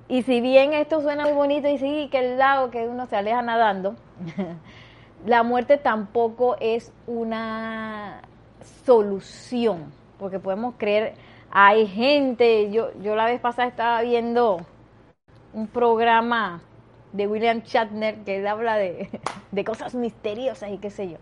y 0.08 0.22
si 0.22 0.40
bien 0.40 0.72
esto 0.72 1.02
suena 1.02 1.26
muy 1.26 1.34
bonito 1.34 1.68
y 1.68 1.78
sí, 1.78 2.08
que 2.10 2.20
el 2.20 2.38
lago 2.38 2.72
que 2.72 2.88
uno 2.88 3.06
se 3.06 3.18
aleja 3.18 3.42
nadando, 3.42 3.98
la 5.26 5.44
muerte 5.44 5.76
tampoco 5.76 6.56
es 6.62 6.94
una 7.06 8.22
solución, 8.64 9.92
porque 10.20 10.40
podemos 10.40 10.76
creer, 10.78 11.16
hay 11.52 11.88
gente, 11.88 12.72
yo, 12.72 12.90
yo 13.02 13.16
la 13.16 13.26
vez 13.26 13.40
pasada 13.40 13.68
estaba 13.68 14.02
viendo 14.02 14.66
un 15.54 15.68
programa 15.68 16.62
de 17.12 17.28
William 17.28 17.62
Shatner 17.62 18.24
que 18.24 18.48
habla 18.48 18.76
de, 18.78 19.10
de 19.52 19.64
cosas 19.64 19.94
misteriosas 19.96 20.72
y 20.72 20.78
qué 20.78 20.90
sé 20.90 21.10
yo. 21.10 21.18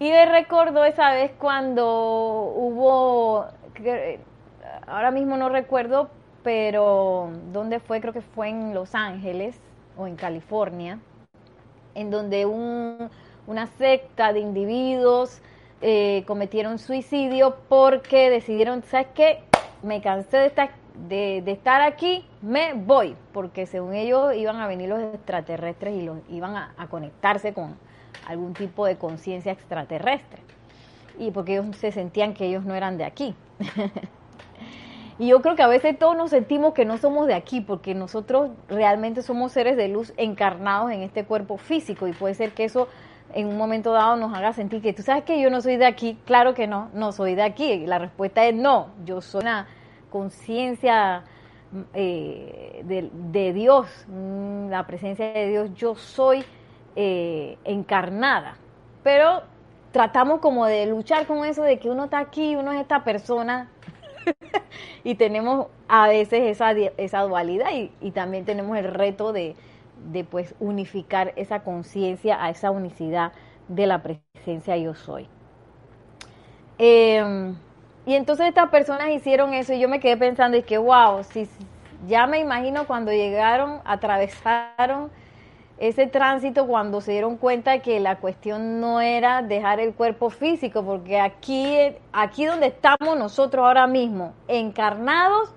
Y 0.00 0.10
me 0.10 0.26
recuerdo 0.26 0.84
esa 0.84 1.12
vez 1.12 1.32
cuando 1.38 2.52
hubo, 2.54 3.46
ahora 4.86 5.10
mismo 5.10 5.36
no 5.36 5.48
recuerdo, 5.48 6.08
pero 6.44 7.30
¿dónde 7.52 7.80
fue? 7.80 8.00
Creo 8.00 8.12
que 8.12 8.20
fue 8.20 8.48
en 8.48 8.74
Los 8.74 8.94
Ángeles 8.94 9.60
o 9.96 10.06
en 10.06 10.14
California, 10.14 11.00
en 11.96 12.12
donde 12.12 12.46
una 12.46 13.66
secta 13.66 14.32
de 14.32 14.38
individuos 14.38 15.42
eh, 15.80 16.24
cometieron 16.26 16.78
suicidio 16.78 17.56
porque 17.68 18.30
decidieron, 18.30 18.82
¿sabes 18.84 19.08
qué? 19.14 19.40
Me 19.82 20.00
cansé 20.00 20.38
de 20.38 20.46
estar, 20.46 20.70
de, 21.08 21.42
estar 21.46 21.82
aquí, 21.82 22.24
me 22.42 22.74
voy, 22.74 23.14
porque 23.32 23.66
según 23.66 23.94
ellos 23.94 24.34
iban 24.34 24.56
a 24.56 24.66
venir 24.66 24.88
los 24.88 25.00
extraterrestres 25.14 25.94
y 25.94 26.02
los 26.02 26.18
iban 26.28 26.56
a 26.56 26.86
conectarse 26.88 27.52
con 27.52 27.76
algún 28.26 28.54
tipo 28.54 28.86
de 28.86 28.96
conciencia 28.96 29.52
extraterrestre. 29.52 30.40
Y 31.18 31.30
porque 31.30 31.54
ellos 31.54 31.76
se 31.76 31.92
sentían 31.92 32.34
que 32.34 32.46
ellos 32.46 32.64
no 32.64 32.74
eran 32.74 32.98
de 32.98 33.04
aquí. 33.04 33.34
Y 35.20 35.26
yo 35.26 35.42
creo 35.42 35.56
que 35.56 35.62
a 35.62 35.68
veces 35.68 35.98
todos 35.98 36.16
nos 36.16 36.30
sentimos 36.30 36.74
que 36.74 36.84
no 36.84 36.96
somos 36.96 37.26
de 37.26 37.34
aquí, 37.34 37.60
porque 37.60 37.92
nosotros 37.92 38.50
realmente 38.68 39.22
somos 39.22 39.50
seres 39.50 39.76
de 39.76 39.88
luz 39.88 40.12
encarnados 40.16 40.92
en 40.92 41.02
este 41.02 41.24
cuerpo 41.24 41.58
físico 41.58 42.06
y 42.06 42.12
puede 42.12 42.34
ser 42.34 42.52
que 42.52 42.64
eso 42.64 42.86
en 43.34 43.46
un 43.46 43.56
momento 43.56 43.92
dado 43.92 44.16
nos 44.16 44.34
haga 44.36 44.52
sentir 44.52 44.80
que 44.82 44.92
tú 44.92 45.02
sabes 45.02 45.24
que 45.24 45.40
yo 45.40 45.50
no 45.50 45.60
soy 45.60 45.76
de 45.76 45.86
aquí. 45.86 46.18
Claro 46.24 46.54
que 46.54 46.66
no, 46.66 46.88
no 46.94 47.12
soy 47.12 47.34
de 47.34 47.42
aquí. 47.42 47.86
La 47.86 47.98
respuesta 47.98 48.44
es 48.46 48.54
no, 48.54 48.88
yo 49.04 49.20
soy 49.20 49.42
una 49.42 49.66
conciencia 50.10 51.24
eh, 51.92 52.82
de, 52.84 53.52
Dios, 53.52 53.86
mm, 54.08 54.70
la 54.70 54.86
presencia 54.86 55.32
de 55.32 55.48
Dios, 55.48 55.74
yo 55.74 55.94
soy 55.94 56.44
eh, 56.96 57.58
encarnada. 57.64 58.56
Pero 59.02 59.42
tratamos 59.92 60.40
como 60.40 60.66
de 60.66 60.86
luchar 60.86 61.26
con 61.26 61.44
eso 61.44 61.62
de 61.62 61.78
que 61.78 61.90
uno 61.90 62.04
está 62.04 62.18
aquí, 62.18 62.56
uno 62.56 62.72
es 62.72 62.80
esta 62.80 63.04
persona 63.04 63.68
y 65.04 65.14
tenemos 65.14 65.66
a 65.88 66.08
veces 66.08 66.42
esa, 66.42 66.72
esa 66.72 67.20
dualidad 67.22 67.70
y, 68.00 68.10
también 68.10 68.44
tenemos 68.44 68.76
el 68.76 68.84
reto 68.84 69.32
de, 69.32 69.56
pues 70.30 70.54
unificar 70.60 71.32
esa 71.36 71.60
conciencia 71.60 72.42
a 72.42 72.50
esa 72.50 72.70
unicidad 72.70 73.32
de 73.68 73.86
la 73.86 74.02
presencia 74.02 74.76
yo 74.76 74.94
soy. 74.94 75.28
Em, 76.78 77.56
y 78.06 78.14
entonces 78.14 78.48
estas 78.48 78.70
personas 78.70 79.10
hicieron 79.10 79.52
eso 79.52 79.72
y 79.72 79.80
yo 79.80 79.88
me 79.88 80.00
quedé 80.00 80.16
pensando 80.16 80.56
y 80.56 80.62
que 80.62 80.78
wow, 80.78 81.24
si, 81.24 81.48
ya 82.06 82.26
me 82.26 82.38
imagino 82.38 82.86
cuando 82.86 83.12
llegaron, 83.12 83.80
atravesaron 83.84 85.10
ese 85.78 86.06
tránsito 86.06 86.66
cuando 86.66 87.00
se 87.00 87.12
dieron 87.12 87.36
cuenta 87.36 87.80
que 87.80 88.00
la 88.00 88.16
cuestión 88.16 88.80
no 88.80 89.00
era 89.00 89.42
dejar 89.42 89.78
el 89.78 89.94
cuerpo 89.94 90.30
físico, 90.30 90.82
porque 90.82 91.20
aquí, 91.20 91.76
aquí 92.12 92.46
donde 92.46 92.66
estamos 92.66 93.16
nosotros 93.16 93.64
ahora 93.64 93.86
mismo, 93.86 94.32
encarnados, 94.48 95.54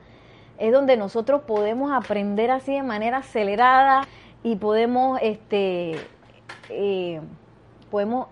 es 0.60 0.72
donde 0.72 0.96
nosotros 0.96 1.42
podemos 1.48 1.92
aprender 1.92 2.52
así 2.52 2.74
de 2.74 2.84
manera 2.84 3.18
acelerada 3.18 4.04
y 4.44 4.56
podemos, 4.56 5.20
este, 5.22 5.96
eh, 6.70 7.22
podemos 7.90 8.28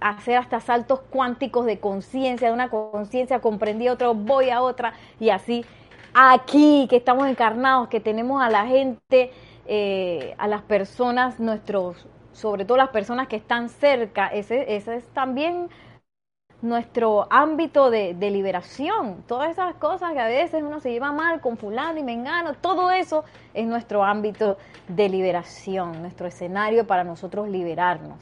hacer 0.00 0.36
hasta 0.36 0.60
saltos 0.60 1.00
cuánticos 1.10 1.66
de 1.66 1.80
conciencia, 1.80 2.48
de 2.48 2.54
una 2.54 2.68
conciencia 2.68 3.40
comprendida, 3.40 3.92
otro 3.92 4.14
voy 4.14 4.50
a 4.50 4.60
otra, 4.60 4.92
y 5.18 5.30
así 5.30 5.64
aquí 6.12 6.86
que 6.88 6.96
estamos 6.96 7.26
encarnados, 7.26 7.88
que 7.88 8.00
tenemos 8.00 8.42
a 8.42 8.50
la 8.50 8.66
gente 8.66 9.32
eh, 9.66 10.34
a 10.38 10.46
las 10.46 10.62
personas, 10.62 11.40
nuestros, 11.40 12.06
sobre 12.32 12.64
todo 12.64 12.76
las 12.76 12.90
personas 12.90 13.28
que 13.28 13.36
están 13.36 13.68
cerca, 13.68 14.28
ese, 14.28 14.76
ese 14.76 14.96
es 14.96 15.06
también 15.08 15.68
nuestro 16.64 17.26
ámbito 17.30 17.90
de, 17.90 18.14
liberación. 18.14 19.22
Todas 19.28 19.50
esas 19.50 19.74
cosas 19.74 20.12
que 20.12 20.18
a 20.18 20.26
veces 20.26 20.62
uno 20.62 20.80
se 20.80 20.90
lleva 20.90 21.12
mal 21.12 21.40
con 21.40 21.58
fulano 21.58 21.98
y 22.00 22.02
mengano, 22.02 22.54
todo 22.54 22.90
eso 22.90 23.24
es 23.52 23.66
nuestro 23.66 24.02
ámbito 24.02 24.56
de 24.88 25.08
liberación, 25.10 26.00
nuestro 26.00 26.26
escenario 26.26 26.86
para 26.86 27.04
nosotros 27.04 27.48
liberarnos. 27.48 28.18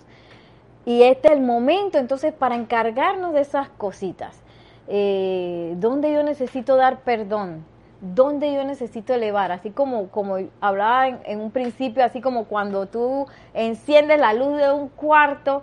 Y 0.84 1.02
este 1.04 1.28
es 1.28 1.34
el 1.34 1.40
momento 1.40 1.98
entonces 1.98 2.32
para 2.32 2.56
encargarnos 2.56 3.32
de 3.32 3.42
esas 3.42 3.68
cositas. 3.68 4.42
Eh, 4.88 5.74
¿Dónde 5.76 6.12
yo 6.12 6.24
necesito 6.24 6.76
dar 6.76 7.00
perdón? 7.02 7.64
dónde 8.04 8.52
yo 8.52 8.64
necesito 8.64 9.14
elevar, 9.14 9.52
así 9.52 9.70
como, 9.70 10.08
como 10.08 10.38
hablaba 10.60 11.06
en, 11.06 11.40
un 11.40 11.52
principio, 11.52 12.04
así 12.04 12.20
como 12.20 12.46
cuando 12.46 12.86
tú 12.86 13.28
enciendes 13.54 14.18
la 14.18 14.34
luz 14.34 14.56
de 14.56 14.72
un 14.72 14.88
cuarto 14.88 15.62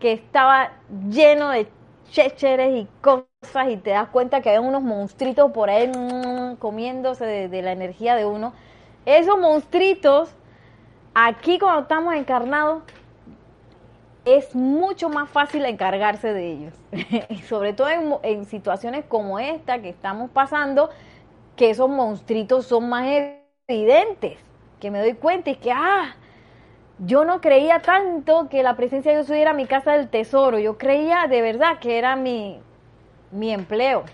que 0.00 0.12
estaba 0.12 0.72
lleno 1.08 1.50
de 1.50 1.68
chécheres 2.10 2.74
y 2.74 2.88
cosas 3.00 3.68
y 3.70 3.76
te 3.76 3.90
das 3.90 4.08
cuenta 4.08 4.40
que 4.40 4.50
hay 4.50 4.58
unos 4.58 4.82
monstruitos 4.82 5.50
por 5.52 5.70
ahí 5.70 5.88
mm, 5.88 6.56
comiéndose 6.56 7.24
de, 7.48 7.62
la 7.62 7.72
energía 7.72 8.14
de 8.14 8.26
uno. 8.26 8.52
Esos 9.04 9.38
monstruitos, 9.38 10.30
aquí 11.14 11.58
cuando 11.58 11.82
estamos 11.82 12.14
encarnados, 12.14 12.82
es 14.24 14.54
mucho 14.54 15.08
más 15.08 15.30
fácil 15.30 15.64
encargarse 15.64 16.32
de 16.32 16.52
ellos. 16.52 16.74
sobre 17.48 17.72
todo 17.72 17.88
en, 17.88 18.14
en 18.22 18.44
situaciones 18.46 19.04
como 19.06 19.38
esta 19.38 19.80
que 19.80 19.88
estamos 19.88 20.30
pasando, 20.30 20.90
que 21.54 21.70
esos 21.70 21.88
monstruitos 21.88 22.66
son 22.66 22.88
más 22.88 23.06
evidentes, 23.68 24.38
que 24.80 24.90
me 24.90 25.00
doy 25.00 25.14
cuenta 25.14 25.50
y 25.50 25.56
que, 25.56 25.72
ah, 25.72 26.16
yo 26.98 27.24
no 27.24 27.40
creía 27.40 27.80
tanto 27.80 28.48
que 28.48 28.62
la 28.62 28.76
presencia 28.76 29.12
de 29.12 29.18
Dios 29.18 29.30
era 29.30 29.52
mi 29.52 29.66
casa 29.66 29.92
del 29.92 30.08
tesoro, 30.08 30.58
yo 30.58 30.78
creía 30.78 31.26
de 31.28 31.42
verdad 31.42 31.78
que 31.78 31.98
era 31.98 32.16
mi, 32.16 32.60
mi 33.30 33.52
empleo, 33.52 34.04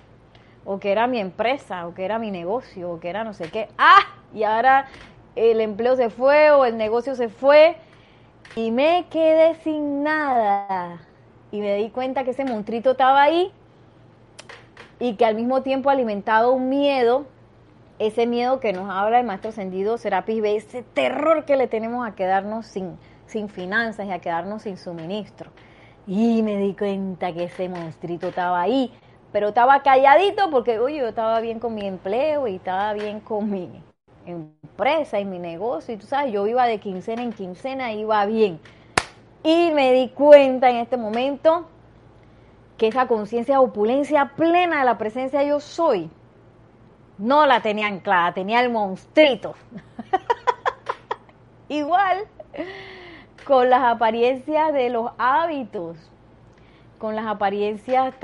o 0.65 0.79
que 0.79 0.93
era 0.93 1.07
mi 1.07 1.19
empresa, 1.19 1.87
o 1.87 1.95
que 1.95 2.05
era 2.05 2.19
mi 2.19 2.31
negocio, 2.31 2.91
o 2.91 3.01
que 3.01 3.09
era 3.09 3.25
no 3.25 3.35
sé 3.35 3.51
qué. 3.51 3.69
Ah, 3.79 4.01
y 4.35 4.43
ahora 4.45 4.87
el 5.37 5.61
empleo 5.61 5.97
se 5.97 6.11
fue 6.11 6.51
o 6.51 6.65
el 6.65 6.77
negocio 6.77 7.15
se 7.15 7.29
fue 7.29 7.77
y 8.55 8.71
me 8.71 9.07
quedé 9.11 9.55
sin 9.57 10.03
nada. 10.03 11.01
Y 11.51 11.61
me 11.61 11.77
di 11.77 11.91
cuenta 11.91 12.25
que 12.25 12.31
ese 12.31 12.45
monstruito 12.45 12.93
estaba 12.93 13.23
ahí 13.23 13.53
y 14.99 15.17
que 15.17 15.25
al 15.25 15.35
mismo 15.35 15.63
tiempo 15.63 15.91
ha 15.91 15.93
alimentado 15.93 16.53
un 16.53 16.69
miedo, 16.69 17.27
ese 18.07 18.27
miedo 18.27 18.61
que 18.61 18.73
nos 18.73 18.91
habla 18.91 19.21
el 19.21 19.27
maestro 19.27 19.51
ascendido 19.51 19.97
Serapis 19.97 20.43
B, 20.43 20.57
ese 20.57 20.83
terror 20.83 21.45
que 21.45 21.57
le 21.57 21.69
tenemos 21.69 22.07
a 22.07 22.15
quedarnos 22.15 22.67
sin, 22.67 22.99
sin 23.27 23.49
finanzas 23.49 24.07
y 24.07 24.11
a 24.11 24.19
quedarnos 24.19 24.63
sin 24.63 24.77
suministro. 24.77 25.51
Y 26.07 26.43
me 26.43 26.57
di 26.57 26.75
cuenta 26.75 27.33
que 27.33 27.45
ese 27.45 27.69
monstruito 27.69 28.29
estaba 28.29 28.61
ahí, 28.61 28.93
pero 29.31 29.49
estaba 29.49 29.83
calladito 29.83 30.51
porque, 30.51 30.79
oye, 30.79 30.99
yo 30.99 31.09
estaba 31.09 31.41
bien 31.41 31.61
con 31.61 31.75
mi 31.75 31.87
empleo 31.87 32.49
y 32.49 32.57
estaba 32.57 32.93
bien 32.93 33.21
con 33.21 33.49
mi 33.49 33.71
empresa 34.27 35.21
y 35.21 35.25
mi 35.25 35.39
negocio, 35.39 35.95
y 35.95 35.97
tú 35.97 36.07
sabes, 36.07 36.33
yo 36.33 36.47
iba 36.47 36.67
de 36.67 36.79
quincena 36.79 37.23
en 37.23 37.33
quincena, 37.33 37.93
iba 37.93 38.25
bien. 38.27 38.61
Y 39.45 39.71
me 39.73 39.93
di 39.93 40.09
cuenta 40.09 40.71
en 40.71 40.77
este 40.77 40.97
momento 40.97 41.67
que 42.77 42.89
esa 42.89 43.07
conciencia 43.07 43.55
de 43.55 43.65
opulencia 43.65 44.33
plena 44.37 44.81
de 44.81 44.85
la 44.85 44.99
presencia 44.99 45.43
yo 45.45 45.61
soy, 45.61 46.11
no 47.19 47.47
la 47.47 47.61
tenía 47.61 47.87
anclada, 47.87 48.33
tenía 48.35 48.61
el 48.61 48.71
monstruito. 48.71 49.55
Igual 51.69 52.27
con 53.45 53.71
las 53.71 53.83
apariencias 53.83 54.73
de 54.73 54.91
los 54.91 55.11
hábitos, 55.19 55.97
con 56.99 57.17
las 57.17 57.27
apariencias 57.27 58.15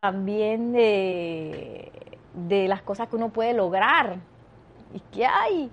también 0.00 0.72
de, 0.72 1.90
de 2.34 2.68
las 2.68 2.82
cosas 2.82 3.08
que 3.08 3.16
uno 3.16 3.30
puede 3.30 3.54
lograr. 3.54 4.18
¿Y 4.94 5.00
qué 5.12 5.26
hay? 5.26 5.70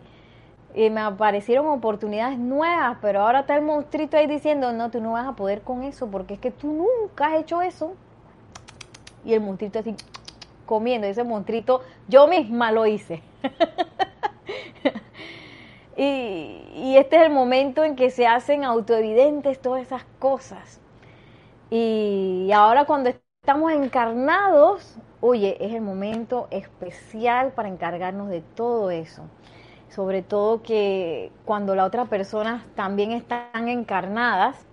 Me 0.75 0.99
aparecieron 1.01 1.67
oportunidades 1.67 2.38
nuevas, 2.38 2.97
pero 3.01 3.21
ahora 3.21 3.41
está 3.41 3.55
el 3.55 3.61
monstruito 3.61 4.17
ahí 4.17 4.27
diciendo, 4.27 4.73
no, 4.73 4.91
tú 4.91 4.99
no 4.99 5.13
vas 5.13 5.27
a 5.27 5.33
poder 5.33 5.61
con 5.61 5.83
eso, 5.83 6.07
porque 6.07 6.33
es 6.33 6.39
que 6.39 6.51
tú 6.51 6.67
nunca 6.73 7.27
has 7.27 7.41
hecho 7.41 7.61
eso 7.61 7.93
y 9.23 9.33
el 9.33 9.41
monstruito 9.41 9.79
así 9.79 9.95
comiendo. 10.65 11.08
Ese 11.08 11.23
monstruito 11.23 11.82
yo 12.08 12.28
misma 12.28 12.71
lo 12.71 12.86
hice. 12.86 13.21
y, 15.97 16.95
este 16.97 17.17
es 17.17 17.23
el 17.23 17.32
momento 17.32 17.84
en 17.84 17.95
que 17.95 18.10
se 18.10 18.28
hacen 18.28 18.63
autoevidentes 18.63 19.62
todas 19.62 19.82
esas 19.82 20.06
cosas. 20.19 20.80
Y 21.69 22.51
ahora 22.54 22.86
cuando 22.86 23.10
estamos 23.10 23.71
encarnados, 23.71 24.97
oye, 25.19 25.58
es 25.60 25.73
el 25.73 25.82
momento 25.82 26.47
especial 26.51 27.51
para 27.51 27.69
encargarnos 27.69 28.30
de 28.30 28.41
todo 28.41 28.91
eso. 28.91 29.23
Sobre 29.89 30.21
todo 30.21 30.62
que 30.62 31.32
cuando 31.45 31.75
la 31.75 31.86
otra 31.86 32.06
persona 32.06 32.65
también 32.75 33.12
están 33.12 33.67
encarnadas, 33.67 34.65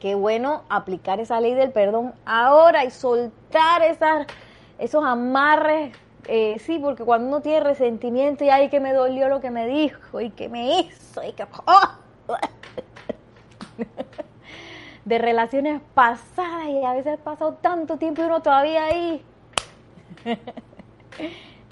qué 0.00 0.14
bueno 0.14 0.62
aplicar 0.68 1.20
esa 1.20 1.40
ley 1.40 1.54
del 1.54 1.72
perdón 1.72 2.14
ahora 2.24 2.84
y 2.84 2.90
soltar 2.90 3.82
esas, 3.82 4.26
esos 4.78 5.04
amarres. 5.04 5.94
Eh, 6.28 6.58
sí, 6.58 6.78
porque 6.78 7.04
cuando 7.04 7.28
uno 7.28 7.40
tiene 7.40 7.60
resentimiento 7.60 8.44
y 8.44 8.50
ay 8.50 8.68
que 8.68 8.80
me 8.80 8.92
dolió 8.92 9.28
lo 9.28 9.40
que 9.40 9.50
me 9.50 9.66
dijo 9.66 10.20
y 10.20 10.30
que 10.30 10.48
me 10.48 10.80
hizo 10.80 11.22
y 11.22 11.32
que 11.32 11.46
de 15.04 15.18
relaciones 15.18 15.80
pasadas 15.94 16.66
y 16.66 16.84
a 16.84 16.94
veces 16.94 17.14
ha 17.14 17.22
pasado 17.22 17.54
tanto 17.60 17.96
tiempo 17.96 18.22
y 18.22 18.24
uno 18.24 18.42
todavía 18.42 18.86
ahí. 18.86 19.22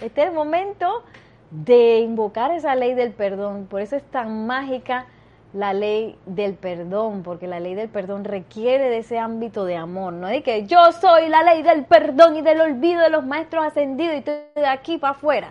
Este 0.01 0.23
es 0.23 0.29
el 0.29 0.35
momento 0.35 1.05
de 1.51 2.01
invocar 2.01 2.51
esa 2.51 2.75
ley 2.75 2.95
del 2.95 3.13
perdón. 3.13 3.67
Por 3.67 3.81
eso 3.81 3.97
es 3.97 4.03
tan 4.05 4.47
mágica 4.47 5.07
la 5.55 5.73
ley 5.73 6.19
del 6.27 6.55
perdón, 6.55 7.23
porque 7.23 7.47
la 7.47 7.61
ley 7.61 7.77
del 7.77 7.89
perdón 7.89 8.25
requiere 8.25 8.91
de 8.91 8.99
ese 8.99 9.19
ámbito 9.21 9.65
de 9.65 9.77
amor, 9.77 10.13
no 10.13 10.27
de 10.27 10.43
que 10.43 10.67
yo 10.67 10.91
soy 10.91 11.29
la 11.29 11.45
ley 11.45 11.63
del 11.63 11.85
perdón 11.85 12.37
y 12.37 12.43
del 12.43 12.61
olvido 12.61 13.01
de 13.01 13.09
los 13.09 13.25
maestros 13.25 13.65
ascendidos 13.65 14.15
y 14.15 14.19
estoy 14.19 14.35
de 14.57 14.67
aquí 14.67 14.99
para 14.99 15.13
afuera. 15.13 15.51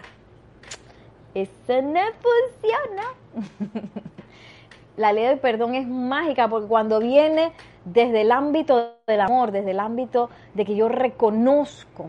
Eso 1.34 1.82
no 1.82 2.02
funciona. 2.22 3.04
la 4.98 5.14
ley 5.14 5.24
del 5.24 5.40
perdón 5.40 5.74
es 5.74 5.88
mágica 5.88 6.50
porque 6.50 6.68
cuando 6.68 7.00
viene 7.00 7.54
desde 7.86 8.22
el 8.22 8.34
ámbito 8.34 8.96
del 9.08 9.22
amor, 9.22 9.52
desde 9.52 9.72
el 9.72 9.80
ámbito 9.80 10.30
de 10.54 10.66
que 10.66 10.76
yo 10.76 10.90
reconozco 10.90 12.08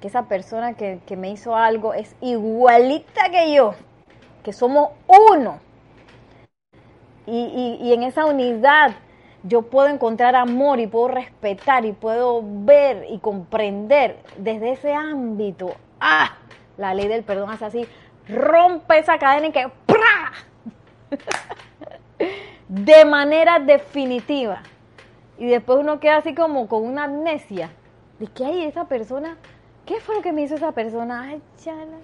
que 0.00 0.06
esa 0.06 0.26
persona 0.26 0.74
que, 0.74 1.00
que 1.06 1.16
me 1.16 1.30
hizo 1.30 1.56
algo 1.56 1.92
es 1.92 2.14
igualita 2.20 3.30
que 3.30 3.52
yo, 3.52 3.74
que 4.44 4.52
somos 4.52 4.90
uno 5.32 5.58
y, 7.26 7.92
en 7.92 8.02
esa 8.02 8.26
unidad 8.26 8.94
yo 9.44 9.62
puedo 9.62 9.88
encontrar 9.88 10.36
amor 10.36 10.80
y 10.80 10.86
puedo 10.86 11.08
respetar 11.08 11.84
y 11.84 11.92
puedo 11.92 12.42
ver 12.44 13.06
y 13.10 13.18
comprender 13.18 14.18
desde 14.36 14.72
ese 14.72 14.94
ámbito. 14.94 15.74
¡Ah! 16.00 16.36
La 16.76 16.94
ley 16.94 17.08
del 17.08 17.24
perdón 17.24 17.50
hace 17.50 17.64
así, 17.64 17.88
rompe 18.28 18.98
esa 18.98 19.18
cadena 19.18 19.48
y 19.48 19.52
que 19.52 19.68
¡pra! 19.86 20.32
de 22.68 23.04
manera 23.04 23.58
definitiva. 23.58 24.62
Y 25.38 25.46
después 25.46 25.78
uno 25.80 25.98
queda 25.98 26.18
así 26.18 26.34
como 26.34 26.68
con 26.68 26.84
una 26.84 27.04
amnesia. 27.04 27.70
¿De 28.18 28.28
qué 28.28 28.44
hay 28.44 28.64
esa 28.64 28.86
persona? 28.86 29.36
¿Qué 29.84 30.00
fue 30.00 30.14
lo 30.14 30.22
que 30.22 30.32
me 30.32 30.42
hizo 30.42 30.54
esa 30.54 30.72
persona? 30.72 31.22
Ay, 31.22 31.42
chala. 31.56 31.98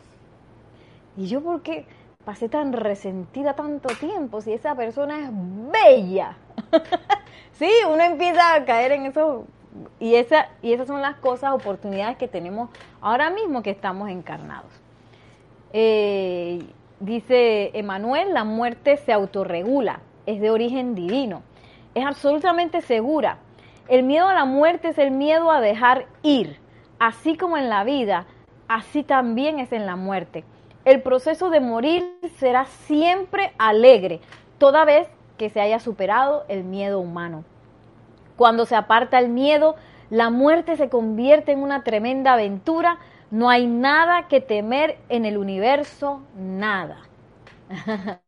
Y 1.16 1.26
yo, 1.28 1.40
¿por 1.40 1.62
qué? 1.62 1.86
Pasé 2.28 2.50
tan 2.50 2.74
resentida 2.74 3.54
tanto 3.54 3.88
tiempo 3.94 4.42
si 4.42 4.52
esa 4.52 4.74
persona 4.74 5.18
es 5.18 5.30
bella? 5.32 6.36
sí, 7.52 7.70
uno 7.90 8.02
empieza 8.02 8.52
a 8.52 8.66
caer 8.66 8.92
en 8.92 9.06
eso 9.06 9.46
y, 9.98 10.14
esa, 10.14 10.50
y 10.60 10.74
esas 10.74 10.88
son 10.88 11.00
las 11.00 11.16
cosas, 11.16 11.54
oportunidades 11.54 12.18
que 12.18 12.28
tenemos 12.28 12.68
ahora 13.00 13.30
mismo 13.30 13.62
que 13.62 13.70
estamos 13.70 14.10
encarnados. 14.10 14.70
Eh, 15.72 16.66
dice 17.00 17.70
Emanuel, 17.72 18.34
la 18.34 18.44
muerte 18.44 18.98
se 18.98 19.14
autorregula, 19.14 20.00
es 20.26 20.38
de 20.38 20.50
origen 20.50 20.94
divino, 20.94 21.40
es 21.94 22.04
absolutamente 22.04 22.82
segura. 22.82 23.38
El 23.88 24.02
miedo 24.02 24.28
a 24.28 24.34
la 24.34 24.44
muerte 24.44 24.88
es 24.88 24.98
el 24.98 25.12
miedo 25.12 25.50
a 25.50 25.62
dejar 25.62 26.04
ir, 26.22 26.58
así 26.98 27.38
como 27.38 27.56
en 27.56 27.70
la 27.70 27.84
vida, 27.84 28.26
así 28.68 29.02
también 29.02 29.60
es 29.60 29.72
en 29.72 29.86
la 29.86 29.96
muerte 29.96 30.44
el 30.90 31.02
proceso 31.02 31.50
de 31.50 31.60
morir 31.60 32.04
será 32.38 32.64
siempre 32.66 33.52
alegre, 33.58 34.20
toda 34.58 34.84
vez 34.84 35.08
que 35.36 35.50
se 35.50 35.60
haya 35.60 35.78
superado 35.80 36.44
el 36.48 36.64
miedo 36.64 37.00
humano. 37.00 37.44
Cuando 38.36 38.66
se 38.66 38.76
aparta 38.76 39.18
el 39.18 39.28
miedo, 39.28 39.76
la 40.10 40.30
muerte 40.30 40.76
se 40.76 40.88
convierte 40.88 41.52
en 41.52 41.62
una 41.62 41.84
tremenda 41.84 42.34
aventura. 42.34 42.98
No 43.30 43.50
hay 43.50 43.66
nada 43.66 44.28
que 44.28 44.40
temer 44.40 44.98
en 45.08 45.24
el 45.26 45.36
universo, 45.38 46.22
nada. 46.36 46.98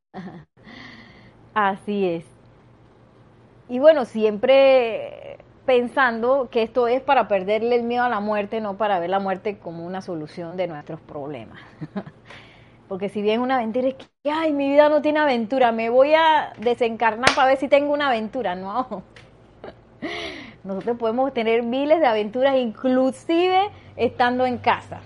Así 1.54 2.06
es. 2.06 2.24
Y 3.68 3.78
bueno, 3.78 4.04
siempre 4.04 5.38
pensando 5.64 6.48
que 6.50 6.62
esto 6.62 6.88
es 6.88 7.00
para 7.02 7.28
perderle 7.28 7.76
el 7.76 7.84
miedo 7.84 8.04
a 8.04 8.08
la 8.08 8.20
muerte, 8.20 8.60
no 8.60 8.76
para 8.76 8.98
ver 8.98 9.10
la 9.10 9.20
muerte 9.20 9.58
como 9.58 9.86
una 9.86 10.02
solución 10.02 10.56
de 10.56 10.66
nuestros 10.66 11.00
problemas. 11.00 11.60
Porque 12.90 13.08
si 13.08 13.22
bien 13.22 13.40
una 13.40 13.54
aventura 13.54 13.86
es 13.86 13.94
que, 13.94 14.32
ay, 14.32 14.52
mi 14.52 14.68
vida 14.68 14.88
no 14.88 15.00
tiene 15.00 15.20
aventura, 15.20 15.70
me 15.70 15.90
voy 15.90 16.12
a 16.14 16.52
desencarnar 16.58 17.32
para 17.36 17.46
ver 17.46 17.56
si 17.56 17.68
tengo 17.68 17.92
una 17.92 18.08
aventura. 18.08 18.56
No. 18.56 19.04
Nosotros 20.64 20.98
podemos 20.98 21.32
tener 21.32 21.62
miles 21.62 22.00
de 22.00 22.06
aventuras, 22.06 22.56
inclusive 22.56 23.70
estando 23.94 24.44
en 24.44 24.58
casa. 24.58 25.02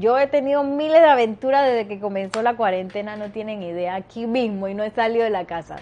Yo 0.00 0.18
he 0.18 0.26
tenido 0.26 0.64
miles 0.64 1.00
de 1.00 1.08
aventuras 1.08 1.64
desde 1.64 1.86
que 1.86 2.00
comenzó 2.00 2.42
la 2.42 2.56
cuarentena, 2.56 3.14
no 3.16 3.30
tienen 3.30 3.62
idea, 3.62 3.94
aquí 3.94 4.26
mismo 4.26 4.66
y 4.66 4.74
no 4.74 4.82
he 4.82 4.90
salido 4.90 5.22
de 5.22 5.30
la 5.30 5.44
casa. 5.44 5.76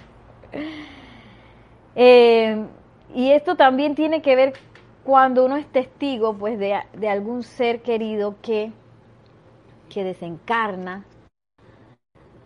Eh, 2.00 2.64
y 3.12 3.32
esto 3.32 3.56
también 3.56 3.96
tiene 3.96 4.22
que 4.22 4.36
ver 4.36 4.52
cuando 5.02 5.46
uno 5.46 5.56
es 5.56 5.66
testigo 5.66 6.34
pues 6.34 6.56
de, 6.60 6.78
de 6.92 7.08
algún 7.08 7.42
ser 7.42 7.82
querido 7.82 8.36
que 8.40 8.70
que 9.88 10.04
desencarna, 10.04 11.04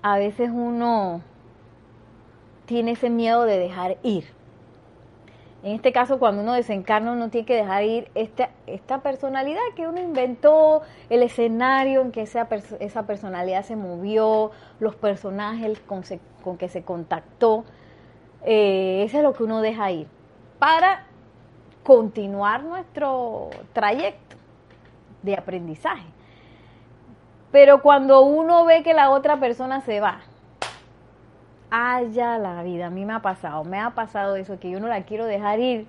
a 0.02 0.18
veces 0.18 0.50
uno 0.52 1.22
tiene 2.66 2.92
ese 2.92 3.10
miedo 3.10 3.44
de 3.44 3.58
dejar 3.58 3.98
ir. 4.02 4.24
En 5.62 5.76
este 5.76 5.92
caso, 5.92 6.18
cuando 6.18 6.42
uno 6.42 6.54
desencarna, 6.54 7.12
uno 7.12 7.30
tiene 7.30 7.46
que 7.46 7.54
dejar 7.54 7.84
ir 7.84 8.10
esta, 8.16 8.50
esta 8.66 9.00
personalidad 9.00 9.60
que 9.76 9.86
uno 9.86 10.00
inventó, 10.00 10.82
el 11.08 11.22
escenario 11.22 12.00
en 12.00 12.10
que 12.10 12.22
esa, 12.22 12.48
esa 12.80 13.06
personalidad 13.06 13.62
se 13.62 13.76
movió, 13.76 14.50
los 14.80 14.96
personajes 14.96 15.80
con, 15.80 16.02
que 16.58 16.68
se 16.68 16.82
contactó. 16.82 17.64
Eh, 18.44 19.04
eso 19.06 19.18
es 19.18 19.22
lo 19.22 19.34
que 19.34 19.44
uno 19.44 19.60
deja 19.60 19.92
ir 19.92 20.08
para 20.58 21.06
continuar 21.84 22.64
nuestro 22.64 23.50
trayecto 23.72 24.36
de 25.22 25.36
aprendizaje. 25.36 26.11
Pero 27.52 27.82
cuando 27.82 28.22
uno 28.22 28.64
ve 28.64 28.82
que 28.82 28.94
la 28.94 29.10
otra 29.10 29.38
persona 29.38 29.82
se 29.82 30.00
va, 30.00 30.20
haya 31.70 32.38
la 32.38 32.62
vida, 32.62 32.86
a 32.86 32.90
mí 32.90 33.04
me 33.04 33.12
ha 33.12 33.20
pasado, 33.20 33.62
me 33.64 33.78
ha 33.78 33.90
pasado 33.90 34.36
eso, 34.36 34.58
que 34.58 34.70
yo 34.70 34.80
no 34.80 34.88
la 34.88 35.02
quiero 35.02 35.26
dejar 35.26 35.60
ir. 35.60 35.86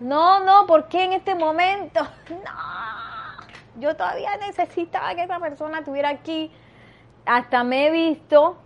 No, 0.00 0.40
no, 0.40 0.66
¿por 0.66 0.88
qué 0.88 1.04
en 1.04 1.12
este 1.12 1.34
momento? 1.34 2.00
No. 2.30 3.80
yo 3.80 3.96
todavía 3.96 4.36
necesitaba 4.38 5.14
que 5.14 5.24
esa 5.24 5.38
persona 5.38 5.80
estuviera 5.80 6.08
aquí. 6.08 6.50
Hasta 7.26 7.64
me 7.64 7.86
he 7.86 7.90
visto 7.90 8.56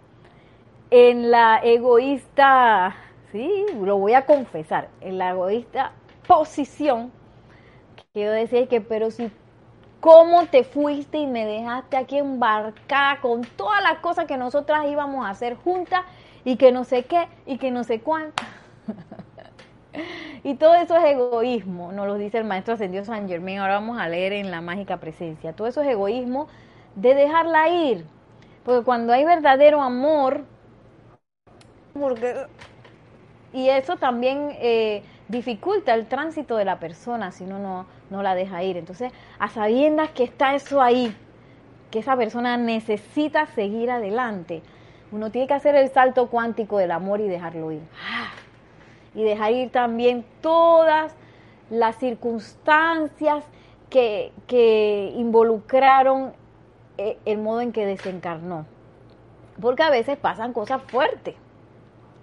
en 0.91 1.31
la 1.31 1.61
egoísta, 1.63 2.95
sí, 3.33 3.67
lo 3.81 3.99
voy 3.99 4.15
a 4.15 4.27
confesar, 4.27 4.89
en 5.01 5.19
la 5.19 5.31
egoísta 5.31 5.93
posición 6.27 7.13
que 8.13 8.23
yo 8.25 8.31
decía 8.31 8.67
que, 8.69 8.81
pero 8.81 9.11
si, 9.11 9.31
¿cómo 10.01 10.47
te 10.47 10.65
fuiste 10.65 11.19
y 11.19 11.27
me 11.27 11.45
dejaste 11.45 11.97
aquí 11.97 12.19
embarcada 12.19 13.21
con 13.21 13.43
todas 13.43 13.83
las 13.83 13.99
cosas 13.99 14.27
que 14.27 14.37
nosotras 14.37 14.87
íbamos 14.87 15.27
a 15.27 15.31
hacer 15.31 15.57
juntas 15.57 16.03
y 16.45 16.57
que 16.57 16.73
no 16.73 16.85
sé 16.85 17.05
qué 17.05 17.29
y 17.47 17.59
que 17.59 17.71
no 17.71 17.85
sé 17.85 18.01
cuánto? 18.01 18.43
y 20.45 20.55
todo 20.55 20.75
eso 20.75 20.97
es 20.97 21.05
egoísmo, 21.05 21.93
nos 21.93 22.07
lo 22.07 22.15
dice 22.15 22.39
el 22.39 22.45
maestro 22.45 22.75
ascendido 22.75 23.05
San 23.05 23.29
Germain, 23.29 23.59
ahora 23.59 23.75
vamos 23.75 23.99
a 23.99 24.09
leer 24.09 24.33
en 24.33 24.51
la 24.51 24.61
mágica 24.61 24.99
presencia. 24.99 25.53
Todo 25.53 25.67
eso 25.67 25.83
es 25.83 25.89
egoísmo 25.89 26.49
de 26.95 27.15
dejarla 27.15 27.69
ir, 27.69 28.05
porque 28.65 28.85
cuando 28.85 29.13
hay 29.13 29.25
verdadero 29.25 29.83
amor, 29.83 30.45
porque 31.99 32.47
y 33.53 33.71
eso 33.71 33.97
también 33.97 34.51
eh, 34.61 35.03
dificulta 35.29 35.95
el 35.95 36.07
tránsito 36.07 36.57
de 36.57 36.65
la 36.65 36.79
persona 36.79 37.33
si 37.33 37.45
uno 37.45 37.59
no, 37.59 37.87
no 38.11 38.23
la 38.23 38.35
deja 38.35 38.63
ir. 38.63 38.77
Entonces, 38.77 39.13
a 39.39 39.49
sabiendas 39.49 40.11
que 40.11 40.25
está 40.25 40.55
eso 40.55 40.81
ahí, 40.81 41.15
que 41.91 42.01
esa 42.01 42.17
persona 42.17 42.57
necesita 42.57 43.47
seguir 43.47 43.91
adelante, 43.91 44.63
uno 45.11 45.31
tiene 45.31 45.47
que 45.47 45.55
hacer 45.55 45.75
el 45.75 45.89
salto 45.91 46.29
cuántico 46.29 46.79
del 46.79 46.91
amor 46.91 47.21
y 47.21 47.29
dejarlo 47.29 47.73
ir. 47.73 47.81
Ah, 48.07 48.31
y 49.15 49.25
dejar 49.25 49.53
ir 49.53 49.71
también 49.71 50.25
todas 50.43 51.15
las 51.71 51.97
circunstancias 51.97 53.45
que, 53.89 54.33
que 54.47 55.13
involucraron 55.17 56.33
eh, 56.99 57.19
el 57.25 57.39
modo 57.39 57.61
en 57.61 57.73
que 57.73 57.87
desencarnó. 57.87 58.67
Porque 59.61 59.83
a 59.83 59.91
veces 59.91 60.19
pasan 60.19 60.53
cosas 60.53 60.83
fuertes 60.83 61.35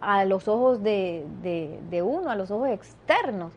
a 0.02 0.26
los 0.26 0.48
ojos 0.48 0.84
de, 0.84 1.26
de, 1.42 2.02
uno, 2.02 2.30
a 2.30 2.36
los 2.36 2.52
ojos 2.52 2.70
externos. 2.70 3.52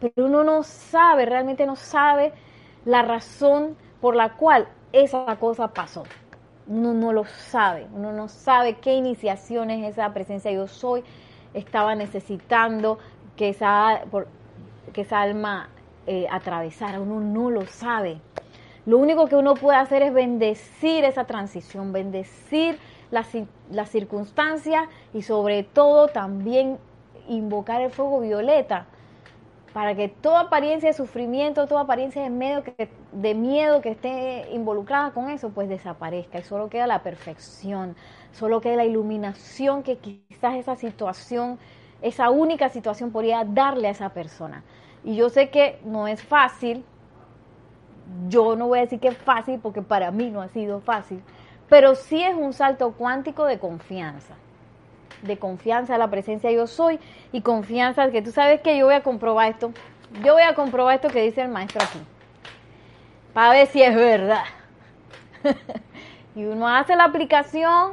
Pero 0.00 0.26
uno 0.26 0.44
no 0.44 0.62
sabe, 0.62 1.26
realmente 1.26 1.66
no 1.66 1.76
sabe 1.76 2.32
la 2.84 3.02
razón 3.02 3.76
por 4.00 4.14
la 4.14 4.34
cual 4.34 4.68
esa 4.92 5.36
cosa 5.36 5.68
pasó. 5.68 6.04
Uno 6.66 6.92
no 6.92 7.12
lo 7.12 7.24
sabe, 7.24 7.86
uno 7.94 8.12
no 8.12 8.28
sabe 8.28 8.76
qué 8.76 8.94
iniciaciones 8.94 9.88
esa 9.88 10.12
presencia 10.12 10.50
yo 10.52 10.66
soy 10.66 11.02
estaba 11.54 11.94
necesitando 11.94 12.98
que 13.36 13.50
esa, 13.50 14.02
que 14.92 15.00
esa 15.00 15.22
alma 15.22 15.68
eh, 16.06 16.26
atravesara. 16.30 17.00
Uno 17.00 17.20
no 17.20 17.50
lo 17.50 17.66
sabe. 17.66 18.20
Lo 18.86 18.98
único 18.98 19.26
que 19.26 19.36
uno 19.36 19.54
puede 19.54 19.78
hacer 19.78 20.02
es 20.02 20.12
bendecir 20.12 21.04
esa 21.04 21.24
transición, 21.24 21.92
bendecir 21.92 22.78
las, 23.10 23.28
las 23.70 23.90
circunstancias 23.90 24.88
y 25.12 25.22
sobre 25.22 25.62
todo 25.62 26.08
también 26.08 26.78
invocar 27.28 27.82
el 27.82 27.90
fuego 27.90 28.20
violeta 28.20 28.86
para 29.78 29.94
que 29.94 30.08
toda 30.08 30.40
apariencia 30.40 30.88
de 30.88 30.92
sufrimiento, 30.92 31.68
toda 31.68 31.82
apariencia 31.82 32.20
de 32.20 32.30
miedo 32.30 32.64
que, 32.64 32.88
de 33.12 33.34
miedo 33.36 33.80
que 33.80 33.90
esté 33.90 34.48
involucrada 34.50 35.12
con 35.12 35.30
eso, 35.30 35.50
pues 35.50 35.68
desaparezca 35.68 36.40
y 36.40 36.42
solo 36.42 36.68
queda 36.68 36.88
la 36.88 37.04
perfección, 37.04 37.94
solo 38.32 38.60
queda 38.60 38.74
la 38.74 38.84
iluminación 38.86 39.84
que 39.84 39.98
quizás 39.98 40.56
esa 40.56 40.74
situación, 40.74 41.60
esa 42.02 42.28
única 42.28 42.70
situación 42.70 43.12
podría 43.12 43.44
darle 43.44 43.86
a 43.86 43.92
esa 43.92 44.08
persona. 44.08 44.64
Y 45.04 45.14
yo 45.14 45.28
sé 45.28 45.48
que 45.48 45.78
no 45.84 46.08
es 46.08 46.24
fácil, 46.24 46.84
yo 48.28 48.56
no 48.56 48.66
voy 48.66 48.80
a 48.80 48.82
decir 48.82 48.98
que 48.98 49.06
es 49.06 49.18
fácil 49.18 49.60
porque 49.60 49.80
para 49.80 50.10
mí 50.10 50.28
no 50.28 50.42
ha 50.42 50.48
sido 50.48 50.80
fácil, 50.80 51.22
pero 51.68 51.94
sí 51.94 52.20
es 52.20 52.34
un 52.34 52.52
salto 52.52 52.94
cuántico 52.94 53.44
de 53.44 53.60
confianza, 53.60 54.34
de 55.22 55.38
confianza 55.38 55.94
a 55.94 55.98
la 55.98 56.08
presencia 56.08 56.50
yo 56.50 56.66
soy 56.66 56.98
y 57.32 57.40
confianza 57.42 58.06
de 58.06 58.12
que 58.12 58.22
tú 58.22 58.30
sabes 58.30 58.60
que 58.60 58.78
yo 58.78 58.86
voy 58.86 58.94
a 58.94 59.02
comprobar 59.02 59.50
esto, 59.50 59.72
yo 60.24 60.34
voy 60.34 60.42
a 60.42 60.54
comprobar 60.54 60.96
esto 60.96 61.08
que 61.08 61.22
dice 61.22 61.42
el 61.42 61.48
maestro 61.48 61.82
aquí, 61.82 61.98
para 63.32 63.50
ver 63.50 63.66
si 63.66 63.82
es 63.82 63.94
verdad. 63.94 64.44
y 66.34 66.44
uno 66.44 66.68
hace 66.68 66.96
la 66.96 67.04
aplicación, 67.04 67.92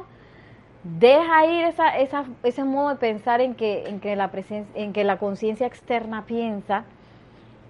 deja 0.84 1.46
ir 1.46 1.66
esa, 1.66 1.98
esa, 1.98 2.26
ese 2.44 2.64
modo 2.64 2.90
de 2.90 2.96
pensar 2.96 3.42
en 3.42 3.56
que, 3.56 3.88
en 3.88 4.00
que 4.00 4.16
la 4.16 4.30
en 4.76 4.94
que 4.94 5.04
la 5.04 5.18
conciencia 5.18 5.68
externa 5.68 6.26
piensa 6.26 6.86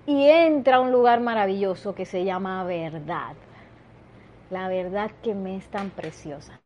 y 0.06 0.28
entra 0.28 0.78
a 0.78 0.80
un 0.82 0.92
lugar 0.92 1.20
maravilloso 1.20 1.96
que 1.96 2.06
se 2.06 2.24
llama 2.26 2.64
verdad 2.64 3.36
la 4.50 4.68
verdad 4.68 5.12
que 5.24 5.34
me 5.34 5.58
es 5.58 5.68
tan 5.68 5.90
preciosa. 5.90 6.60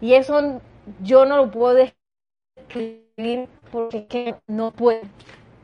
Y 0.00 0.14
eso 0.14 0.60
yo 1.02 1.26
no 1.26 1.36
lo 1.36 1.50
puedo 1.50 1.74
describir 2.74 3.48
porque 3.70 4.34
no 4.46 4.72
puedo, 4.72 5.02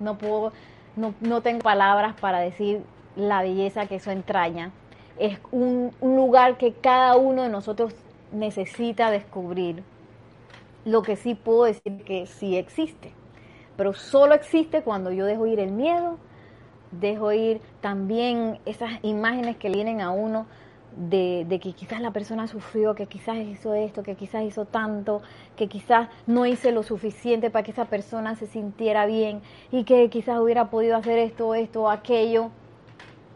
no 0.00 0.18
puedo, 0.18 0.52
no, 0.96 1.14
no 1.20 1.42
tengo 1.42 1.60
palabras 1.60 2.14
para 2.20 2.40
decir 2.40 2.82
la 3.16 3.42
belleza 3.42 3.86
que 3.86 3.96
eso 3.96 4.10
entraña. 4.10 4.72
Es 5.18 5.38
un, 5.50 5.92
un 6.00 6.16
lugar 6.16 6.58
que 6.58 6.72
cada 6.74 7.16
uno 7.16 7.42
de 7.42 7.48
nosotros 7.48 7.94
necesita 8.32 9.10
descubrir. 9.10 9.82
Lo 10.84 11.02
que 11.02 11.16
sí 11.16 11.34
puedo 11.34 11.64
decir 11.64 12.04
que 12.04 12.26
sí 12.26 12.56
existe, 12.56 13.12
pero 13.76 13.92
solo 13.92 14.34
existe 14.34 14.82
cuando 14.82 15.10
yo 15.10 15.26
dejo 15.26 15.46
ir 15.46 15.58
el 15.58 15.72
miedo, 15.72 16.18
dejo 16.92 17.32
ir 17.32 17.60
también 17.80 18.60
esas 18.66 18.92
imágenes 19.02 19.56
que 19.56 19.70
vienen 19.70 20.00
a 20.00 20.10
uno 20.10 20.46
de, 20.96 21.46
que 21.62 21.72
quizás 21.72 22.00
la 22.00 22.10
persona 22.10 22.48
sufrió, 22.48 22.94
que 22.94 23.06
quizás 23.06 23.36
hizo 23.36 23.74
esto, 23.74 24.02
que 24.02 24.14
quizás 24.14 24.42
hizo 24.42 24.64
tanto, 24.64 25.22
que 25.56 25.68
quizás 25.68 26.08
no 26.26 26.46
hice 26.46 26.72
lo 26.72 26.82
suficiente 26.82 27.50
para 27.50 27.62
que 27.62 27.70
esa 27.70 27.84
persona 27.84 28.34
se 28.34 28.46
sintiera 28.46 29.06
bien 29.06 29.42
y 29.70 29.84
que 29.84 30.08
quizás 30.08 30.38
hubiera 30.40 30.70
podido 30.70 30.96
hacer 30.96 31.18
esto, 31.18 31.54
esto 31.54 31.90
aquello. 31.90 32.50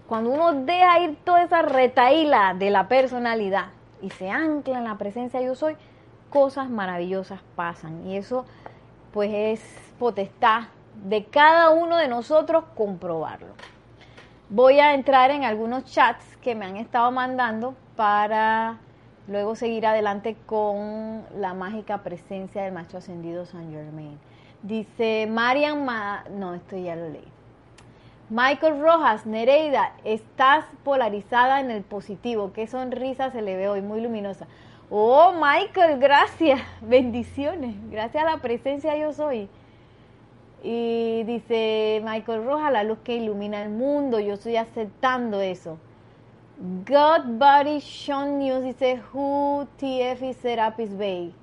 Cuando 0.09 0.31
uno 0.31 0.53
deja 0.64 1.01
ir 1.01 1.16
toda 1.23 1.44
esa 1.44 1.62
retaíla 1.62 2.55
de 2.59 2.70
la 2.70 2.88
personalidad 2.88 3.66
y 4.03 4.11
se 4.11 4.31
ancla 4.31 4.79
en 4.79 4.85
la 4.85 4.99
presencia 4.99 5.40
yo 5.40 5.55
soy, 5.55 5.77
cosas 6.31 6.70
maravillosas 6.70 7.40
pasan. 7.55 8.07
Y 8.07 8.16
eso 8.16 8.46
pues 9.12 9.31
es 9.33 9.61
potestad 9.99 10.62
de 11.05 11.25
cada 11.27 11.70
uno 11.70 11.96
de 11.96 12.09
nosotros 12.09 12.64
comprobarlo. 12.75 13.55
Voy 14.52 14.80
a 14.80 14.94
entrar 14.94 15.30
en 15.30 15.44
algunos 15.44 15.84
chats 15.84 16.36
que 16.38 16.56
me 16.56 16.64
han 16.64 16.76
estado 16.76 17.12
mandando 17.12 17.76
para 17.94 18.78
luego 19.28 19.54
seguir 19.54 19.86
adelante 19.86 20.36
con 20.44 21.24
la 21.36 21.54
mágica 21.54 21.98
presencia 21.98 22.64
del 22.64 22.72
maestro 22.72 22.98
ascendido 22.98 23.46
San 23.46 23.70
Germain. 23.70 24.18
Dice 24.64 25.28
Marian, 25.30 25.86
no, 26.32 26.54
esto 26.54 26.76
ya 26.76 26.96
lo 26.96 27.10
leí. 27.10 27.28
Michael 28.28 28.80
Rojas, 28.80 29.24
Nereida, 29.24 29.92
estás 30.02 30.64
polarizada 30.82 31.60
en 31.60 31.70
el 31.70 31.84
positivo. 31.84 32.52
Qué 32.52 32.66
sonrisa 32.66 33.30
se 33.30 33.42
le 33.42 33.56
ve 33.56 33.68
hoy, 33.68 33.82
muy 33.82 34.00
luminosa. 34.00 34.48
Oh, 34.90 35.32
Michael, 35.32 36.00
gracias. 36.00 36.60
Bendiciones. 36.80 37.76
Gracias 37.88 38.24
a 38.24 38.28
la 38.28 38.38
presencia 38.38 38.96
yo 38.96 39.12
soy. 39.12 39.48
Y 40.62 41.25
dice 41.25 42.01
Michael 42.05 42.44
Rojas, 42.44 42.73
la 42.73 42.85
luz 42.85 42.99
que 43.01 43.16
ilumina 43.16 43.62
el 43.62 43.70
mundo, 43.70 44.20
yo 44.20 44.35
estoy 44.35 44.57
aceptando 44.57 45.40
eso. 45.40 45.79
God 46.57 47.38
Body 47.38 47.81
Sean 47.81 48.38
News 48.38 48.62
dice, 48.64 49.03
Who 49.12 49.66
TF 49.77 50.23
is 50.23 50.37
Serapis 50.38 50.96
Bay? 50.96 51.35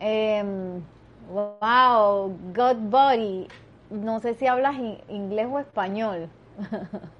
Um, 0.00 0.86
wow, 1.26 2.28
God 2.52 2.90
Body. 2.90 3.48
No 3.90 4.20
sé 4.20 4.34
si 4.34 4.46
hablas 4.46 4.76
inglés 5.08 5.46
o 5.50 5.58
español. 5.58 6.30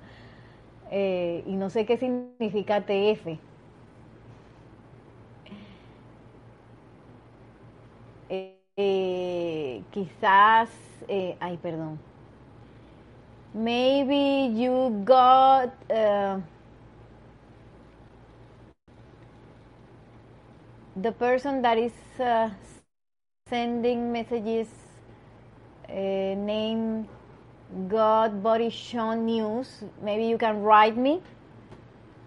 eh, 0.91 1.43
y 1.47 1.57
no 1.57 1.71
sé 1.71 1.87
qué 1.87 1.97
significa 1.99 2.87
TF. 2.87 3.41
Eh, 8.77 9.87
quizás 9.91 10.71
eh, 11.09 11.37
ay, 11.41 11.57
perdón. 11.59 11.99
Maybe 13.55 14.53
you 14.53 15.03
got 15.05 15.73
uh, 15.91 16.41
the 20.97 21.13
person 21.13 21.63
that 21.63 21.79
is 21.79 21.97
uh, 22.21 22.51
sending 23.49 24.13
messages 24.13 24.69
uh, 25.89 25.93
name 26.37 27.09
God 27.89 28.43
Body 28.43 28.71
Sean 28.71 29.25
News. 29.25 29.85
Maybe 30.03 30.27
you 30.27 30.39
can 30.39 30.63
write 30.63 30.97
me 30.97 31.23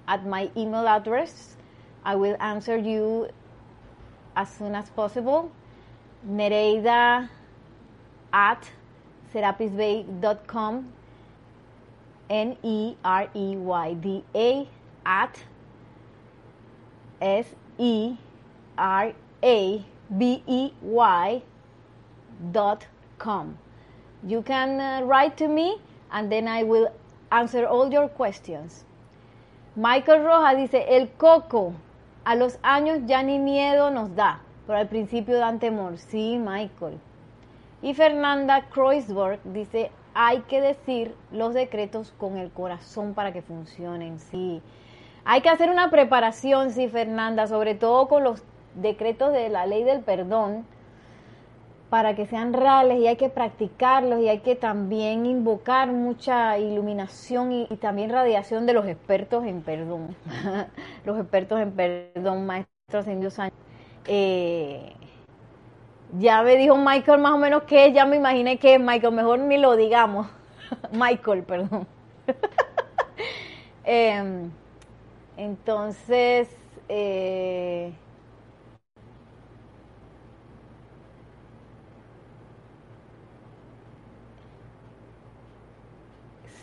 at 0.08 0.26
my 0.26 0.50
email 0.58 0.88
address. 0.88 1.56
I 2.04 2.16
will 2.16 2.38
answer 2.40 2.78
you 2.78 3.30
as 4.36 4.50
soon 4.50 4.76
as 4.76 4.90
possible. 4.90 5.52
Nereida 6.26 7.30
at 8.34 8.70
serapisbay.com 9.34 10.92
N 12.30 12.58
E 12.64 12.96
R 13.04 13.30
E 13.34 13.56
Y 13.56 13.94
D 13.96 14.24
A 14.36 14.68
at 15.06 15.40
S 17.22 17.48
E 17.78 18.16
R 18.78 19.14
A 19.44 19.86
B 20.18 20.44
E 20.48 20.74
Y 20.82 21.42
dot 22.52 22.86
com. 23.18 23.58
You 24.24 24.42
can 24.42 24.80
uh, 24.80 25.06
write 25.06 25.38
to 25.38 25.48
me 25.48 25.78
and 26.12 26.32
then 26.32 26.48
I 26.48 26.64
will 26.64 26.90
answer 27.32 27.66
all 27.66 27.92
your 27.92 28.10
questions. 28.10 28.84
Michael 29.76 30.20
Rojas 30.20 30.58
dice, 30.58 30.86
el 30.88 31.08
coco 31.18 31.74
a 32.26 32.36
los 32.36 32.58
años 32.64 33.08
ya 33.08 33.22
ni 33.24 33.40
miedo 33.40 33.92
nos 33.92 34.14
da, 34.16 34.42
pero 34.68 34.80
al 34.80 34.88
principio 34.88 35.38
dan 35.38 35.60
temor. 35.60 35.98
Sí, 35.98 36.38
Michael. 36.38 37.00
Y 37.82 37.94
Fernanda 37.94 38.66
Kreuzberg 38.74 39.40
dice, 39.44 39.92
hay 40.14 40.40
que 40.42 40.62
decir 40.62 41.16
los 41.32 41.54
decretos 41.54 42.14
con 42.18 42.38
el 42.38 42.52
corazón 42.52 43.14
para 43.14 43.32
que 43.32 43.42
funcionen. 43.42 44.20
Sí. 44.20 44.62
Hay 45.26 45.42
que 45.42 45.50
hacer 45.50 45.70
una 45.70 45.90
preparación, 45.90 46.72
sí, 46.72 46.88
Fernanda, 46.88 47.48
sobre 47.48 47.76
todo 47.76 48.08
con 48.08 48.24
los 48.24 48.44
decretos 48.76 49.32
de 49.34 49.50
la 49.50 49.66
ley 49.66 49.84
del 49.84 50.02
perdón 50.02 50.66
para 51.90 52.16
que 52.16 52.28
sean 52.28 52.54
reales 52.54 53.00
y 53.00 53.08
hay 53.08 53.16
que 53.16 53.30
practicarlos 53.30 54.22
y 54.22 54.30
hay 54.30 54.40
que 54.40 54.56
también 54.56 55.26
invocar 55.26 55.92
mucha 55.92 56.58
iluminación 56.60 57.52
y, 57.52 57.66
también 57.78 58.12
radiación 58.12 58.66
de 58.66 58.74
los 58.74 58.86
expertos 58.86 59.44
en 59.46 59.62
perdón. 59.62 60.16
los 61.06 61.20
expertos 61.20 61.60
en 61.60 61.72
perdón, 61.72 62.46
maestros 62.46 63.08
en 63.08 63.22
Dios. 63.22 63.38
Eh, 64.06 64.94
ya 66.18 66.42
me 66.44 66.56
dijo 66.58 66.76
Michael 66.78 67.20
más 67.22 67.34
o 67.34 67.38
menos 67.38 67.64
que 67.64 67.92
ya 67.94 68.06
me 68.06 68.16
imaginé 68.18 68.58
que 68.58 68.76
es 68.76 68.80
Michael, 68.82 69.14
mejor 69.14 69.40
ni 69.40 69.58
lo 69.58 69.76
digamos. 69.76 70.28
Michael, 70.92 71.44
perdón. 71.44 71.88
Em, 73.86 74.50
entonces, 75.38 76.50
eh, 76.90 77.92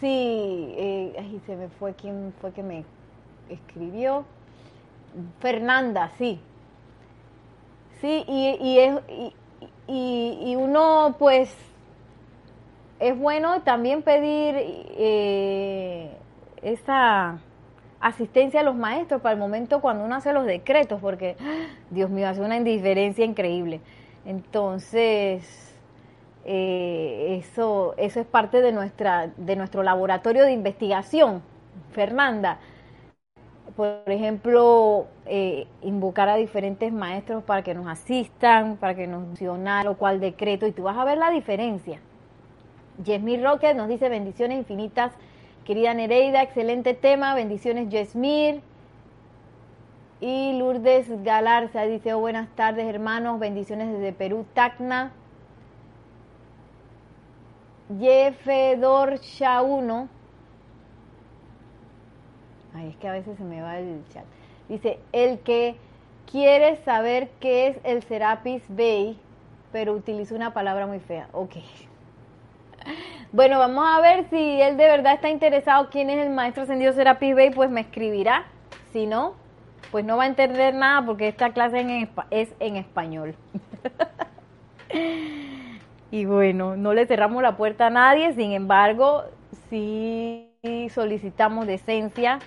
Sí, 0.00 0.74
eh, 0.76 1.40
se 1.46 1.56
me 1.56 1.68
fue 1.68 1.94
quién 1.94 2.32
fue 2.40 2.52
que 2.52 2.62
me 2.62 2.84
escribió. 3.48 4.24
Fernanda, 5.40 6.10
sí. 6.18 6.40
Sí, 8.00 8.24
y, 8.26 8.56
y, 8.60 8.78
es, 8.78 9.00
y, 9.88 10.38
y 10.42 10.56
uno 10.56 11.16
pues 11.18 11.54
es 13.00 13.18
bueno 13.18 13.62
también 13.62 14.02
pedir 14.02 14.54
eh, 14.58 16.10
esa 16.62 17.38
asistencia 18.00 18.60
a 18.60 18.62
los 18.62 18.74
maestros 18.74 19.20
para 19.20 19.32
el 19.34 19.38
momento 19.38 19.80
cuando 19.80 20.04
uno 20.04 20.14
hace 20.14 20.32
los 20.32 20.46
decretos, 20.46 21.00
porque, 21.00 21.36
Dios 21.90 22.10
mío, 22.10 22.28
hace 22.28 22.40
una 22.40 22.56
indiferencia 22.56 23.24
increíble. 23.24 23.80
Entonces, 24.24 25.74
eh, 26.44 27.38
eso, 27.40 27.94
eso 27.96 28.20
es 28.20 28.26
parte 28.26 28.60
de, 28.60 28.72
nuestra, 28.72 29.28
de 29.36 29.56
nuestro 29.56 29.82
laboratorio 29.82 30.44
de 30.44 30.52
investigación, 30.52 31.42
Fernanda. 31.92 32.58
Por 33.76 34.02
ejemplo, 34.06 35.06
eh, 35.26 35.66
invocar 35.82 36.30
a 36.30 36.36
diferentes 36.36 36.90
maestros 36.92 37.44
para 37.44 37.62
que 37.62 37.74
nos 37.74 37.86
asistan, 37.86 38.78
para 38.78 38.94
que 38.94 39.06
nos 39.06 39.24
funcionara 39.24 39.90
o 39.90 39.98
cual 39.98 40.18
decreto, 40.18 40.66
y 40.66 40.72
tú 40.72 40.84
vas 40.84 40.96
a 40.96 41.04
ver 41.04 41.18
la 41.18 41.30
diferencia. 41.30 42.00
Yesmir 43.04 43.42
Roque 43.42 43.74
nos 43.74 43.88
dice 43.88 44.08
bendiciones 44.08 44.58
infinitas. 44.58 45.12
Querida 45.64 45.92
Nereida, 45.92 46.42
excelente 46.42 46.94
tema. 46.94 47.34
Bendiciones, 47.34 47.90
Yesmir. 47.90 48.62
Y 50.20 50.54
Lourdes 50.58 51.22
Galarza 51.22 51.82
dice, 51.82 52.14
oh, 52.14 52.20
buenas 52.20 52.48
tardes, 52.56 52.86
hermanos. 52.86 53.38
Bendiciones 53.38 53.92
desde 53.92 54.12
Perú, 54.12 54.46
Tacna. 54.54 55.12
Jefedor 57.98 59.18
Shauno. 59.20 60.08
Ay, 62.76 62.88
es 62.88 62.96
que 62.96 63.08
a 63.08 63.12
veces 63.12 63.38
se 63.38 63.44
me 63.44 63.62
va 63.62 63.78
el 63.78 64.04
chat. 64.12 64.24
Dice, 64.68 64.98
el 65.12 65.38
que 65.40 65.76
quiere 66.30 66.76
saber 66.84 67.30
qué 67.40 67.68
es 67.68 67.78
el 67.84 68.02
Serapis 68.02 68.62
Bay, 68.68 69.18
pero 69.72 69.94
utiliza 69.94 70.34
una 70.34 70.52
palabra 70.52 70.86
muy 70.86 71.00
fea. 71.00 71.28
Ok. 71.32 71.56
Bueno, 73.32 73.58
vamos 73.58 73.84
a 73.84 74.00
ver 74.00 74.30
si 74.30 74.36
él 74.36 74.76
de 74.76 74.86
verdad 74.86 75.14
está 75.14 75.28
interesado 75.28 75.88
quién 75.90 76.08
es 76.08 76.24
el 76.24 76.32
maestro 76.32 76.62
ascendido 76.62 76.92
Serapis 76.92 77.34
Bay, 77.34 77.50
pues 77.50 77.68
me 77.68 77.80
escribirá. 77.80 78.46
Si 78.92 79.06
no, 79.06 79.34
pues 79.90 80.04
no 80.04 80.16
va 80.16 80.22
a 80.22 80.26
entender 80.28 80.72
nada 80.72 81.04
porque 81.04 81.26
esta 81.26 81.50
clase 81.52 82.08
es 82.30 82.54
en 82.60 82.76
español. 82.76 83.34
Y 86.12 86.24
bueno, 86.24 86.76
no 86.76 86.94
le 86.94 87.04
cerramos 87.06 87.42
la 87.42 87.56
puerta 87.56 87.88
a 87.88 87.90
nadie, 87.90 88.32
sin 88.32 88.52
embargo, 88.52 89.24
sí 89.68 90.48
solicitamos 90.90 91.66
decencia 91.66 92.38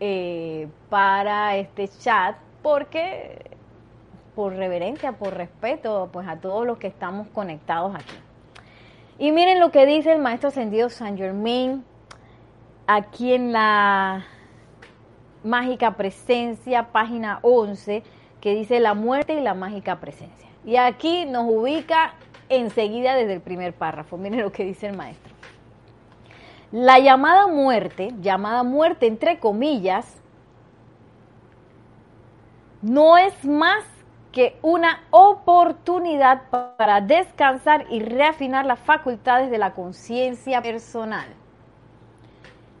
eh, 0.00 0.68
para 0.90 1.56
este 1.56 1.88
chat, 1.88 2.36
porque 2.62 3.50
por 4.34 4.54
reverencia, 4.54 5.12
por 5.12 5.34
respeto, 5.34 6.08
pues 6.12 6.26
a 6.26 6.36
todos 6.36 6.66
los 6.66 6.78
que 6.78 6.86
estamos 6.86 7.28
conectados 7.28 7.94
aquí. 7.94 8.16
Y 9.18 9.30
miren 9.30 9.60
lo 9.60 9.70
que 9.70 9.86
dice 9.86 10.12
el 10.12 10.18
maestro 10.18 10.48
ascendido 10.48 10.88
Saint 10.88 11.16
Germain 11.16 11.84
aquí 12.86 13.32
en 13.32 13.52
la 13.52 14.24
mágica 15.44 15.92
presencia, 15.92 16.88
página 16.90 17.38
11, 17.42 18.02
que 18.40 18.54
dice 18.54 18.80
la 18.80 18.94
muerte 18.94 19.34
y 19.34 19.40
la 19.40 19.54
mágica 19.54 20.00
presencia. 20.00 20.48
Y 20.64 20.76
aquí 20.76 21.26
nos 21.26 21.44
ubica 21.48 22.14
enseguida 22.48 23.14
desde 23.14 23.34
el 23.34 23.40
primer 23.40 23.74
párrafo. 23.74 24.16
Miren 24.16 24.40
lo 24.40 24.52
que 24.52 24.64
dice 24.64 24.88
el 24.88 24.96
maestro. 24.96 25.33
La 26.74 26.98
llamada 26.98 27.46
muerte, 27.46 28.12
llamada 28.20 28.64
muerte 28.64 29.06
entre 29.06 29.38
comillas, 29.38 30.20
no 32.82 33.16
es 33.16 33.44
más 33.44 33.84
que 34.32 34.58
una 34.60 35.04
oportunidad 35.12 36.48
para 36.50 37.00
descansar 37.00 37.86
y 37.90 38.00
reafinar 38.00 38.66
las 38.66 38.80
facultades 38.80 39.52
de 39.52 39.58
la 39.58 39.72
conciencia 39.72 40.60
personal. 40.62 41.26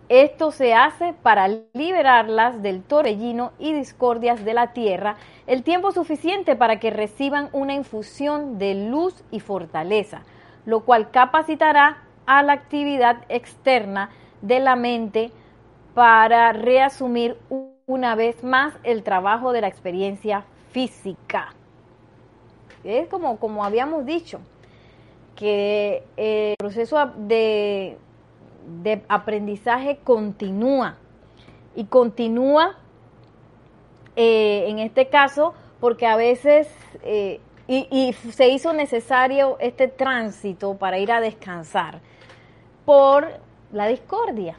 Esto 0.08 0.50
se 0.50 0.74
hace 0.74 1.12
para 1.22 1.46
liberarlas 1.72 2.62
del 2.62 2.82
torbellino 2.82 3.52
y 3.60 3.74
discordias 3.74 4.44
de 4.44 4.54
la 4.54 4.72
tierra 4.72 5.14
el 5.46 5.62
tiempo 5.62 5.92
suficiente 5.92 6.56
para 6.56 6.80
que 6.80 6.90
reciban 6.90 7.48
una 7.52 7.74
infusión 7.74 8.58
de 8.58 8.74
luz 8.74 9.22
y 9.30 9.38
fortaleza, 9.38 10.22
lo 10.66 10.80
cual 10.80 11.12
capacitará 11.12 12.03
a 12.26 12.42
la 12.42 12.52
actividad 12.52 13.24
externa 13.28 14.10
de 14.42 14.60
la 14.60 14.76
mente 14.76 15.30
para 15.94 16.52
reasumir 16.52 17.36
una 17.86 18.14
vez 18.14 18.42
más 18.42 18.74
el 18.82 19.02
trabajo 19.02 19.52
de 19.52 19.60
la 19.60 19.68
experiencia 19.68 20.44
física. 20.70 21.54
Es 22.82 23.08
como, 23.08 23.38
como 23.38 23.64
habíamos 23.64 24.04
dicho, 24.04 24.40
que 25.36 26.02
el 26.16 26.56
proceso 26.58 27.12
de 27.16 27.98
de 28.66 29.02
aprendizaje 29.08 29.98
continúa 30.02 30.96
y 31.74 31.84
continúa 31.84 32.76
eh, 34.16 34.66
en 34.68 34.78
este 34.78 35.08
caso 35.08 35.54
porque 35.80 36.06
a 36.06 36.16
veces 36.16 36.68
eh, 37.02 37.40
y, 37.66 38.12
se 38.12 38.48
hizo 38.48 38.72
necesario 38.74 39.56
este 39.58 39.88
tránsito 39.88 40.76
para 40.76 40.98
ir 40.98 41.10
a 41.12 41.20
descansar 41.20 42.00
por 42.84 43.28
la 43.72 43.86
discordia 43.86 44.56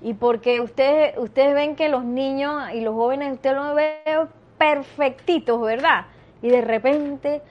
y 0.00 0.14
porque 0.14 0.60
ustedes 0.60 1.16
ustedes 1.18 1.54
ven 1.54 1.76
que 1.76 1.88
los 1.88 2.04
niños 2.04 2.70
y 2.72 2.80
los 2.80 2.94
jóvenes 2.94 3.32
usted 3.32 3.54
los 3.54 3.74
ve 3.74 3.96
perfectitos 4.58 5.60
verdad 5.60 6.06
y 6.42 6.48
de 6.50 6.60
repente 6.60 7.42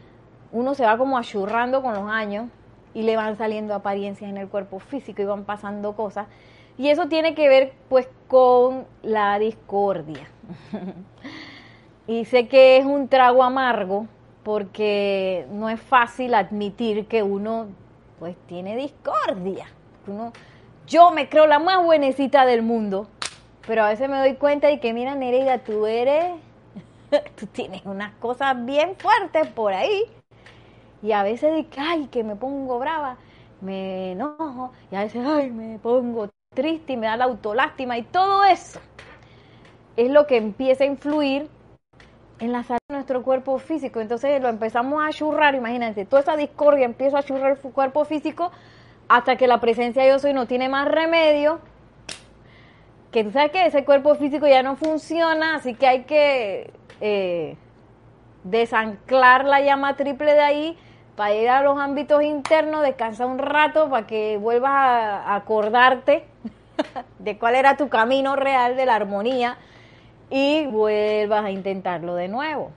uno 0.51 0.73
se 0.73 0.85
va 0.85 0.97
como 0.97 1.17
achurrando 1.17 1.81
con 1.81 1.93
los 1.93 2.09
años 2.09 2.49
y 2.93 3.03
le 3.03 3.15
van 3.15 3.37
saliendo 3.37 3.75
apariencias 3.75 4.29
en 4.29 4.37
el 4.37 4.47
cuerpo 4.47 4.79
físico 4.79 5.21
y 5.21 5.25
van 5.25 5.43
pasando 5.43 5.95
cosas. 5.95 6.27
Y 6.79 6.89
eso 6.89 7.07
tiene 7.07 7.35
que 7.35 7.47
ver 7.47 7.73
pues 7.89 8.09
con 8.27 8.85
la 9.03 9.37
discordia. 9.37 10.27
y 12.07 12.25
sé 12.25 12.47
que 12.47 12.77
es 12.77 12.85
un 12.85 13.07
trago 13.07 13.43
amargo 13.43 14.07
porque 14.43 15.45
no 15.51 15.69
es 15.69 15.79
fácil 15.79 16.33
admitir 16.33 17.05
que 17.07 17.21
uno 17.21 17.67
pues 18.17 18.35
tiene 18.47 18.75
discordia. 18.75 19.67
Yo 20.87 21.11
me 21.11 21.29
creo 21.29 21.47
la 21.47 21.59
más 21.59 21.83
buenecita 21.83 22.45
del 22.45 22.61
mundo, 22.61 23.07
pero 23.65 23.83
a 23.83 23.89
veces 23.89 24.09
me 24.09 24.17
doy 24.17 24.35
cuenta 24.35 24.67
de 24.67 24.79
que 24.79 24.93
mira 24.93 25.15
Nereida, 25.15 25.59
tú 25.59 25.85
eres, 25.85 26.35
tú 27.35 27.45
tienes 27.47 27.85
unas 27.85 28.13
cosas 28.15 28.65
bien 28.65 28.95
fuertes 28.97 29.47
por 29.47 29.73
ahí 29.73 30.03
y 31.01 31.11
a 31.11 31.23
veces 31.23 31.53
de 31.53 31.65
que, 31.65 31.79
ay, 31.79 32.07
que 32.07 32.23
me 32.23 32.35
pongo 32.35 32.79
brava, 32.79 33.17
me 33.61 34.11
enojo, 34.13 34.71
y 34.91 34.95
a 34.95 35.01
veces, 35.01 35.25
ay, 35.25 35.51
me 35.51 35.79
pongo 35.79 36.29
triste 36.53 36.93
y 36.93 36.97
me 36.97 37.07
da 37.07 37.17
la 37.17 37.25
autolástima 37.25 37.97
y 37.97 38.03
todo 38.03 38.43
eso 38.45 38.79
es 39.97 40.11
lo 40.11 40.27
que 40.27 40.37
empieza 40.37 40.83
a 40.83 40.87
influir 40.87 41.49
en 42.39 42.51
la 42.51 42.63
salud 42.63 42.79
de 42.87 42.95
nuestro 42.95 43.23
cuerpo 43.23 43.57
físico. 43.57 43.99
Entonces 43.99 44.41
lo 44.41 44.47
empezamos 44.47 45.03
a 45.03 45.09
churrar, 45.09 45.55
imagínense, 45.55 46.05
toda 46.05 46.21
esa 46.21 46.37
discordia 46.37 46.85
empieza 46.85 47.19
a 47.19 47.23
churrar 47.23 47.59
su 47.61 47.71
cuerpo 47.73 48.05
físico 48.05 48.51
hasta 49.07 49.35
que 49.37 49.47
la 49.47 49.59
presencia 49.59 50.03
de 50.03 50.09
yo 50.09 50.19
soy 50.19 50.33
no 50.33 50.47
tiene 50.47 50.69
más 50.69 50.87
remedio. 50.87 51.59
Que 53.11 53.23
tú 53.23 53.31
sabes 53.31 53.51
que 53.51 53.65
ese 53.65 53.85
cuerpo 53.85 54.15
físico 54.15 54.47
ya 54.47 54.63
no 54.63 54.75
funciona, 54.75 55.55
así 55.55 55.73
que 55.73 55.87
hay 55.87 56.03
que 56.03 56.71
eh, 56.99 57.55
desanclar 58.43 59.45
la 59.45 59.61
llama 59.61 59.95
triple 59.95 60.33
de 60.33 60.41
ahí 60.41 60.77
para 61.15 61.33
ir 61.33 61.49
a 61.49 61.63
los 61.63 61.79
ámbitos 61.79 62.21
internos, 62.21 62.83
descansar 62.83 63.27
un 63.27 63.39
rato 63.39 63.89
para 63.89 64.05
que 64.05 64.37
vuelvas 64.37 64.71
a 64.71 65.35
acordarte 65.35 66.25
de 67.19 67.37
cuál 67.37 67.55
era 67.55 67.75
tu 67.77 67.89
camino 67.89 68.35
real 68.35 68.75
de 68.75 68.85
la 68.85 68.95
armonía 68.95 69.57
y 70.29 70.67
vuelvas 70.67 71.45
a 71.45 71.51
intentarlo 71.51 72.13
de 72.15 72.27
nuevo. 72.27 72.71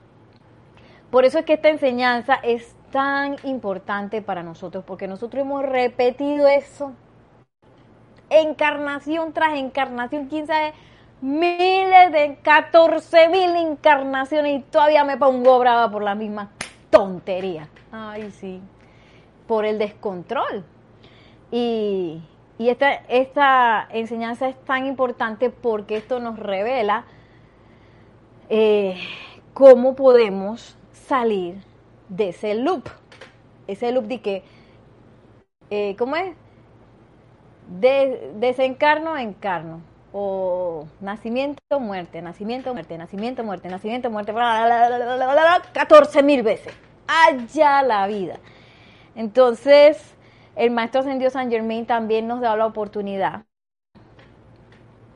Por 1.11 1.25
eso 1.25 1.41
es 1.41 1.45
que 1.45 1.55
esta 1.55 1.69
enseñanza 1.69 2.35
es 2.43 2.75
tan 2.91 3.37
importante 3.45 4.23
para 4.23 4.43
nosotros, 4.43 4.85
porque 4.85 5.09
nosotros 5.09 5.43
hemos 5.43 5.63
repetido 5.65 6.49
eso 6.49 6.93
encarnación 8.31 9.33
tras 9.33 9.59
encarnación, 9.59 10.27
quién 10.27 10.47
sabe, 10.47 10.73
miles 11.21 12.13
de 12.13 12.39
14 12.43 13.29
mil 13.29 13.55
encarnaciones 13.57 14.61
y 14.61 14.63
todavía 14.63 15.05
me 15.05 15.17
pongo 15.17 15.59
brava 15.59 15.91
por 15.91 16.03
la 16.03 16.15
misma 16.15 16.51
tontería. 16.89 17.69
Ay, 17.93 18.31
sí, 18.31 18.61
por 19.47 19.65
el 19.65 19.79
descontrol. 19.79 20.65
Y, 21.51 22.23
y 22.59 22.69
esta, 22.69 22.93
esta 23.09 23.89
enseñanza 23.91 24.49
es 24.49 24.57
tan 24.65 24.87
importante 24.87 25.51
porque 25.51 25.97
esto 25.97 26.21
nos 26.21 26.39
revela 26.39 27.05
eh, 28.49 28.97
cómo 29.53 29.95
podemos 29.97 30.77
salir 30.93 31.70
de 32.11 32.29
ese 32.29 32.55
loop. 32.55 32.89
Ese 33.67 33.91
loop 33.93 34.05
de 34.07 34.21
que, 34.21 34.43
eh, 35.71 35.97
¿cómo 35.99 36.17
es? 36.17 36.35
De, 37.81 38.33
desencarno 38.35 39.17
encarno. 39.17 39.81
O 40.13 40.89
nacimiento, 41.01 41.79
muerte, 41.79 42.21
nacimiento, 42.21 42.75
muerte, 42.75 42.99
nacimiento, 42.99 43.45
muerte, 43.45 43.69
nacimiento, 43.69 44.11
muerte, 44.11 44.35
14 45.73 46.23
mil 46.25 46.43
veces. 46.43 46.75
Allá 47.07 47.83
la 47.83 48.07
vida. 48.09 48.41
Entonces, 49.15 50.17
el 50.57 50.73
Maestro 50.73 51.01
Ascendido 51.01 51.31
San 51.31 51.49
Germain 51.49 51.87
también 51.87 52.27
nos 52.27 52.41
da 52.41 52.57
la 52.57 52.67
oportunidad 52.67 53.45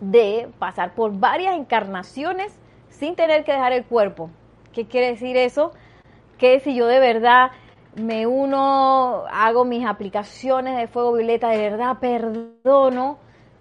de 0.01 0.49
pasar 0.59 0.95
por 0.95 1.19
varias 1.19 1.57
encarnaciones 1.57 2.57
sin 2.89 3.17
tener 3.17 3.43
que 3.43 3.53
dejar 3.53 3.73
el 3.73 3.85
cuerpo. 3.85 4.31
¿Qué 4.73 4.87
quiere 4.87 5.09
decir 5.09 5.37
eso? 5.37 5.73
Si 6.63 6.75
yo 6.75 6.87
de 6.87 6.99
verdad 6.99 7.53
me 7.97 8.27
uno, 8.27 9.25
hago 9.31 9.65
mis 9.65 9.87
aplicaciones 9.87 10.77
de 10.77 10.89
fuego 10.89 11.15
violeta, 11.15 11.49
de 11.49 11.57
verdad 11.57 11.99
perdono, 12.01 13.17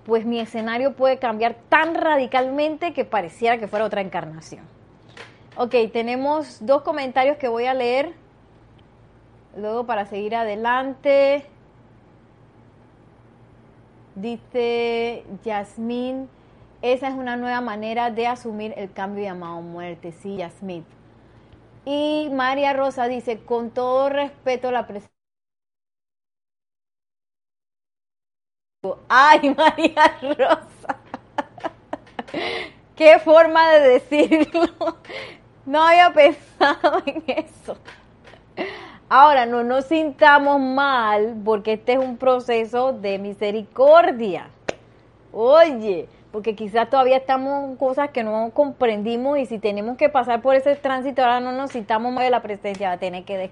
pues 0.05 0.25
mi 0.25 0.41
escenario 0.41 0.93
puede 0.93 1.17
cambiar 1.17 1.55
tan 1.69 1.95
radicalmente 1.95 2.91
que 2.91 3.05
pareciera 3.05 3.57
que 3.57 3.69
fuera 3.69 3.85
otra 3.85 4.01
encarnación. 4.01 4.65
Ok, 5.55 5.75
tenemos 5.93 6.65
dos 6.65 6.81
comentarios 6.81 7.37
que 7.37 7.47
voy 7.47 7.67
a 7.67 7.73
leer. 7.73 8.13
Luego 9.55 9.85
para 9.85 10.05
seguir 10.05 10.35
adelante. 10.35 11.45
Dice 14.15 15.23
Yasmín. 15.45 16.27
Esa 16.81 17.07
es 17.07 17.13
una 17.13 17.37
nueva 17.37 17.61
manera 17.61 18.11
de 18.11 18.27
asumir 18.27 18.73
el 18.75 18.91
cambio 18.91 19.23
llamado 19.23 19.61
muerte, 19.61 20.11
sí, 20.11 20.39
Smith. 20.59 20.83
Y 21.85 22.29
María 22.33 22.73
Rosa 22.73 23.07
dice, 23.07 23.39
con 23.45 23.71
todo 23.71 24.09
respeto 24.09 24.69
la 24.71 24.85
presencia. 24.85 25.13
Ay, 29.09 29.53
María 29.57 30.17
Rosa. 30.21 30.97
Qué 32.95 33.19
forma 33.19 33.71
de 33.71 33.79
decirlo. 33.99 34.97
No 35.65 35.81
había 35.83 36.13
pensado 36.13 37.01
en 37.05 37.23
eso. 37.27 37.77
Ahora, 39.09 39.45
no 39.45 39.63
nos 39.63 39.85
sintamos 39.85 40.59
mal 40.59 41.35
porque 41.45 41.73
este 41.73 41.93
es 41.93 41.99
un 41.99 42.17
proceso 42.17 42.93
de 42.93 43.19
misericordia. 43.19 44.47
Oye, 45.33 46.07
porque 46.33 46.55
quizás 46.55 46.89
todavía 46.89 47.17
estamos 47.17 47.63
en 47.63 47.75
cosas 47.75 48.09
que 48.09 48.23
no 48.23 48.49
comprendimos 48.55 49.37
y 49.37 49.45
si 49.45 49.59
tenemos 49.59 49.97
que 49.97 50.09
pasar 50.09 50.41
por 50.41 50.55
ese 50.55 50.75
tránsito, 50.75 51.21
ahora 51.21 51.39
no 51.39 51.51
nos 51.51 51.71
citamos 51.71 52.11
más 52.11 52.23
de 52.23 52.31
la 52.31 52.41
presencia, 52.41 52.87
va 52.87 52.95
a 52.95 52.97
tener 52.97 53.23
que, 53.23 53.51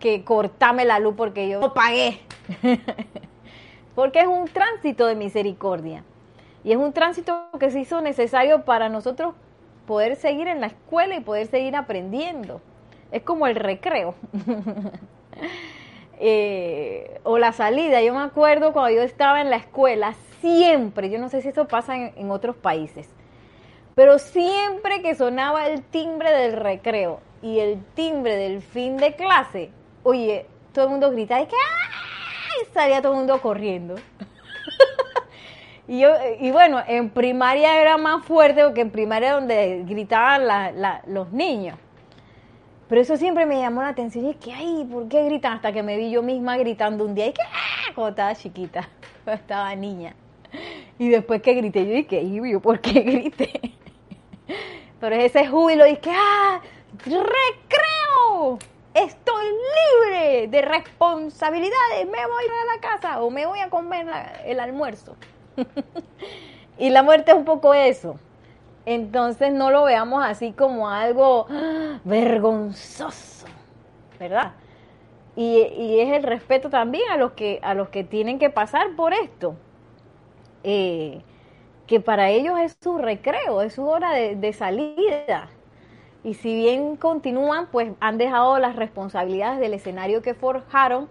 que 0.00 0.24
cortarme 0.24 0.86
la 0.86 0.98
luz 1.00 1.14
porque 1.18 1.46
yo 1.46 1.60
no 1.60 1.74
pagué. 1.74 2.20
porque 3.94 4.20
es 4.20 4.26
un 4.26 4.46
tránsito 4.46 5.06
de 5.06 5.16
misericordia 5.16 6.02
y 6.64 6.72
es 6.72 6.78
un 6.78 6.94
tránsito 6.94 7.50
que 7.60 7.70
se 7.70 7.80
hizo 7.80 8.00
necesario 8.00 8.64
para 8.64 8.88
nosotros 8.88 9.34
poder 9.86 10.16
seguir 10.16 10.48
en 10.48 10.62
la 10.62 10.68
escuela 10.68 11.14
y 11.14 11.20
poder 11.20 11.46
seguir 11.46 11.76
aprendiendo. 11.76 12.62
Es 13.12 13.22
como 13.22 13.46
el 13.46 13.54
recreo. 13.54 14.14
Eh, 16.20 17.20
o 17.24 17.38
la 17.38 17.50
salida. 17.50 18.00
Yo 18.00 18.14
me 18.14 18.22
acuerdo 18.22 18.72
cuando 18.72 18.94
yo 18.96 19.02
estaba 19.02 19.40
en 19.40 19.50
la 19.50 19.56
escuela, 19.56 20.14
siempre, 20.44 21.08
yo 21.08 21.18
no 21.18 21.30
sé 21.30 21.40
si 21.40 21.48
eso 21.48 21.66
pasa 21.66 21.96
en, 21.96 22.30
otros 22.30 22.54
países, 22.54 23.08
pero 23.94 24.18
siempre 24.18 25.00
que 25.00 25.14
sonaba 25.14 25.66
el 25.68 25.82
timbre 25.82 26.30
del 26.32 26.52
recreo 26.52 27.20
y 27.40 27.60
el 27.60 27.82
timbre 27.94 28.36
del 28.36 28.60
fin 28.60 28.98
de 28.98 29.14
clase, 29.14 29.70
oye, 30.02 30.44
todo 30.74 30.84
el 30.84 30.90
mundo 30.90 31.10
gritaba 31.10 31.40
y 31.40 31.46
que 31.46 31.56
¡ay! 31.56 32.66
salía 32.74 33.00
todo 33.00 33.12
el 33.12 33.18
mundo 33.20 33.40
corriendo. 33.40 33.94
y, 35.88 36.00
yo, 36.00 36.10
y 36.38 36.50
bueno, 36.50 36.82
en 36.86 37.08
primaria 37.08 37.80
era 37.80 37.96
más 37.96 38.22
fuerte 38.26 38.64
porque 38.64 38.82
en 38.82 38.90
primaria 38.90 39.32
donde 39.32 39.82
gritaban 39.86 40.42
los 41.06 41.32
niños. 41.32 41.78
Pero 42.86 43.00
eso 43.00 43.16
siempre 43.16 43.46
me 43.46 43.60
llamó 43.60 43.80
la 43.80 43.88
atención 43.88 44.26
y 44.26 44.30
es 44.30 44.36
que, 44.36 44.52
ay, 44.52 44.86
¿por 44.92 45.08
qué 45.08 45.24
gritan? 45.24 45.54
Hasta 45.54 45.72
que 45.72 45.82
me 45.82 45.96
vi 45.96 46.10
yo 46.10 46.22
misma 46.22 46.58
gritando 46.58 47.06
un 47.06 47.14
día 47.14 47.28
y 47.28 47.32
que, 47.32 47.42
¡ah! 47.42 47.92
cuando 47.94 48.10
estaba 48.10 48.34
chiquita, 48.34 48.90
cuando 49.24 49.40
estaba 49.40 49.74
niña. 49.74 50.14
Y 50.98 51.08
después 51.08 51.42
que 51.42 51.54
grité, 51.54 51.86
yo 51.86 51.92
dije, 51.92 52.50
yo 52.50 52.60
por 52.60 52.80
qué 52.80 53.00
grité? 53.00 53.72
Pero 55.00 55.16
ese 55.16 55.46
júbilo, 55.46 55.84
dije, 55.84 56.10
¡ah! 56.10 56.60
¡Recreo! 57.04 58.58
Estoy 58.94 59.46
libre 59.46 60.46
de 60.48 60.62
responsabilidades, 60.62 62.06
me 62.06 62.26
voy 62.26 62.44
a 62.44 62.74
la 62.74 62.80
casa 62.80 63.20
o 63.20 63.28
me 63.28 63.44
voy 63.44 63.58
a 63.58 63.68
comer 63.68 64.06
el 64.44 64.60
almuerzo. 64.60 65.16
y 66.78 66.90
la 66.90 67.02
muerte 67.02 67.32
es 67.32 67.36
un 67.36 67.44
poco 67.44 67.74
eso. 67.74 68.16
Entonces 68.86 69.52
no 69.52 69.70
lo 69.70 69.84
veamos 69.84 70.24
así 70.24 70.52
como 70.52 70.88
algo 70.88 71.46
¡ah! 71.50 71.98
vergonzoso, 72.04 73.46
¿verdad? 74.20 74.52
Y, 75.34 75.56
y, 75.56 76.00
es 76.00 76.12
el 76.12 76.22
respeto 76.22 76.70
también 76.70 77.10
a 77.10 77.16
los 77.16 77.32
que 77.32 77.58
a 77.62 77.74
los 77.74 77.88
que 77.88 78.04
tienen 78.04 78.38
que 78.38 78.50
pasar 78.50 78.94
por 78.94 79.12
esto. 79.12 79.56
Eh, 80.64 81.22
que 81.86 82.00
para 82.00 82.30
ellos 82.30 82.58
es 82.58 82.76
su 82.80 82.96
recreo, 82.96 83.60
es 83.60 83.74
su 83.74 83.86
hora 83.86 84.12
de, 84.12 84.52
salida. 84.54 85.48
Y 86.22 86.34
si 86.34 86.54
bien 86.54 86.96
continúan, 86.96 87.68
pues 87.70 87.92
han 88.00 88.16
dejado 88.16 88.58
las 88.58 88.76
responsabilidades 88.76 89.60
del 89.60 89.74
escenario 89.74 90.22
que 90.22 90.32
forjaron 90.32 91.08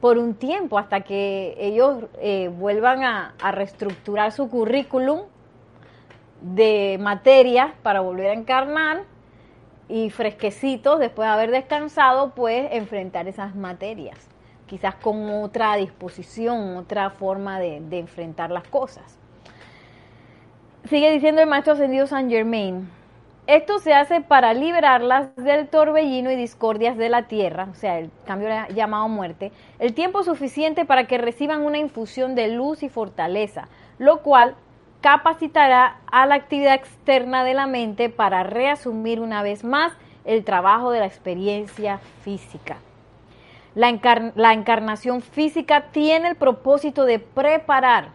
por 0.00 0.18
un 0.18 0.34
tiempo 0.34 0.78
hasta 0.78 1.02
que 1.02 1.54
ellos 1.58 2.04
eh, 2.20 2.48
vuelvan 2.48 3.04
a, 3.04 3.34
a, 3.40 3.52
reestructurar 3.52 4.32
su 4.32 4.50
currículum 4.50 5.22
de 6.40 6.98
materias 7.00 7.72
para 7.82 8.00
volver 8.00 8.30
a 8.30 8.32
encarnar 8.32 9.04
y 9.88 10.10
fresquecitos 10.10 10.98
después 10.98 11.28
de 11.28 11.32
haber 11.32 11.50
descansado, 11.52 12.32
pues 12.34 12.68
enfrentar 12.72 13.28
esas 13.28 13.54
materias 13.54 14.28
quizás 14.68 14.94
con 14.94 15.28
otra 15.30 15.74
disposición, 15.74 16.76
otra 16.76 17.10
forma 17.10 17.58
de, 17.58 17.98
enfrentar 17.98 18.50
las 18.52 18.68
cosas. 18.68 19.18
Sigue 20.88 21.10
diciendo 21.10 21.40
el 21.40 21.48
maestro 21.48 21.72
ascendido 21.72 22.06
San 22.06 22.30
Germain, 22.30 22.88
esto 23.48 23.78
se 23.78 23.94
hace 23.94 24.20
para 24.20 24.54
liberarlas 24.54 25.34
del 25.34 25.68
torbellino 25.68 26.30
y 26.30 26.36
discordias 26.36 26.96
de 26.96 27.08
la 27.08 27.24
tierra, 27.24 27.68
o 27.70 27.74
sea, 27.74 27.98
el 27.98 28.10
cambio 28.26 28.48
llamado 28.74 29.08
muerte, 29.08 29.52
el 29.78 29.94
tiempo 29.94 30.22
suficiente 30.22 30.84
para 30.84 31.06
que 31.06 31.18
reciban 31.18 31.62
una 31.62 31.78
infusión 31.78 32.34
de 32.34 32.48
luz 32.48 32.82
y 32.82 32.88
fortaleza, 32.88 33.68
lo 33.98 34.22
cual 34.22 34.54
capacitará 35.00 35.96
a 36.06 36.26
la 36.26 36.34
actividad 36.34 36.74
externa 36.74 37.42
de 37.42 37.54
la 37.54 37.66
mente 37.66 38.10
para 38.10 38.42
reasumir 38.42 39.20
una 39.20 39.42
vez 39.42 39.64
más 39.64 39.92
el 40.24 40.44
trabajo 40.44 40.90
de 40.90 41.00
la 41.00 41.06
experiencia 41.06 42.00
física. 42.22 42.76
La, 43.78 44.52
encarnación 44.54 45.22
física 45.22 45.92
tiene 45.92 46.30
el 46.30 46.34
propósito 46.34 47.04
de 47.04 47.20
preparar 47.20 48.08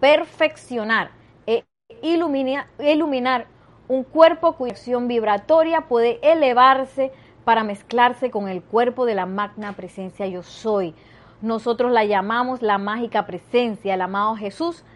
perfeccionar 0.00 1.10
e 1.46 1.66
iluminar, 2.00 3.46
un 3.86 4.02
cuerpo 4.02 4.54
cuya 4.54 4.72
acción 4.72 5.08
vibratoria 5.08 5.82
puede 5.82 6.20
elevarse 6.22 7.12
para 7.44 7.64
mezclarse 7.64 8.30
con 8.30 8.48
el 8.48 8.62
cuerpo 8.62 9.04
de 9.04 9.14
la 9.14 9.26
magna 9.26 9.74
presencia 9.74 10.26
yo 10.26 10.42
soy. 10.42 10.94
Nosotros 11.42 11.92
la 11.92 12.06
llamamos 12.06 12.62
la 12.62 12.78
mágica 12.78 13.26
presencia. 13.26 13.92
El 13.92 14.00
amado 14.00 14.36
Jesús 14.36 14.86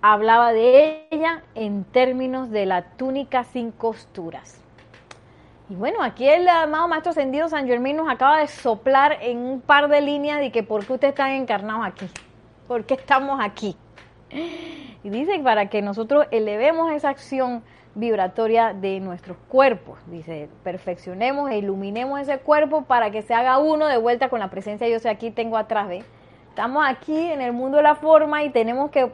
hablaba 0.00 0.54
de 0.54 1.06
ella 1.10 1.42
en 1.54 1.84
términos 1.84 2.48
de 2.48 2.64
la 2.64 2.84
túnica 2.96 3.44
sin 3.44 3.70
costuras. 3.70 4.63
Y 5.70 5.74
bueno, 5.76 6.02
aquí 6.02 6.28
el 6.28 6.46
amado 6.46 6.88
Maestro 6.88 7.10
Ascendido 7.10 7.48
San 7.48 7.66
Germán 7.66 7.96
nos 7.96 8.10
acaba 8.10 8.40
de 8.40 8.48
soplar 8.48 9.16
en 9.22 9.38
un 9.38 9.60
par 9.62 9.88
de 9.88 10.02
líneas 10.02 10.40
de 10.40 10.52
que 10.52 10.62
por 10.62 10.84
qué 10.84 10.92
ustedes 10.92 11.12
están 11.12 11.30
encarnados 11.30 11.86
aquí, 11.86 12.06
por 12.68 12.84
qué 12.84 12.94
estamos 12.94 13.40
aquí. 13.42 13.74
Y 15.02 15.08
dice 15.10 15.38
para 15.40 15.70
que 15.70 15.80
nosotros 15.80 16.26
elevemos 16.30 16.92
esa 16.92 17.08
acción 17.08 17.62
vibratoria 17.94 18.74
de 18.74 19.00
nuestros 19.00 19.38
cuerpos. 19.48 19.98
Dice, 20.06 20.50
perfeccionemos 20.62 21.50
e 21.50 21.58
iluminemos 21.58 22.20
ese 22.20 22.38
cuerpo 22.38 22.82
para 22.82 23.10
que 23.10 23.22
se 23.22 23.32
haga 23.32 23.58
uno 23.58 23.86
de 23.86 23.96
vuelta 23.96 24.28
con 24.28 24.40
la 24.40 24.50
presencia. 24.50 24.88
Yo 24.88 24.98
sé, 24.98 25.08
aquí 25.08 25.30
tengo 25.30 25.56
atrás. 25.56 25.88
Estamos 26.48 26.84
aquí 26.86 27.16
en 27.16 27.40
el 27.40 27.52
mundo 27.52 27.78
de 27.78 27.84
la 27.84 27.94
forma 27.94 28.44
y 28.44 28.50
tenemos 28.50 28.90
que 28.90 29.10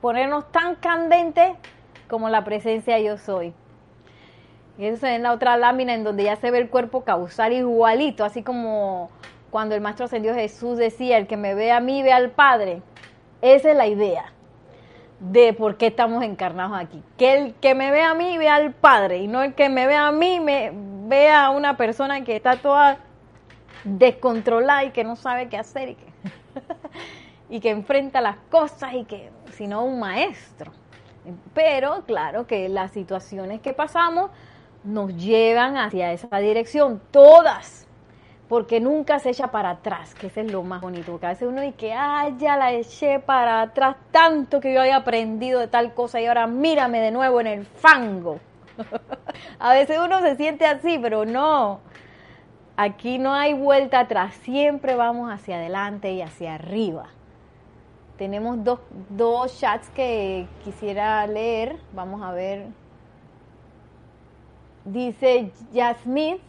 ponernos 0.00 0.50
tan 0.52 0.74
candentes 0.74 1.52
como 2.08 2.28
la 2.28 2.44
presencia 2.44 2.98
yo 2.98 3.16
soy. 3.16 3.54
Y 4.80 4.86
eso 4.86 5.06
es 5.06 5.12
en 5.12 5.24
la 5.24 5.32
otra 5.32 5.58
lámina 5.58 5.92
en 5.92 6.04
donde 6.04 6.24
ya 6.24 6.36
se 6.36 6.50
ve 6.50 6.56
el 6.56 6.70
cuerpo 6.70 7.04
causar 7.04 7.52
igualito, 7.52 8.24
así 8.24 8.42
como 8.42 9.10
cuando 9.50 9.74
el 9.74 9.82
Maestro 9.82 10.06
Ascendido 10.06 10.34
Jesús 10.34 10.78
decía, 10.78 11.18
el 11.18 11.26
que 11.26 11.36
me 11.36 11.54
ve 11.54 11.70
a 11.70 11.80
mí 11.80 12.02
ve 12.02 12.14
al 12.14 12.30
Padre. 12.30 12.80
Esa 13.42 13.72
es 13.72 13.76
la 13.76 13.86
idea 13.86 14.32
de 15.18 15.52
por 15.52 15.76
qué 15.76 15.88
estamos 15.88 16.24
encarnados 16.24 16.78
aquí. 16.78 17.02
Que 17.18 17.36
el 17.36 17.54
que 17.56 17.74
me 17.74 17.90
ve 17.90 18.00
a 18.00 18.14
mí 18.14 18.38
vea 18.38 18.54
al 18.54 18.72
Padre 18.72 19.18
y 19.18 19.28
no 19.28 19.42
el 19.42 19.52
que 19.52 19.68
me 19.68 19.86
ve 19.86 19.96
a 19.96 20.12
mí 20.12 20.40
me 20.40 20.72
vea 20.72 21.44
a 21.44 21.50
una 21.50 21.76
persona 21.76 22.24
que 22.24 22.34
está 22.34 22.56
toda 22.56 22.96
descontrolada 23.84 24.84
y 24.84 24.92
que 24.92 25.04
no 25.04 25.14
sabe 25.14 25.50
qué 25.50 25.58
hacer 25.58 25.90
y 25.90 25.94
que, 25.96 26.06
y 27.50 27.60
que 27.60 27.68
enfrenta 27.68 28.22
las 28.22 28.36
cosas 28.50 28.94
y 28.94 29.04
que, 29.04 29.28
sino 29.52 29.84
un 29.84 30.00
maestro. 30.00 30.72
Pero 31.52 32.02
claro 32.06 32.46
que 32.46 32.70
las 32.70 32.92
situaciones 32.92 33.60
que 33.60 33.74
pasamos 33.74 34.30
nos 34.84 35.14
llevan 35.16 35.76
hacia 35.76 36.12
esa 36.12 36.38
dirección, 36.38 37.00
todas, 37.10 37.86
porque 38.48 38.80
nunca 38.80 39.18
se 39.18 39.30
echa 39.30 39.48
para 39.48 39.70
atrás, 39.70 40.14
que 40.14 40.26
ese 40.26 40.40
es 40.40 40.50
lo 40.50 40.62
más 40.62 40.80
bonito, 40.80 41.12
porque 41.12 41.26
a 41.26 41.30
veces 41.30 41.48
uno 41.48 41.60
dice 41.60 41.76
que, 41.76 41.92
ah, 41.92 42.28
ya 42.38 42.56
la 42.56 42.72
eché 42.72 43.20
para 43.20 43.62
atrás, 43.62 43.96
tanto 44.10 44.60
que 44.60 44.74
yo 44.74 44.80
había 44.80 44.96
aprendido 44.96 45.60
de 45.60 45.68
tal 45.68 45.94
cosa 45.94 46.20
y 46.20 46.26
ahora 46.26 46.46
mírame 46.46 47.00
de 47.00 47.10
nuevo 47.10 47.40
en 47.40 47.46
el 47.46 47.64
fango. 47.64 48.40
a 49.58 49.72
veces 49.72 49.98
uno 50.04 50.20
se 50.20 50.36
siente 50.36 50.66
así, 50.66 50.98
pero 50.98 51.24
no, 51.24 51.80
aquí 52.76 53.18
no 53.18 53.34
hay 53.34 53.52
vuelta 53.52 54.00
atrás, 54.00 54.34
siempre 54.42 54.96
vamos 54.96 55.30
hacia 55.30 55.56
adelante 55.56 56.12
y 56.12 56.22
hacia 56.22 56.54
arriba. 56.54 57.06
Tenemos 58.16 58.62
dos, 58.64 58.80
dos 59.08 59.58
chats 59.58 59.88
que 59.90 60.46
quisiera 60.64 61.26
leer, 61.26 61.76
vamos 61.92 62.22
a 62.22 62.32
ver 62.32 62.66
Dice 64.84 65.52
Yasmith, 65.72 66.40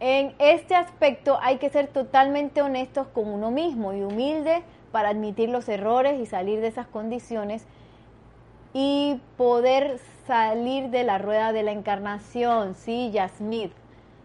en 0.00 0.34
este 0.38 0.74
aspecto 0.74 1.38
hay 1.40 1.56
que 1.58 1.70
ser 1.70 1.88
totalmente 1.88 2.62
honestos 2.62 3.06
con 3.08 3.28
uno 3.28 3.50
mismo 3.50 3.92
y 3.94 4.02
humilde 4.02 4.62
para 4.92 5.08
admitir 5.08 5.48
los 5.48 5.68
errores 5.68 6.20
y 6.20 6.26
salir 6.26 6.60
de 6.60 6.68
esas 6.68 6.86
condiciones 6.86 7.66
y 8.72 9.20
poder 9.36 9.98
salir 10.26 10.90
de 10.90 11.04
la 11.04 11.18
rueda 11.18 11.52
de 11.52 11.62
la 11.62 11.72
encarnación. 11.72 12.74
Sí, 12.74 13.10
Yasmith 13.12 13.72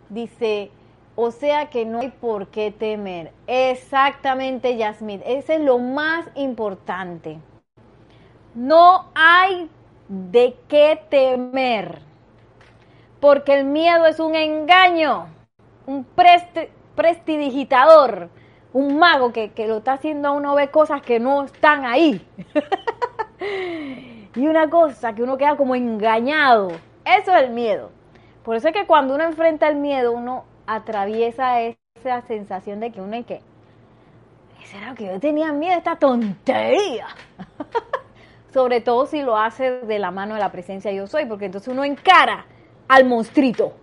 dice, 0.10 0.70
o 1.16 1.32
sea 1.32 1.70
que 1.70 1.86
no 1.86 2.00
hay 2.00 2.10
por 2.10 2.48
qué 2.48 2.72
temer. 2.72 3.32
Exactamente, 3.48 4.78
Yasmith. 4.78 5.22
Ese 5.26 5.56
es 5.56 5.62
lo 5.62 5.80
más 5.80 6.26
importante. 6.36 7.39
No 8.54 9.06
hay 9.16 9.70
de 10.08 10.56
qué 10.68 11.02
temer 11.10 12.12
porque 13.24 13.53
el 13.53 13.63
miedo 13.63 14.05
es 14.05 14.19
un 14.19 14.36
engaño, 14.36 15.28
un 15.86 16.05
prestidigitador, 16.93 18.28
un 18.74 18.99
mago 18.99 19.32
que, 19.32 19.49
lo 19.65 19.78
está 19.78 19.93
haciendo 19.93 20.28
a 20.28 20.32
uno 20.32 20.53
ver 20.55 20.71
cosas 20.71 21.01
que 21.01 21.21
no 21.21 21.45
están 21.45 21.86
ahí. 21.86 22.28
y 24.36 24.45
una 24.45 24.69
cosa 24.69 25.15
que 25.15 25.24
uno 25.24 25.38
queda 25.38 25.55
como 25.55 25.74
engañado. 25.74 26.71
Eso 27.05 27.34
es 27.34 27.43
el 27.43 27.51
miedo. 27.51 27.91
Por 28.43 28.57
eso 28.57 28.67
es 28.67 28.74
que 28.74 28.86
cuando 28.86 29.15
uno 29.15 29.24
enfrenta 29.24 29.69
el 29.69 29.78
miedo, 29.78 30.11
uno 30.11 30.43
atraviesa 30.67 31.61
esa 31.61 32.24
sensación 32.28 32.82
de 32.82 32.91
que 32.91 32.99
uno 32.99 33.15
es 33.15 33.26
que, 33.26 33.41
¿será 34.65 34.95
que 34.95 35.05
yo 35.05 35.17
tenía 35.21 35.53
miedo 35.53 35.78
esta 35.78 35.95
tontería? 35.95 37.07
Sobre 38.53 38.82
todo 38.82 39.05
si 39.05 39.21
lo 39.21 39.38
hace 39.38 39.80
de 39.80 39.97
la 39.97 40.11
mano 40.11 40.34
de 40.34 40.41
la 40.41 40.51
presencia 40.51 40.91
yo 40.91 41.07
soy, 41.07 41.26
porque 41.26 41.45
entonces 41.45 41.74
uno 41.74 41.86
encara 41.86 42.47
al 42.88 43.05
monstruito. 43.05 43.73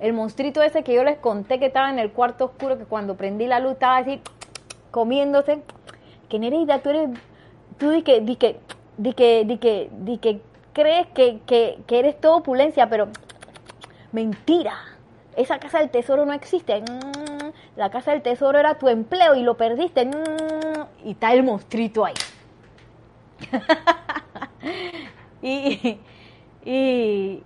El 0.00 0.12
monstruito 0.12 0.62
ese 0.62 0.82
que 0.82 0.94
yo 0.94 1.04
les 1.04 1.18
conté 1.18 1.58
que 1.58 1.66
estaba 1.66 1.90
en 1.90 1.98
el 1.98 2.10
cuarto 2.10 2.46
oscuro, 2.46 2.76
que 2.76 2.84
cuando 2.84 3.16
prendí 3.16 3.46
la 3.46 3.60
luz 3.60 3.72
estaba 3.72 3.98
así 3.98 4.20
comiéndose. 4.90 5.62
Que 6.28 6.38
Nereida, 6.38 6.80
tú 6.80 6.90
eres, 6.90 7.10
tú 7.78 7.90
di 7.90 8.02
que, 8.02 8.20
di 8.20 8.36
que, 8.36 8.58
di 8.96 9.12
que, 9.12 9.44
di 9.44 9.58
que, 9.58 9.90
di 9.92 10.18
que 10.18 10.40
crees 10.72 11.06
que, 11.08 11.40
que, 11.46 11.78
que 11.86 11.98
eres 11.98 12.20
toda 12.20 12.36
opulencia, 12.36 12.88
pero 12.88 13.08
mentira. 14.12 14.74
Esa 15.36 15.58
casa 15.58 15.78
del 15.78 15.90
tesoro 15.90 16.26
no 16.26 16.32
existe. 16.32 16.82
La 17.76 17.90
casa 17.90 18.10
del 18.10 18.22
tesoro 18.22 18.58
era 18.58 18.78
tu 18.78 18.88
empleo 18.88 19.34
y 19.34 19.42
lo 19.42 19.56
perdiste. 19.56 20.10
Y 21.04 21.12
está 21.12 21.32
el 21.32 21.42
monstruito 21.42 22.04
ahí. 22.04 22.14
y, 25.42 25.98
y, 26.64 27.42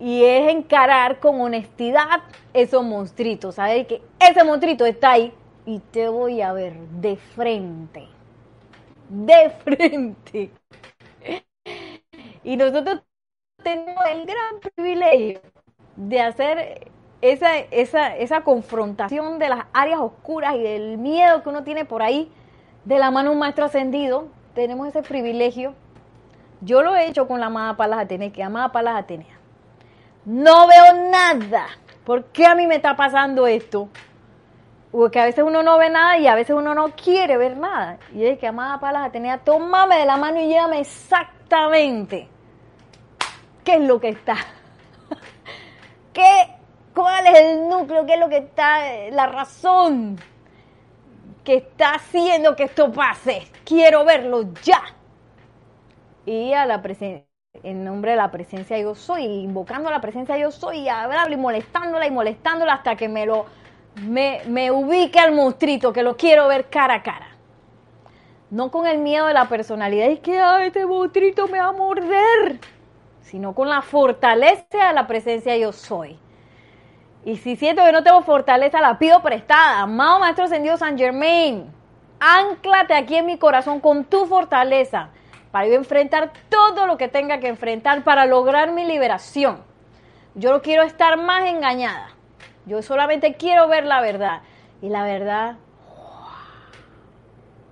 y 0.00 0.24
es 0.24 0.50
encarar 0.50 1.20
con 1.20 1.40
honestidad 1.40 2.22
esos 2.54 2.82
monstruitos, 2.82 3.56
saber 3.56 3.86
que 3.86 4.02
ese 4.18 4.42
monstruito 4.42 4.86
está 4.86 5.12
ahí 5.12 5.32
y 5.66 5.78
te 5.78 6.08
voy 6.08 6.40
a 6.40 6.54
ver 6.54 6.74
de 6.74 7.16
frente, 7.16 8.08
de 9.10 9.50
frente. 9.64 10.50
Y 12.42 12.56
nosotros 12.56 13.02
tenemos 13.62 14.02
el 14.10 14.24
gran 14.24 14.72
privilegio 14.74 15.40
de 15.96 16.20
hacer 16.20 16.90
esa, 17.20 17.58
esa, 17.58 18.16
esa 18.16 18.40
confrontación 18.40 19.38
de 19.38 19.50
las 19.50 19.66
áreas 19.74 20.00
oscuras 20.00 20.56
y 20.56 20.62
del 20.62 20.96
miedo 20.96 21.42
que 21.42 21.50
uno 21.50 21.62
tiene 21.62 21.84
por 21.84 22.02
ahí 22.02 22.32
de 22.86 22.98
la 22.98 23.10
mano 23.10 23.28
de 23.28 23.34
un 23.34 23.40
maestro 23.40 23.66
ascendido. 23.66 24.28
Tenemos 24.54 24.88
ese 24.88 25.02
privilegio. 25.02 25.74
Yo 26.62 26.82
lo 26.82 26.96
he 26.96 27.06
hecho 27.06 27.28
con 27.28 27.38
la 27.38 27.46
amada 27.46 27.76
Palas 27.76 28.00
Atenea, 28.00 28.32
que 28.32 28.42
amada 28.42 28.72
Palas 28.72 28.96
Atenea 28.96 29.39
no 30.24 30.66
veo 30.66 31.10
nada. 31.10 31.66
¿Por 32.04 32.24
qué 32.26 32.46
a 32.46 32.54
mí 32.54 32.66
me 32.66 32.76
está 32.76 32.96
pasando 32.96 33.46
esto? 33.46 33.88
Porque 34.90 35.20
a 35.20 35.24
veces 35.24 35.44
uno 35.44 35.62
no 35.62 35.78
ve 35.78 35.88
nada 35.90 36.18
y 36.18 36.26
a 36.26 36.34
veces 36.34 36.56
uno 36.56 36.74
no 36.74 36.90
quiere 36.90 37.36
ver 37.36 37.56
nada. 37.56 37.98
Y 38.12 38.24
es 38.24 38.38
que 38.38 38.48
amada 38.48 38.80
Palas 38.80 39.12
tenía, 39.12 39.38
tomame 39.38 39.98
de 39.98 40.04
la 40.04 40.16
mano 40.16 40.40
y 40.40 40.48
llévame 40.48 40.80
exactamente 40.80 42.28
qué 43.64 43.74
es 43.76 43.80
lo 43.82 44.00
que 44.00 44.08
está. 44.08 44.36
¿Qué, 46.12 46.56
¿Cuál 46.94 47.26
es 47.28 47.38
el 47.38 47.68
núcleo? 47.68 48.04
¿Qué 48.04 48.14
es 48.14 48.20
lo 48.20 48.28
que 48.28 48.38
está, 48.38 48.80
la 49.10 49.26
razón 49.26 50.18
que 51.44 51.54
está 51.56 51.94
haciendo 51.94 52.56
que 52.56 52.64
esto 52.64 52.90
pase? 52.90 53.46
Quiero 53.64 54.04
verlo 54.04 54.52
ya. 54.62 54.82
Y 56.26 56.52
a 56.52 56.66
la 56.66 56.82
presencia 56.82 57.29
en 57.62 57.84
nombre 57.84 58.12
de 58.12 58.16
la 58.16 58.30
presencia 58.30 58.78
yo 58.78 58.94
soy, 58.94 59.24
invocando 59.24 59.90
la 59.90 60.00
presencia 60.00 60.38
yo 60.38 60.50
soy, 60.50 60.78
y 60.78 60.88
y 60.88 61.36
molestándola 61.36 62.06
y 62.06 62.10
molestándola 62.10 62.74
hasta 62.74 62.96
que 62.96 63.08
me 63.08 63.26
lo 63.26 63.46
me, 63.96 64.42
me 64.46 64.70
ubique 64.70 65.18
al 65.18 65.32
monstruito, 65.32 65.92
que 65.92 66.02
lo 66.02 66.16
quiero 66.16 66.46
ver 66.48 66.70
cara 66.70 66.94
a 66.94 67.02
cara. 67.02 67.26
No 68.50 68.70
con 68.70 68.86
el 68.86 68.98
miedo 68.98 69.26
de 69.26 69.34
la 69.34 69.48
personalidad, 69.48 70.08
y 70.08 70.18
que 70.18 70.38
Ay, 70.38 70.68
este 70.68 70.86
monstruito 70.86 71.48
me 71.48 71.58
va 71.58 71.66
a 71.66 71.72
morder, 71.72 72.60
sino 73.20 73.54
con 73.54 73.68
la 73.68 73.82
fortaleza 73.82 74.88
de 74.88 74.94
la 74.94 75.06
presencia 75.06 75.56
yo 75.56 75.72
soy. 75.72 76.18
Y 77.24 77.36
si 77.36 77.56
siento 77.56 77.84
que 77.84 77.92
no 77.92 78.02
tengo 78.02 78.22
fortaleza, 78.22 78.80
la 78.80 78.98
pido 78.98 79.20
prestada. 79.22 79.80
Amado 79.80 80.20
Maestro 80.20 80.44
Ascendido 80.44 80.76
San 80.78 80.96
Germain, 80.96 81.66
anclate 82.18 82.94
aquí 82.94 83.16
en 83.16 83.26
mi 83.26 83.38
corazón 83.38 83.80
con 83.80 84.04
tu 84.04 84.24
fortaleza 84.26 85.10
para 85.50 85.66
yo 85.66 85.74
enfrentar 85.74 86.32
todo 86.48 86.86
lo 86.86 86.96
que 86.96 87.08
tenga 87.08 87.40
que 87.40 87.48
enfrentar 87.48 88.04
para 88.04 88.26
lograr 88.26 88.72
mi 88.72 88.84
liberación. 88.84 89.62
Yo 90.34 90.52
no 90.52 90.62
quiero 90.62 90.82
estar 90.82 91.16
más 91.16 91.44
engañada. 91.46 92.10
Yo 92.66 92.82
solamente 92.82 93.34
quiero 93.34 93.68
ver 93.68 93.84
la 93.84 94.00
verdad. 94.00 94.42
Y 94.80 94.88
la 94.88 95.02
verdad 95.04 95.56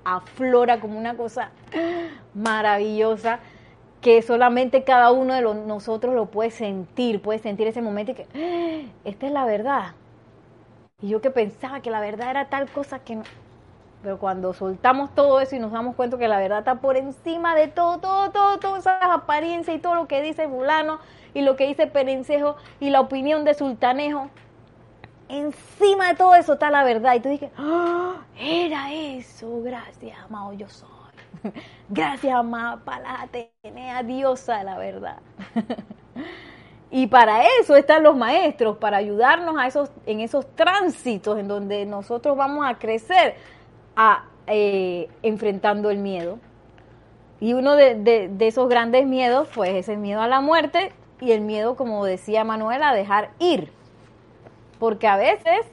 aflora 0.05 0.81
como 0.81 0.99
una 0.99 1.16
cosa 1.16 1.51
maravillosa 2.35 3.41
que 4.01 4.22
solamente 4.22 4.85
cada 4.85 5.11
uno 5.11 5.35
de 5.35 5.43
nosotros 5.43 6.14
lo 6.14 6.26
puede 6.26 6.51
sentir, 6.51 7.20
puede 7.20 7.41
sentir 7.41 7.66
ese 7.66 7.83
momento 7.83 8.12
y 8.12 8.14
que 8.14 8.26
¡Ah! 8.35 8.91
esta 9.05 9.26
es 9.26 9.33
la 9.33 9.45
verdad. 9.45 9.93
Y 11.01 11.09
yo 11.09 11.20
que 11.20 11.31
pensaba 11.31 11.81
que 11.81 11.91
la 11.91 12.01
verdad 12.01 12.31
era 12.31 12.49
tal 12.49 12.68
cosa 12.70 13.01
que 13.01 13.16
no. 13.16 13.24
Pero 14.03 14.18
cuando 14.18 14.53
soltamos 14.53 15.14
todo 15.14 15.40
eso 15.40 15.57
y 15.57 15.59
nos 15.59 15.72
damos 15.72 15.96
cuenta 15.96 16.18
que 16.18 16.28
la 16.28 16.38
verdad 16.38 16.61
está 16.61 16.76
por 16.76 16.96
encima 16.96 17.55
de 17.57 17.68
todo, 17.68 17.99
todo, 17.99 18.30
todo, 18.30 18.59
todas 18.59 18.80
esas 18.80 19.03
apariencias 19.03 19.76
y 19.76 19.80
todo 19.80 19.96
lo 19.96 20.07
que 20.07 20.22
dice 20.22 20.49
fulano 20.49 21.01
y 21.34 21.42
lo 21.42 21.57
que 21.57 21.66
dice 21.66 21.86
Perencejo 21.88 22.57
y 22.78 22.90
la 22.90 23.01
opinión 23.01 23.44
de 23.44 23.55
Sultanejo, 23.55 24.30
encima 25.28 26.09
de 26.09 26.14
todo 26.14 26.34
eso 26.34 26.55
está 26.55 26.70
la 26.70 26.84
verdad. 26.84 27.14
Y 27.14 27.20
tú 27.20 27.28
dices, 27.28 27.51
¡Ah! 27.59 28.16
era 28.38 28.92
eso, 28.92 29.61
gracias, 29.62 30.16
amado, 30.24 30.53
yo 30.53 30.68
soy. 30.68 30.88
Gracias, 31.88 32.34
amada 32.34 32.80
Atenea, 33.20 34.03
diosa 34.03 34.59
de 34.59 34.64
la 34.64 34.78
verdad. 34.78 35.18
y 36.90 37.07
para 37.07 37.44
eso 37.61 37.76
están 37.76 38.03
los 38.03 38.16
maestros, 38.16 38.76
para 38.78 38.96
ayudarnos 38.96 39.57
a 39.59 39.66
esos, 39.66 39.90
en 40.07 40.20
esos 40.20 40.46
tránsitos 40.55 41.38
en 41.38 41.49
donde 41.49 41.84
nosotros 41.86 42.36
vamos 42.36 42.66
a 42.66 42.78
crecer 42.78 43.36
a, 43.99 44.24
eh, 44.46 45.09
enfrentando 45.22 45.90
el 45.90 45.99
miedo. 45.99 46.38
Y 47.40 47.53
uno 47.53 47.74
de, 47.74 47.96
de, 47.96 48.46
esos 48.46 48.68
grandes 48.68 49.07
miedos, 49.07 49.49
pues, 49.55 49.70
es 49.70 49.88
el 49.88 49.99
miedo 49.99 50.22
a 50.22 50.28
la 50.28 50.40
muerte 50.40 50.92
y 51.20 51.32
el 51.32 51.40
miedo, 51.40 51.76
como 51.76 52.05
decía 52.05 52.44
Manuel, 52.44 52.82
a 52.82 52.94
dejar 52.94 53.30
ir. 53.40 53.72
Porque 54.78 55.09
a 55.09 55.16
veces 55.16 55.66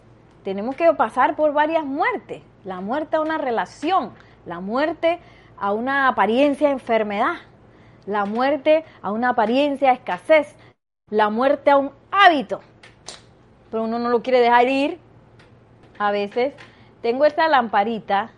tenemos 0.43 0.75
que 0.75 0.91
pasar 0.93 1.35
por 1.35 1.53
varias 1.53 1.85
muertes. 1.85 2.41
La 2.63 2.81
muerte 2.81 3.15
a 3.15 3.21
una 3.21 3.37
relación, 3.37 4.11
la 4.45 4.59
muerte 4.59 5.19
a 5.57 5.71
una 5.71 6.07
apariencia 6.07 6.67
de 6.67 6.73
enfermedad, 6.73 7.35
la 8.07 8.25
muerte 8.25 8.85
a 9.03 9.11
una 9.11 9.29
apariencia 9.29 9.89
de 9.89 9.95
escasez, 9.95 10.55
la 11.11 11.29
muerte 11.29 11.69
a 11.69 11.77
un 11.77 11.91
hábito. 12.11 12.61
Pero 13.69 13.83
uno 13.83 13.99
no 13.99 14.09
lo 14.09 14.23
quiere 14.23 14.39
dejar 14.39 14.67
ir. 14.67 14.99
A 15.99 16.11
veces 16.11 16.53
tengo 17.05 17.25
esta 17.25 17.47
lamparita 17.47 18.31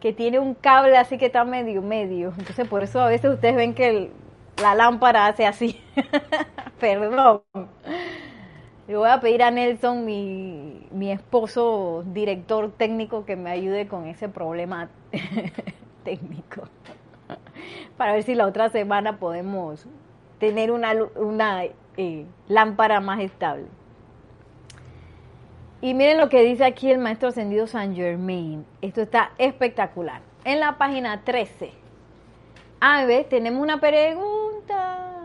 que 0.00 0.14
tiene 0.14 0.38
un 0.38 0.54
cable 0.54 0.96
así 0.96 1.18
que 1.18 1.26
está 1.26 1.44
medio, 1.44 1.82
medio. 1.82 2.32
Entonces 2.38 2.66
por 2.66 2.82
eso 2.82 2.98
a 2.98 3.08
veces 3.08 3.30
ustedes 3.30 3.56
ven 3.56 3.74
que 3.74 4.10
la 4.56 4.74
lámpara 4.74 5.26
hace 5.26 5.44
así. 5.44 5.78
Perdón. 6.80 7.42
Le 8.88 8.96
voy 8.96 9.10
a 9.10 9.20
pedir 9.20 9.42
a 9.42 9.50
Nelson, 9.50 10.06
mi, 10.06 10.86
mi 10.92 11.12
esposo 11.12 12.04
director 12.06 12.72
técnico, 12.72 13.26
que 13.26 13.36
me 13.36 13.50
ayude 13.50 13.86
con 13.86 14.06
ese 14.06 14.30
problema 14.30 14.88
técnico 16.04 16.62
para 17.98 18.14
ver 18.14 18.22
si 18.22 18.34
la 18.34 18.46
otra 18.46 18.70
semana 18.70 19.18
podemos 19.18 19.86
tener 20.38 20.72
una, 20.72 20.94
una 21.16 21.64
eh, 21.98 22.24
lámpara 22.48 23.00
más 23.00 23.20
estable. 23.20 23.66
Y 25.82 25.94
miren 25.94 26.18
lo 26.18 26.28
que 26.28 26.42
dice 26.42 26.64
aquí 26.64 26.92
el 26.92 26.98
maestro 26.98 27.30
ascendido 27.30 27.66
San 27.66 27.96
Germain. 27.96 28.64
Esto 28.80 29.02
está 29.02 29.32
espectacular. 29.36 30.22
En 30.44 30.60
la 30.60 30.78
página 30.78 31.24
13. 31.24 31.72
A 32.80 33.04
ver, 33.04 33.24
tenemos 33.24 33.60
una 33.60 33.80
pregunta 33.80 35.22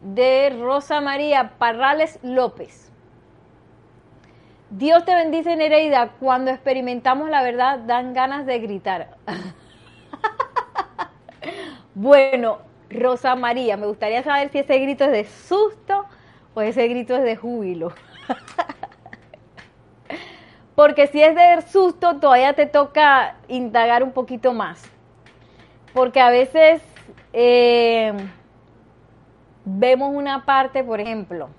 de 0.00 0.56
Rosa 0.60 1.00
María 1.00 1.54
Parrales 1.58 2.20
López. 2.22 2.92
Dios 4.70 5.04
te 5.04 5.16
bendice, 5.16 5.56
Nereida. 5.56 6.12
Cuando 6.20 6.52
experimentamos 6.52 7.28
la 7.28 7.42
verdad, 7.42 7.80
dan 7.80 8.14
ganas 8.14 8.46
de 8.46 8.60
gritar. 8.60 9.16
bueno, 11.96 12.58
Rosa 12.90 13.34
María, 13.34 13.76
me 13.76 13.86
gustaría 13.86 14.22
saber 14.22 14.50
si 14.50 14.60
ese 14.60 14.78
grito 14.78 15.04
es 15.04 15.10
de 15.10 15.24
susto 15.24 16.01
o 16.54 16.60
ese 16.60 16.86
grito 16.88 17.16
es 17.16 17.22
de 17.22 17.36
júbilo. 17.36 17.92
Porque 20.74 21.06
si 21.06 21.22
es 21.22 21.34
de 21.34 21.62
susto, 21.62 22.18
todavía 22.18 22.54
te 22.54 22.66
toca 22.66 23.36
indagar 23.48 24.02
un 24.02 24.12
poquito 24.12 24.52
más. 24.52 24.82
Porque 25.92 26.20
a 26.20 26.30
veces 26.30 26.82
eh, 27.32 28.12
vemos 29.64 30.14
una 30.14 30.44
parte, 30.44 30.82
por 30.82 31.00
ejemplo, 31.00 31.50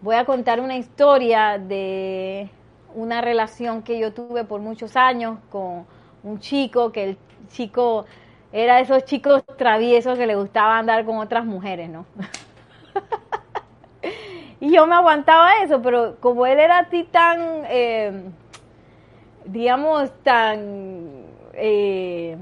voy 0.00 0.16
a 0.16 0.24
contar 0.24 0.60
una 0.60 0.76
historia 0.76 1.58
de 1.58 2.50
una 2.94 3.20
relación 3.20 3.82
que 3.82 3.98
yo 3.98 4.12
tuve 4.12 4.44
por 4.44 4.60
muchos 4.60 4.96
años 4.96 5.38
con 5.50 5.86
un 6.24 6.40
chico, 6.40 6.90
que 6.90 7.04
el 7.04 7.18
chico 7.48 8.06
era 8.52 8.76
de 8.76 8.82
esos 8.82 9.04
chicos 9.04 9.44
traviesos 9.56 10.18
que 10.18 10.26
le 10.26 10.34
gustaba 10.34 10.78
andar 10.78 11.04
con 11.04 11.18
otras 11.18 11.44
mujeres, 11.44 11.88
¿no? 11.88 12.06
y 14.60 14.72
yo 14.72 14.86
me 14.86 14.94
aguantaba 14.94 15.62
eso, 15.62 15.80
pero 15.80 16.16
como 16.20 16.46
él 16.46 16.58
era 16.60 16.80
así 16.80 17.04
tan, 17.04 17.62
eh, 17.68 18.30
digamos, 19.46 20.12
tan 20.22 21.24
eh, 21.54 22.36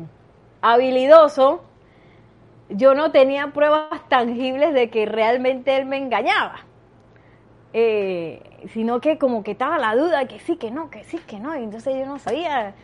habilidoso, 0.60 1.62
yo 2.70 2.94
no 2.94 3.12
tenía 3.12 3.48
pruebas 3.48 4.06
tangibles 4.08 4.74
de 4.74 4.90
que 4.90 5.06
realmente 5.06 5.76
él 5.76 5.86
me 5.86 5.96
engañaba. 5.96 6.56
Eh, 7.72 8.42
sino 8.72 9.00
que 9.00 9.18
como 9.18 9.44
que 9.44 9.52
estaba 9.52 9.78
la 9.78 9.94
duda 9.94 10.26
que 10.26 10.40
sí, 10.40 10.56
que 10.56 10.70
no, 10.70 10.90
que 10.90 11.04
sí, 11.04 11.18
que 11.18 11.38
no, 11.38 11.56
y 11.56 11.62
entonces 11.62 11.94
yo 11.94 12.06
no 12.06 12.18
sabía, 12.18 12.74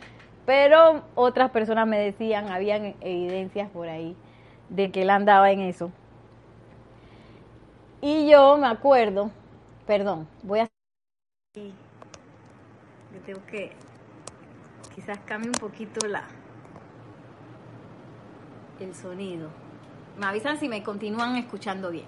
pero 0.46 1.02
otras 1.14 1.50
personas 1.50 1.88
me 1.88 1.98
decían, 1.98 2.48
habían 2.50 2.94
evidencias 3.00 3.68
por 3.70 3.88
ahí 3.88 4.14
de 4.68 4.92
que 4.92 5.02
él 5.02 5.10
andaba 5.10 5.50
en 5.50 5.60
eso. 5.60 5.90
Y 8.06 8.28
yo 8.28 8.58
me 8.58 8.66
acuerdo, 8.66 9.30
perdón, 9.86 10.28
voy 10.42 10.60
a... 10.60 10.68
Yo 11.54 11.62
tengo 13.24 13.40
que 13.46 13.72
quizás 14.94 15.18
cambie 15.20 15.48
un 15.48 15.54
poquito 15.54 16.06
la 16.06 16.24
el 18.78 18.94
sonido. 18.94 19.48
Me 20.18 20.26
avisan 20.26 20.60
si 20.60 20.68
me 20.68 20.82
continúan 20.82 21.36
escuchando 21.36 21.90
bien. 21.90 22.04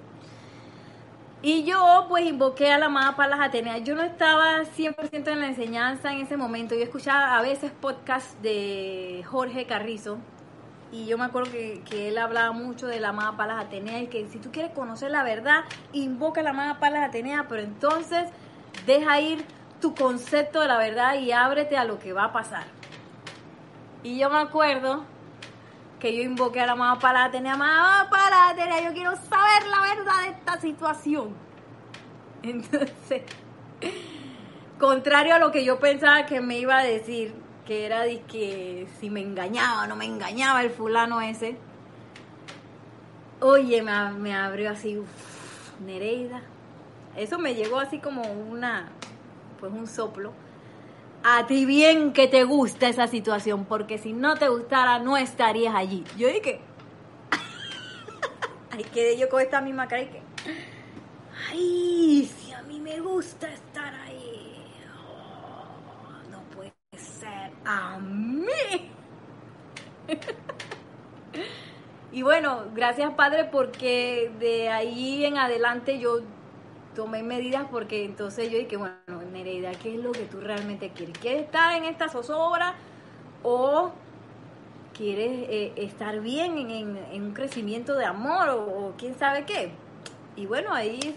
Y 1.40 1.64
yo 1.64 2.04
pues 2.10 2.26
invoqué 2.26 2.72
a 2.72 2.78
la 2.78 2.86
amada 2.86 3.16
Palas 3.16 3.40
Atenea. 3.40 3.78
Yo 3.78 3.94
no 3.94 4.02
estaba 4.02 4.64
100% 4.64 5.28
en 5.28 5.40
la 5.40 5.46
enseñanza 5.46 6.12
en 6.12 6.20
ese 6.20 6.36
momento. 6.36 6.74
Yo 6.74 6.82
escuchaba 6.82 7.38
a 7.38 7.40
veces 7.40 7.70
podcasts 7.70 8.36
de 8.42 9.24
Jorge 9.26 9.64
Carrizo. 9.64 10.18
Y 10.96 11.04
yo 11.04 11.18
me 11.18 11.26
acuerdo 11.26 11.52
que, 11.52 12.08
él 12.08 12.16
hablaba 12.16 12.52
mucho 12.52 12.86
de 12.86 13.00
la 13.00 13.10
amada 13.10 13.36
Palas 13.36 13.62
Atenea 13.62 14.00
y 14.00 14.06
que 14.06 14.26
si 14.28 14.38
tú 14.38 14.50
quieres 14.50 14.72
conocer 14.72 15.10
la 15.10 15.22
verdad, 15.24 15.64
invoca 15.92 16.42
la 16.42 16.50
amada 16.50 16.80
Palas 16.80 17.06
Atenea, 17.06 17.44
pero 17.50 17.60
entonces 17.60 18.30
deja 18.86 19.20
ir 19.20 19.44
tu 19.78 19.94
concepto 19.94 20.62
de 20.62 20.68
la 20.68 20.78
verdad 20.78 21.16
y 21.16 21.32
ábrete 21.32 21.76
a 21.76 21.84
lo 21.84 21.98
que 21.98 22.14
va 22.14 22.24
a 22.24 22.32
pasar. 22.32 22.64
Y 24.04 24.18
yo 24.18 24.30
me 24.30 24.38
acuerdo 24.38 25.04
que 26.00 26.16
yo 26.16 26.22
invoqué 26.22 26.62
a 26.62 26.66
la 26.66 26.76
mamá 26.76 26.98
para 26.98 27.30
tener 27.30 27.58
mamá 27.58 28.08
para 28.10 28.54
tener, 28.54 28.82
yo 28.82 28.94
quiero 28.94 29.16
saber 29.16 29.66
la 29.68 29.94
verdad 29.94 30.22
de 30.22 30.28
esta 30.30 30.60
situación. 30.62 31.34
Entonces, 32.42 33.22
contrario 34.78 35.34
a 35.34 35.38
lo 35.38 35.52
que 35.52 35.62
yo 35.62 35.78
pensaba 35.78 36.24
que 36.24 36.40
me 36.40 36.56
iba 36.56 36.78
a 36.78 36.84
decir, 36.84 37.45
que 37.66 37.86
era 37.86 38.02
de 38.02 38.20
que 38.22 38.86
si 39.00 39.10
me 39.10 39.20
engañaba 39.20 39.84
o 39.84 39.86
no 39.86 39.96
me 39.96 40.04
engañaba 40.06 40.62
el 40.62 40.70
fulano 40.70 41.20
ese, 41.20 41.56
oye, 43.40 43.82
me, 43.82 44.10
me 44.12 44.34
abrió 44.34 44.70
así, 44.70 44.98
Nereida. 45.84 46.42
Eso 47.16 47.38
me 47.38 47.54
llegó 47.54 47.80
así 47.80 47.98
como 47.98 48.22
una, 48.22 48.90
pues 49.60 49.72
un 49.72 49.86
soplo 49.86 50.32
a 51.28 51.44
ti 51.46 51.66
bien 51.66 52.12
que 52.12 52.28
te 52.28 52.44
gusta 52.44 52.88
esa 52.88 53.08
situación, 53.08 53.64
porque 53.64 53.98
si 53.98 54.12
no 54.12 54.36
te 54.36 54.48
gustara 54.48 55.00
no 55.00 55.16
estarías 55.16 55.74
allí. 55.74 56.04
Yo 56.16 56.28
dije, 56.28 56.60
ay, 58.70 58.84
quedé 58.94 59.18
yo 59.18 59.28
con 59.28 59.40
esta 59.42 59.60
misma 59.60 59.88
cara 59.88 60.02
y 60.02 60.06
que, 60.06 60.22
ay, 61.50 62.30
si 62.38 62.52
a 62.52 62.62
mí 62.62 62.78
me 62.78 63.00
gusta 63.00 63.52
estar 63.52 63.92
ahí, 63.92 64.56
oh, 64.96 66.30
no 66.30 66.40
puede 66.54 66.72
ser 66.96 67.50
a 67.66 67.98
mí. 67.98 68.46
y 72.12 72.22
bueno, 72.22 72.66
gracias 72.74 73.12
Padre, 73.14 73.44
porque 73.44 74.30
de 74.38 74.68
ahí 74.70 75.24
en 75.24 75.36
adelante 75.36 75.98
yo 75.98 76.20
tomé 76.94 77.22
medidas 77.22 77.66
porque 77.70 78.04
entonces 78.04 78.50
yo 78.50 78.58
dije, 78.58 78.76
bueno, 78.76 78.96
Nereida, 79.32 79.72
¿qué 79.72 79.96
es 79.96 80.02
lo 80.02 80.12
que 80.12 80.22
tú 80.22 80.40
realmente 80.40 80.90
quieres? 80.90 81.18
¿Quieres 81.18 81.42
estar 81.42 81.76
en 81.76 81.84
esta 81.84 82.08
zozobra 82.08 82.74
o 83.42 83.90
quieres 84.96 85.46
eh, 85.50 85.72
estar 85.76 86.20
bien 86.20 86.56
en, 86.70 87.22
un 87.22 87.34
crecimiento 87.34 87.94
de 87.94 88.06
amor 88.06 88.48
o, 88.48 88.94
quién 88.96 89.18
sabe 89.18 89.44
qué? 89.44 89.72
Y 90.36 90.46
bueno, 90.46 90.72
ahí 90.72 91.14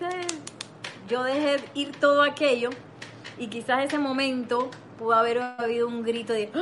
yo 1.08 1.24
dejé 1.24 1.64
ir 1.76 1.92
todo 1.98 2.24
aquello 2.24 2.72
y 3.38 3.48
quizás 3.48 3.86
ese 3.86 3.98
momento 3.98 4.70
pudo 5.00 5.14
haber 5.14 5.40
habido 5.58 5.88
un 5.88 6.04
grito 6.04 6.34
de 6.34 6.52
¡Ah! 6.54 6.60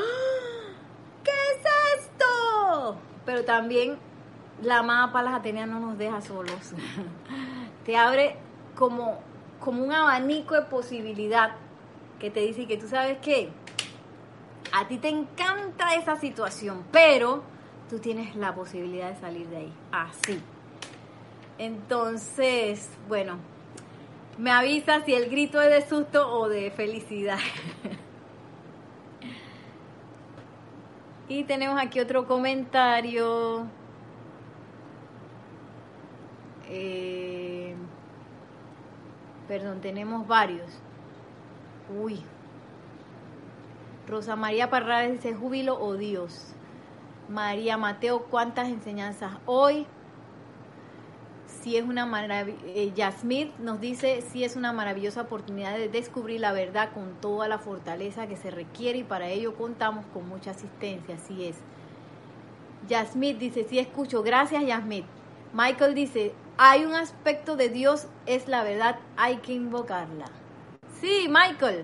¿qué 1.23 1.31
es 1.31 2.03
esto? 2.03 2.95
Pero 3.25 3.43
también 3.43 3.97
la 4.61 4.77
amada 4.77 5.11
Palas 5.11 5.33
Atenea 5.33 5.65
no 5.65 5.79
nos 5.79 5.97
deja 5.97 6.21
solos. 6.21 6.73
te 7.85 7.97
abre 7.97 8.35
como, 8.75 9.19
como 9.59 9.83
un 9.83 9.91
abanico 9.91 10.53
de 10.53 10.61
posibilidad 10.61 11.55
que 12.19 12.29
te 12.29 12.41
dice 12.41 12.67
que 12.67 12.77
tú 12.77 12.87
sabes 12.87 13.17
que 13.17 13.49
a 14.71 14.87
ti 14.87 14.99
te 14.99 15.09
encanta 15.09 15.95
esa 15.95 16.15
situación, 16.17 16.83
pero 16.91 17.41
tú 17.89 17.97
tienes 17.97 18.35
la 18.35 18.53
posibilidad 18.53 19.09
de 19.09 19.19
salir 19.19 19.47
de 19.47 19.57
ahí. 19.57 19.73
Así. 19.91 20.39
Entonces, 21.57 22.91
bueno, 23.07 23.39
me 24.37 24.51
avisa 24.51 25.03
si 25.05 25.15
el 25.15 25.27
grito 25.27 25.59
es 25.59 25.71
de 25.71 25.89
susto 25.89 26.31
o 26.31 26.47
de 26.49 26.69
felicidad. 26.69 27.39
y 31.29 31.43
tenemos 31.43 31.79
aquí 31.79 31.99
otro 31.99 32.25
comentario. 32.25 33.67
Eh, 36.69 37.75
perdón, 39.47 39.81
tenemos 39.81 40.27
varios. 40.27 40.71
Uy. 42.01 42.23
Rosa 44.07 44.35
María 44.37 44.69
Parrales 44.69 45.13
dice 45.13 45.35
júbilo 45.35 45.77
o 45.79 45.95
Dios. 45.95 46.53
María 47.29 47.75
Mateo, 47.75 48.23
¿cuántas 48.23 48.69
enseñanzas 48.69 49.33
hoy? 49.45 49.85
Si 51.67 51.75
es 51.75 51.83
una 51.83 52.09
eh, 52.65 52.93
nos 53.59 53.81
dice 53.81 54.21
si 54.21 54.45
es 54.45 54.55
una 54.55 54.71
maravillosa 54.71 55.23
oportunidad 55.23 55.75
de 55.75 55.89
descubrir 55.89 56.39
la 56.39 56.53
verdad 56.53 56.93
con 56.93 57.19
toda 57.19 57.49
la 57.49 57.59
fortaleza 57.59 58.25
que 58.25 58.37
se 58.37 58.51
requiere 58.51 58.99
y 58.99 59.03
para 59.03 59.27
ello 59.27 59.53
contamos 59.53 60.05
con 60.13 60.29
mucha 60.29 60.51
asistencia, 60.51 61.15
así 61.15 61.45
es. 61.45 61.57
Yasmith 62.87 63.37
dice, 63.37 63.65
sí 63.65 63.79
escucho, 63.79 64.23
gracias 64.23 64.65
Yasmith. 64.65 65.03
Michael 65.51 65.93
dice, 65.93 66.31
hay 66.57 66.85
un 66.85 66.95
aspecto 66.95 67.57
de 67.57 67.67
Dios, 67.67 68.07
es 68.27 68.47
la 68.47 68.63
verdad, 68.63 68.99
hay 69.17 69.39
que 69.39 69.51
invocarla. 69.51 70.27
Sí, 71.01 71.27
Michael, 71.27 71.83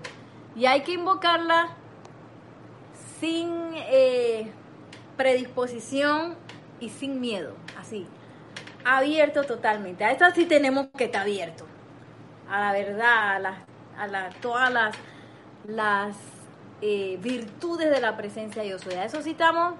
y 0.56 0.64
hay 0.64 0.82
que 0.82 0.92
invocarla 0.92 1.76
sin 3.20 3.50
eh, 3.74 4.50
predisposición 5.18 6.36
y 6.80 6.88
sin 6.88 7.20
miedo, 7.20 7.52
así 7.78 8.06
abierto 8.84 9.44
totalmente. 9.44 10.04
A 10.04 10.12
esto 10.12 10.24
sí 10.34 10.44
tenemos 10.46 10.88
que 10.96 11.04
estar 11.04 11.22
abierto. 11.22 11.66
A 12.48 12.60
la 12.60 12.72
verdad, 12.72 13.36
a, 13.36 13.38
la, 13.38 14.26
a 14.26 14.30
todas 14.40 14.72
las, 14.72 14.94
las 15.66 16.16
eh, 16.80 17.18
virtudes 17.22 17.90
de 17.90 18.00
la 18.00 18.16
presencia 18.16 18.62
de 18.62 18.68
Dios. 18.68 18.86
A 18.86 19.04
eso 19.04 19.22
sí 19.22 19.30
estamos, 19.30 19.74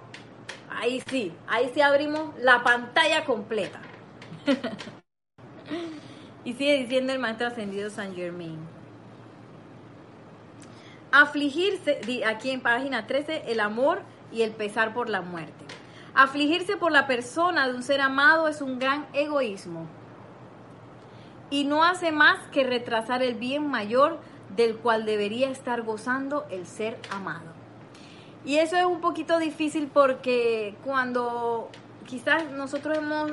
ahí 0.70 1.02
sí, 1.08 1.32
ahí 1.46 1.70
sí 1.74 1.80
abrimos 1.80 2.34
la 2.38 2.62
pantalla 2.62 3.24
completa. 3.24 3.80
y 6.44 6.52
sigue 6.54 6.78
diciendo 6.78 7.12
el 7.12 7.18
maestro 7.18 7.48
ascendido 7.48 7.90
San 7.90 8.14
Germain. 8.14 8.58
Afligirse, 11.12 12.00
aquí 12.26 12.50
en 12.50 12.60
página 12.60 13.06
13, 13.06 13.44
el 13.46 13.60
amor 13.60 14.02
y 14.32 14.42
el 14.42 14.50
pesar 14.50 14.94
por 14.94 15.08
la 15.08 15.20
muerte. 15.20 15.64
Afligirse 16.14 16.76
por 16.76 16.92
la 16.92 17.06
persona 17.06 17.66
de 17.66 17.74
un 17.74 17.82
ser 17.82 18.00
amado 18.00 18.46
es 18.46 18.60
un 18.60 18.78
gran 18.78 19.06
egoísmo 19.12 19.86
y 21.50 21.64
no 21.64 21.84
hace 21.84 22.12
más 22.12 22.38
que 22.48 22.64
retrasar 22.64 23.22
el 23.22 23.34
bien 23.34 23.68
mayor 23.68 24.18
del 24.56 24.76
cual 24.76 25.06
debería 25.06 25.50
estar 25.50 25.82
gozando 25.82 26.46
el 26.50 26.66
ser 26.66 26.98
amado. 27.10 27.52
Y 28.44 28.56
eso 28.56 28.76
es 28.76 28.84
un 28.84 29.00
poquito 29.00 29.38
difícil 29.38 29.88
porque 29.92 30.76
cuando 30.84 31.68
quizás 32.06 32.50
nosotros 32.50 32.98
hemos, 32.98 33.32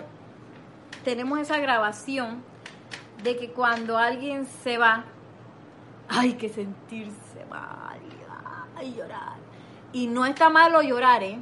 tenemos 1.03 1.39
esa 1.39 1.57
grabación 1.59 2.43
de 3.23 3.38
que 3.38 3.51
cuando 3.51 3.97
alguien 3.97 4.45
se 4.45 4.77
va, 4.77 5.05
hay 6.07 6.34
que 6.34 6.49
sentirse 6.49 7.45
mal, 7.49 7.99
y 8.82 8.95
llorar. 8.95 9.36
Y 9.93 10.07
no 10.07 10.25
está 10.25 10.49
malo 10.49 10.82
llorar, 10.82 11.21
¿eh? 11.21 11.39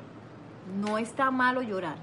No 0.70 0.98
está 0.98 1.32
malo 1.32 1.62
llorar. 1.62 1.98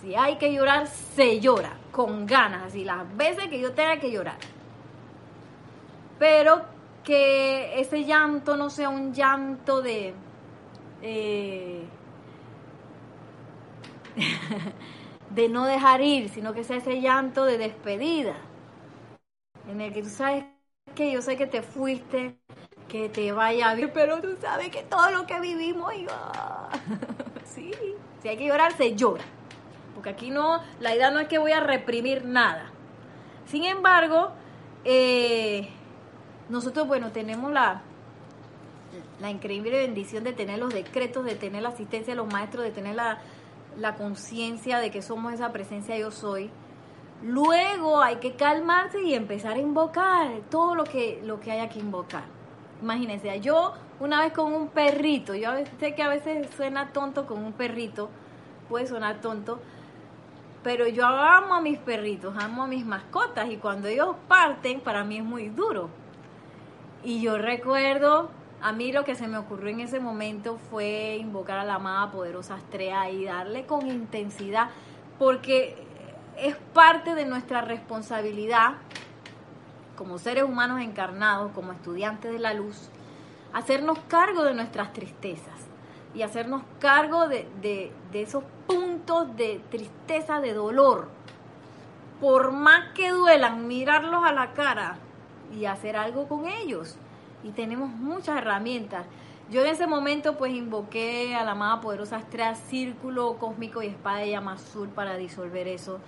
Si 0.00 0.14
hay 0.14 0.38
que 0.38 0.52
llorar, 0.52 0.86
se 0.88 1.40
llora, 1.40 1.78
con 1.92 2.26
ganas, 2.26 2.64
así 2.64 2.84
las 2.84 3.04
veces 3.16 3.48
que 3.48 3.60
yo 3.60 3.72
tenga 3.74 3.98
que 4.00 4.10
llorar. 4.12 4.38
Pero 6.18 6.62
que 7.02 7.80
ese 7.80 8.04
llanto 8.04 8.56
no 8.56 8.70
sea 8.70 8.88
un 8.88 9.12
llanto 9.14 9.80
de... 9.82 10.14
Eh, 11.02 11.84
de 15.30 15.48
no 15.48 15.64
dejar 15.66 16.00
ir, 16.02 16.28
sino 16.28 16.52
que 16.54 16.64
sea 16.64 16.76
ese 16.78 17.00
llanto 17.00 17.44
de 17.44 17.58
despedida, 17.58 18.34
en 19.68 19.80
el 19.80 19.92
que 19.92 20.02
tú 20.02 20.08
sabes 20.10 20.44
que 20.94 21.12
yo 21.12 21.22
sé 21.22 21.36
que 21.36 21.46
te 21.46 21.62
fuiste, 21.62 22.38
que 22.88 23.08
te 23.08 23.32
vaya 23.32 23.74
bien, 23.74 23.90
pero 23.94 24.20
tú 24.20 24.36
sabes 24.40 24.70
que 24.70 24.82
todo 24.82 25.10
lo 25.10 25.26
que 25.26 25.40
vivimos 25.40 25.94
iba. 25.94 26.70
sí, 27.54 27.72
si 28.22 28.28
hay 28.28 28.36
que 28.36 28.46
llorar, 28.46 28.72
se 28.76 28.94
llora. 28.94 29.24
Porque 29.94 30.10
aquí 30.10 30.30
no, 30.30 30.60
la 30.80 30.94
idea 30.94 31.10
no 31.10 31.18
es 31.18 31.28
que 31.28 31.38
voy 31.38 31.52
a 31.52 31.60
reprimir 31.60 32.24
nada. 32.24 32.70
Sin 33.46 33.64
embargo, 33.64 34.30
eh, 34.84 35.68
nosotros, 36.48 36.86
bueno, 36.86 37.10
tenemos 37.12 37.52
la, 37.52 37.82
la 39.20 39.30
increíble 39.30 39.70
bendición 39.70 40.24
de 40.24 40.32
tener 40.32 40.58
los 40.58 40.72
decretos, 40.72 41.24
de 41.24 41.34
tener 41.34 41.62
la 41.62 41.70
asistencia 41.70 42.12
de 42.14 42.16
los 42.16 42.32
maestros, 42.32 42.64
de 42.64 42.70
tener 42.70 42.94
la, 42.94 43.18
la 43.76 43.94
conciencia 43.96 44.78
de 44.78 44.90
que 44.90 45.02
somos 45.02 45.32
esa 45.32 45.52
presencia 45.52 45.96
yo 45.98 46.10
soy. 46.10 46.50
Luego 47.22 48.00
hay 48.00 48.16
que 48.16 48.32
calmarse 48.32 49.02
y 49.02 49.14
empezar 49.14 49.56
a 49.56 49.58
invocar 49.58 50.28
todo 50.50 50.74
lo 50.74 50.84
que, 50.84 51.20
lo 51.24 51.40
que 51.40 51.52
haya 51.52 51.68
que 51.68 51.78
invocar. 51.78 52.24
Imagínense, 52.80 53.40
yo 53.40 53.74
una 54.00 54.22
vez 54.22 54.32
con 54.32 54.52
un 54.54 54.68
perrito, 54.68 55.34
yo 55.34 55.50
sé 55.78 55.94
que 55.94 56.02
a 56.02 56.08
veces 56.08 56.48
suena 56.56 56.92
tonto 56.92 57.26
con 57.26 57.44
un 57.44 57.52
perrito, 57.52 58.08
puede 58.68 58.86
sonar 58.86 59.20
tonto, 59.20 59.60
pero 60.62 60.88
yo 60.88 61.06
amo 61.06 61.54
a 61.54 61.60
mis 61.60 61.78
perritos, 61.78 62.34
amo 62.38 62.64
a 62.64 62.66
mis 62.66 62.84
mascotas 62.84 63.50
y 63.50 63.58
cuando 63.58 63.88
ellos 63.88 64.16
parten 64.26 64.80
para 64.80 65.04
mí 65.04 65.18
es 65.18 65.24
muy 65.24 65.48
duro. 65.48 65.90
Y 67.02 67.20
yo 67.20 67.38
recuerdo, 67.38 68.30
a 68.60 68.72
mí 68.72 68.92
lo 68.92 69.04
que 69.04 69.14
se 69.14 69.26
me 69.26 69.38
ocurrió 69.38 69.70
en 69.70 69.80
ese 69.80 70.00
momento 70.00 70.58
fue 70.70 71.16
invocar 71.18 71.58
a 71.58 71.64
la 71.64 71.74
amada 71.74 72.10
poderosa 72.10 72.54
Astrea 72.54 73.10
y 73.10 73.24
darle 73.24 73.64
con 73.66 73.86
intensidad, 73.86 74.70
porque 75.18 75.76
es 76.38 76.56
parte 76.74 77.14
de 77.14 77.26
nuestra 77.26 77.60
responsabilidad 77.60 78.74
como 79.96 80.18
seres 80.18 80.44
humanos 80.44 80.80
encarnados, 80.80 81.52
como 81.52 81.72
estudiantes 81.72 82.32
de 82.32 82.38
la 82.38 82.54
luz, 82.54 82.90
hacernos 83.52 83.98
cargo 84.08 84.44
de 84.44 84.54
nuestras 84.54 84.92
tristezas 84.92 85.70
y 86.14 86.22
hacernos 86.22 86.62
cargo 86.78 87.28
de, 87.28 87.92
esos 88.12 88.44
puntos 88.66 89.36
de 89.36 89.60
tristeza, 89.70 90.40
de 90.40 90.54
dolor. 90.54 91.08
Por 92.20 92.52
más 92.52 92.92
que 92.94 93.10
duelan, 93.10 93.66
mirarlos 93.66 94.24
a 94.24 94.32
la 94.32 94.52
cara 94.52 94.98
y 95.58 95.64
hacer 95.64 95.96
algo 95.96 96.28
con 96.28 96.46
ellos. 96.46 96.96
Y 97.42 97.50
tenemos 97.50 97.88
muchas 97.88 98.36
herramientas. 98.36 99.06
Yo 99.50 99.62
en 99.62 99.68
ese 99.68 99.86
momento 99.86 100.36
pues 100.36 100.52
invoqué 100.52 101.34
a 101.34 101.44
la 101.44 101.52
amada 101.52 101.80
poderosa 101.80 102.18
estrella, 102.18 102.54
círculo 102.54 103.36
cósmico 103.38 103.82
y 103.82 103.86
espada 103.86 104.18
de 104.18 104.30
llama 104.30 104.52
azul 104.52 104.88
para 104.88 105.16
disolver 105.16 105.66
eso. 105.66 105.98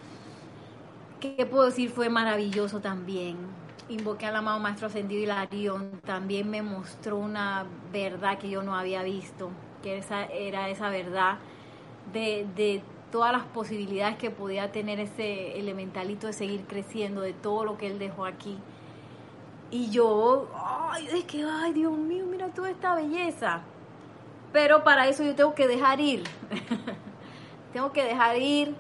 ¿Qué 1.19 1.47
puedo 1.47 1.67
decir? 1.67 1.91
Fue 1.91 2.09
maravilloso 2.09 2.81
también 2.81 3.37
invoqué 3.93 4.27
al 4.27 4.37
amado 4.37 4.59
Maestro 4.59 4.87
Ascendido 4.87 5.23
Hilarión, 5.23 6.01
también 6.05 6.51
me 6.51 6.63
mostró 6.63 7.19
una 7.19 7.67
verdad 7.93 8.39
que 8.39 8.51
yo 8.51 8.63
no 8.63 8.77
había 8.77 9.03
visto, 9.03 9.51
que 9.83 9.99
esa, 9.99 10.25
era 10.25 10.69
esa 10.69 10.89
verdad 10.91 11.39
de, 12.13 12.47
de 12.57 12.83
todas 13.11 13.33
las 13.33 13.45
posibilidades 13.45 14.17
que 14.17 14.31
podía 14.31 14.73
tener 14.73 14.99
ese 14.99 15.59
elementalito 15.59 16.27
de 16.27 16.33
seguir 16.33 16.65
creciendo, 16.67 17.21
de 17.21 17.33
todo 17.33 17.65
lo 17.65 17.77
que 17.77 17.87
él 17.87 17.99
dejó 17.99 18.25
aquí. 18.25 18.59
Y 19.71 19.91
yo, 19.91 20.49
ay, 20.55 21.09
es 21.13 21.25
que, 21.25 21.45
ay, 21.45 21.73
Dios 21.73 21.93
mío, 21.93 22.27
mira 22.27 22.49
toda 22.49 22.71
esta 22.71 22.95
belleza. 22.95 23.63
Pero 24.53 24.85
para 24.85 25.09
eso 25.09 25.23
yo 25.23 25.35
tengo 25.35 25.55
que 25.55 25.67
dejar 25.67 26.01
ir. 26.01 26.25
tengo 27.73 27.93
que 27.93 28.05
dejar 28.05 28.37
ir 28.39 28.75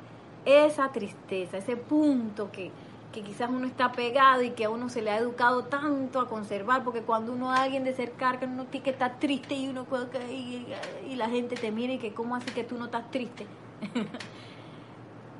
esa 0.44 0.90
tristeza, 0.92 1.58
ese 1.58 1.76
punto 1.76 2.50
que, 2.50 2.70
que 3.12 3.22
quizás 3.22 3.50
uno 3.50 3.66
está 3.66 3.92
pegado 3.92 4.42
y 4.42 4.50
que 4.50 4.64
a 4.64 4.70
uno 4.70 4.88
se 4.88 5.02
le 5.02 5.10
ha 5.10 5.18
educado 5.18 5.64
tanto 5.64 6.20
a 6.20 6.28
conservar, 6.28 6.82
porque 6.82 7.02
cuando 7.02 7.32
uno 7.32 7.50
a 7.52 7.62
alguien 7.62 7.84
de 7.84 7.94
cerca, 7.94 8.38
uno 8.42 8.64
tiene 8.66 8.84
que 8.84 8.90
estar 8.90 9.18
triste 9.18 9.54
y 9.54 9.68
uno 9.68 9.86
y, 10.30 10.66
y 11.08 11.16
la 11.16 11.28
gente 11.28 11.56
te 11.56 11.70
mira 11.70 11.92
y 11.92 11.98
que 11.98 12.12
cómo 12.14 12.34
hace 12.36 12.52
que 12.52 12.64
tú 12.64 12.76
no 12.76 12.86
estás 12.86 13.10
triste. 13.10 13.46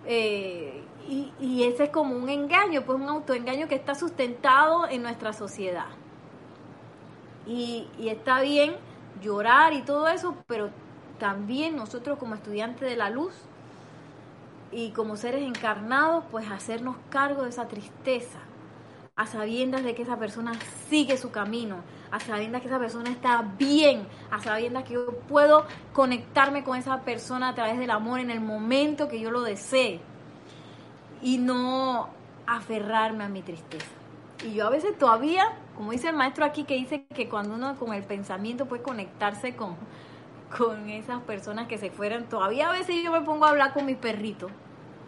Eh, 0.04 0.82
y, 1.08 1.32
y 1.38 1.62
ese 1.62 1.84
es 1.84 1.90
como 1.90 2.16
un 2.16 2.28
engaño, 2.28 2.82
pues 2.84 2.98
un 2.98 3.08
autoengaño 3.08 3.68
que 3.68 3.76
está 3.76 3.94
sustentado 3.94 4.88
en 4.88 5.02
nuestra 5.02 5.32
sociedad. 5.32 5.86
Y, 7.46 7.88
y 7.98 8.08
está 8.08 8.40
bien 8.40 8.76
llorar 9.20 9.72
y 9.72 9.82
todo 9.82 10.08
eso, 10.08 10.36
pero 10.46 10.70
también 11.18 11.76
nosotros 11.76 12.18
como 12.18 12.34
estudiantes 12.34 12.88
de 12.88 12.96
la 12.96 13.10
luz 13.10 13.34
y 14.72 14.90
como 14.90 15.16
seres 15.16 15.42
encarnados, 15.42 16.24
pues 16.30 16.50
hacernos 16.50 16.96
cargo 17.10 17.42
de 17.42 17.50
esa 17.50 17.68
tristeza, 17.68 18.38
a 19.14 19.26
sabiendas 19.26 19.84
de 19.84 19.94
que 19.94 20.02
esa 20.02 20.18
persona 20.18 20.52
sigue 20.88 21.18
su 21.18 21.30
camino, 21.30 21.76
a 22.10 22.18
sabiendas 22.18 22.62
que 22.62 22.68
esa 22.68 22.78
persona 22.78 23.10
está 23.10 23.42
bien, 23.58 24.06
a 24.30 24.40
sabiendas 24.40 24.84
que 24.84 24.94
yo 24.94 25.12
puedo 25.28 25.66
conectarme 25.92 26.64
con 26.64 26.78
esa 26.78 27.02
persona 27.02 27.50
a 27.50 27.54
través 27.54 27.78
del 27.78 27.90
amor 27.90 28.20
en 28.20 28.30
el 28.30 28.40
momento 28.40 29.08
que 29.08 29.20
yo 29.20 29.30
lo 29.30 29.42
desee 29.42 30.00
y 31.20 31.38
no 31.38 32.08
aferrarme 32.46 33.24
a 33.24 33.28
mi 33.28 33.42
tristeza. 33.42 33.86
Y 34.44 34.54
yo 34.54 34.66
a 34.66 34.70
veces 34.70 34.98
todavía, 34.98 35.44
como 35.76 35.92
dice 35.92 36.08
el 36.08 36.16
maestro 36.16 36.44
aquí, 36.44 36.64
que 36.64 36.74
dice 36.74 37.04
que 37.04 37.28
cuando 37.28 37.54
uno 37.54 37.76
con 37.76 37.92
el 37.92 38.02
pensamiento 38.02 38.66
puede 38.66 38.82
conectarse 38.82 39.54
con, 39.54 39.76
con 40.56 40.88
esas 40.90 41.22
personas 41.22 41.68
que 41.68 41.78
se 41.78 41.90
fueran, 41.90 42.28
todavía 42.28 42.70
a 42.70 42.72
veces 42.72 42.96
yo 43.04 43.12
me 43.12 43.20
pongo 43.20 43.44
a 43.44 43.50
hablar 43.50 43.72
con 43.72 43.86
mi 43.86 43.94
perrito. 43.94 44.48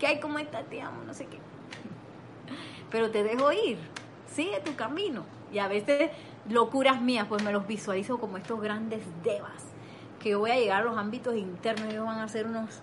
¿Qué 0.04 0.08
hay? 0.08 0.20
¿Cómo 0.20 0.38
estás? 0.38 0.68
Te 0.68 0.82
amo, 0.82 1.02
no 1.06 1.14
sé 1.14 1.24
qué. 1.24 1.38
Pero 2.90 3.10
te 3.10 3.22
dejo 3.22 3.50
ir, 3.52 3.78
sigue 4.26 4.60
tu 4.60 4.76
camino. 4.76 5.24
Y 5.50 5.60
a 5.60 5.66
veces 5.66 6.10
locuras 6.46 7.00
mías, 7.00 7.24
pues 7.26 7.42
me 7.42 7.50
los 7.50 7.66
visualizo 7.66 8.18
como 8.18 8.36
estos 8.36 8.60
grandes 8.60 9.00
devas, 9.22 9.64
que 10.20 10.28
yo 10.28 10.40
voy 10.40 10.50
a 10.50 10.58
llegar 10.58 10.82
a 10.82 10.84
los 10.84 10.98
ámbitos 10.98 11.34
internos 11.34 11.90
ellos 11.90 12.04
van 12.04 12.18
a 12.18 12.28
ser 12.28 12.44
unos 12.44 12.82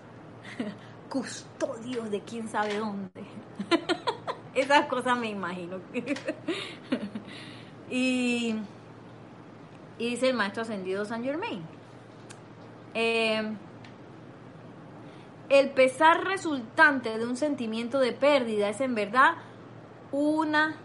custodios 1.08 2.10
de 2.10 2.22
quién 2.22 2.48
sabe 2.48 2.78
dónde. 2.78 3.22
Esas 4.56 4.86
cosas 4.86 5.16
me 5.16 5.28
imagino. 5.28 5.78
y, 7.88 8.56
y 9.96 10.10
dice 10.10 10.28
el 10.28 10.34
maestro 10.34 10.62
ascendido 10.62 11.04
San 11.04 11.22
Germain. 11.22 11.62
Eh, 12.94 13.54
el 15.52 15.68
pesar 15.68 16.24
resultante 16.24 17.18
de 17.18 17.26
un 17.26 17.36
sentimiento 17.36 18.00
de 18.00 18.12
pérdida 18.12 18.70
es 18.70 18.80
en 18.80 18.94
verdad 18.94 19.34
una 20.10 20.76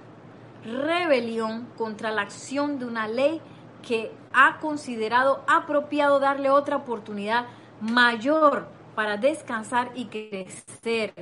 rebelión 0.65 1.70
contra 1.78 2.11
la 2.11 2.24
acción 2.24 2.78
de 2.78 2.86
una 2.86 3.07
ley 3.07 3.39
que 3.82 4.11
ha 4.34 4.59
considerado 4.59 5.45
apropiado 5.47 6.20
darle 6.20 6.49
otra 6.49 6.76
oportunidad 6.76 7.45
mayor 7.80 8.68
para 8.93 9.15
descansar 9.15 9.91
y 9.95 10.07
crecer, 10.07 11.13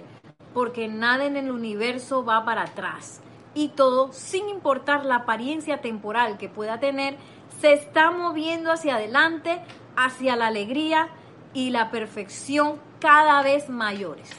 porque 0.52 0.88
nada 0.88 1.26
en 1.26 1.38
el 1.38 1.52
universo 1.52 2.26
va 2.26 2.46
para 2.46 2.64
atrás. 2.64 3.22
Y 3.54 3.70
todo, 3.70 4.12
sin 4.12 4.50
importar 4.50 5.06
la 5.06 5.18
apariencia 5.18 5.82
temporal 5.82 6.40
que 6.40 6.50
pueda 6.50 6.80
tener, 6.80 7.18
se 7.62 7.74
está 7.74 8.10
moviendo 8.10 8.72
hacia 8.72 8.96
adelante, 8.96 9.62
hacia 9.96 10.36
la 10.36 10.48
alegría 10.48 11.10
y 11.54 11.70
la 11.70 11.92
perfección 11.92 12.80
cada 13.00 13.42
vez 13.42 13.70
mayores. 13.70 14.30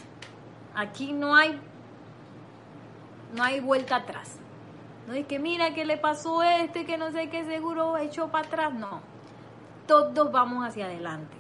Aquí 0.75 1.13
no 1.13 1.35
hay 1.35 1.59
no 3.35 3.43
hay 3.43 3.61
vuelta 3.61 3.97
atrás. 3.97 4.39
No 5.07 5.15
es 5.15 5.27
que 5.27 5.39
mira 5.39 5.75
que 5.75 5.85
le 5.85 5.97
pasó 5.97 6.43
esto 6.43 6.81
y 6.81 6.85
que 6.85 6.99
no 6.99 7.13
sé 7.13 7.29
qué 7.29 7.45
seguro 7.45 7.97
echó 7.97 8.29
para 8.29 8.47
atrás. 8.47 8.75
No. 8.75 9.01
Todos 9.87 10.33
vamos 10.33 10.67
hacia 10.67 10.87
adelante. 10.87 11.37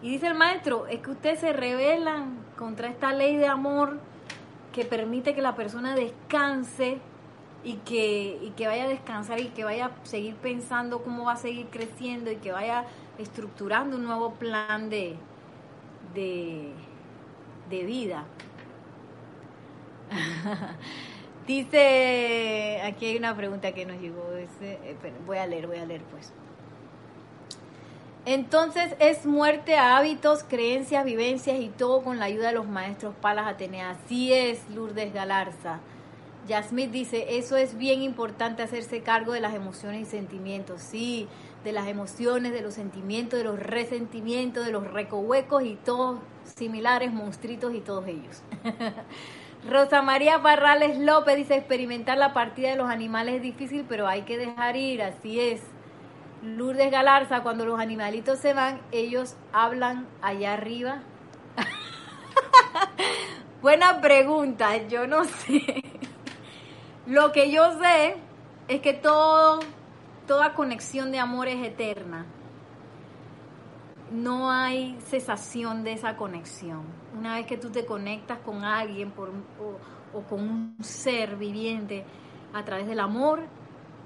Y 0.00 0.10
dice 0.10 0.28
el 0.28 0.34
maestro, 0.34 0.86
es 0.86 1.00
que 1.00 1.10
ustedes 1.10 1.40
se 1.40 1.52
rebelan 1.52 2.38
contra 2.56 2.88
esta 2.88 3.12
ley 3.12 3.36
de 3.36 3.46
amor 3.46 3.98
que 4.72 4.84
permite 4.84 5.34
que 5.34 5.42
la 5.42 5.56
persona 5.56 5.94
descanse 5.94 6.98
y 7.64 7.74
que, 7.78 8.38
y 8.40 8.50
que 8.50 8.68
vaya 8.68 8.84
a 8.84 8.88
descansar 8.88 9.40
y 9.40 9.48
que 9.48 9.64
vaya 9.64 9.86
a 9.86 10.06
seguir 10.06 10.36
pensando 10.36 11.02
cómo 11.02 11.24
va 11.24 11.32
a 11.32 11.36
seguir 11.36 11.66
creciendo 11.66 12.30
y 12.30 12.36
que 12.36 12.52
vaya 12.52 12.84
estructurando 13.18 13.96
un 13.96 14.04
nuevo 14.04 14.34
plan 14.34 14.88
de, 14.88 15.16
de, 16.14 16.72
de 17.70 17.84
vida. 17.84 18.24
Dice, 21.46 22.80
aquí 22.84 23.06
hay 23.06 23.16
una 23.16 23.34
pregunta 23.34 23.72
que 23.72 23.86
nos 23.86 23.98
llegó, 24.00 24.22
eh, 24.60 24.96
voy 25.26 25.38
a 25.38 25.46
leer, 25.46 25.66
voy 25.66 25.78
a 25.78 25.86
leer 25.86 26.02
pues. 26.10 26.32
Entonces 28.26 28.94
es 28.98 29.24
muerte 29.24 29.76
a 29.76 29.96
hábitos, 29.96 30.44
creencias, 30.44 31.06
vivencias 31.06 31.58
y 31.60 31.70
todo 31.70 32.02
con 32.02 32.18
la 32.18 32.26
ayuda 32.26 32.48
de 32.48 32.54
los 32.54 32.68
maestros 32.68 33.14
Palas 33.22 33.46
Atenea. 33.46 33.90
Así 33.90 34.34
es, 34.34 34.68
Lourdes 34.68 35.14
Galarza. 35.14 35.80
Yasmith 36.46 36.90
dice, 36.90 37.38
eso 37.38 37.56
es 37.56 37.78
bien 37.78 38.02
importante 38.02 38.62
hacerse 38.62 39.02
cargo 39.02 39.32
de 39.32 39.40
las 39.40 39.54
emociones 39.54 40.02
y 40.02 40.10
sentimientos. 40.10 40.82
Sí, 40.82 41.28
de 41.64 41.72
las 41.72 41.88
emociones, 41.88 42.52
de 42.52 42.62
los 42.62 42.74
sentimientos, 42.74 43.38
de 43.38 43.44
los 43.44 43.58
resentimientos, 43.58 44.64
de 44.64 44.72
los 44.72 44.90
recohuecos 44.90 45.64
y 45.64 45.76
todos 45.76 46.20
similares, 46.44 47.12
monstruitos 47.12 47.74
y 47.74 47.80
todos 47.80 48.06
ellos. 48.06 48.42
Rosa 49.68 50.02
María 50.02 50.38
Barrales 50.38 50.98
López 50.98 51.36
dice, 51.36 51.56
experimentar 51.56 52.16
la 52.16 52.32
partida 52.32 52.70
de 52.70 52.76
los 52.76 52.88
animales 52.88 53.36
es 53.36 53.42
difícil, 53.42 53.84
pero 53.88 54.06
hay 54.06 54.22
que 54.22 54.38
dejar 54.38 54.76
ir, 54.76 55.02
así 55.02 55.40
es. 55.40 55.60
Lourdes 56.42 56.92
Galarza, 56.92 57.42
cuando 57.42 57.66
los 57.66 57.80
animalitos 57.80 58.38
se 58.38 58.54
van, 58.54 58.80
ellos 58.92 59.34
hablan 59.52 60.06
allá 60.22 60.54
arriba. 60.54 61.02
Buena 63.62 64.00
pregunta, 64.00 64.76
yo 64.86 65.08
no 65.08 65.24
sé. 65.24 65.82
Lo 67.06 67.32
que 67.32 67.50
yo 67.50 67.80
sé 67.80 68.16
es 68.68 68.80
que 68.80 68.94
todo, 68.94 69.58
toda 70.28 70.52
conexión 70.54 71.10
de 71.10 71.18
amor 71.18 71.48
es 71.48 71.66
eterna. 71.66 72.26
No 74.12 74.52
hay 74.52 74.96
cesación 75.00 75.82
de 75.82 75.94
esa 75.94 76.16
conexión. 76.16 76.82
Una 77.18 77.34
vez 77.36 77.46
que 77.46 77.56
tú 77.56 77.70
te 77.70 77.84
conectas 77.84 78.38
con 78.38 78.62
alguien 78.62 79.12
o 80.14 80.22
con 80.22 80.40
un 80.40 80.76
ser 80.84 81.36
viviente 81.36 82.04
a 82.52 82.64
través 82.64 82.86
del 82.86 83.00
amor, 83.00 83.42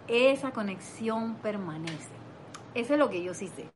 esa 0.09 0.53
conexión 0.53 1.35
permanece. 1.37 2.15
Eso 2.75 2.95
es 2.95 2.99
lo 2.99 3.11
que 3.11 3.23
yo 3.23 3.35
sí 3.35 3.49
sé. 3.49 3.71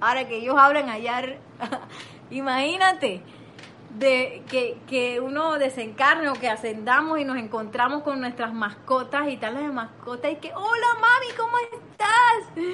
Ahora 0.00 0.28
que 0.28 0.36
ellos 0.36 0.56
hablan 0.58 0.88
allá, 0.88 1.22
imagínate, 2.30 3.22
de 3.98 4.42
que, 4.48 4.78
que, 4.86 5.20
uno 5.20 5.58
desencarne 5.58 6.28
o 6.28 6.34
que 6.34 6.48
ascendamos 6.48 7.18
y 7.18 7.24
nos 7.24 7.36
encontramos 7.36 8.02
con 8.02 8.20
nuestras 8.20 8.52
mascotas 8.52 9.28
y 9.28 9.36
tal 9.36 9.54
las 9.54 9.72
mascotas 9.72 10.32
y 10.32 10.36
que, 10.36 10.52
hola 10.54 10.86
mami, 11.00 11.26
¿cómo 11.36 11.56
estás? 11.58 12.66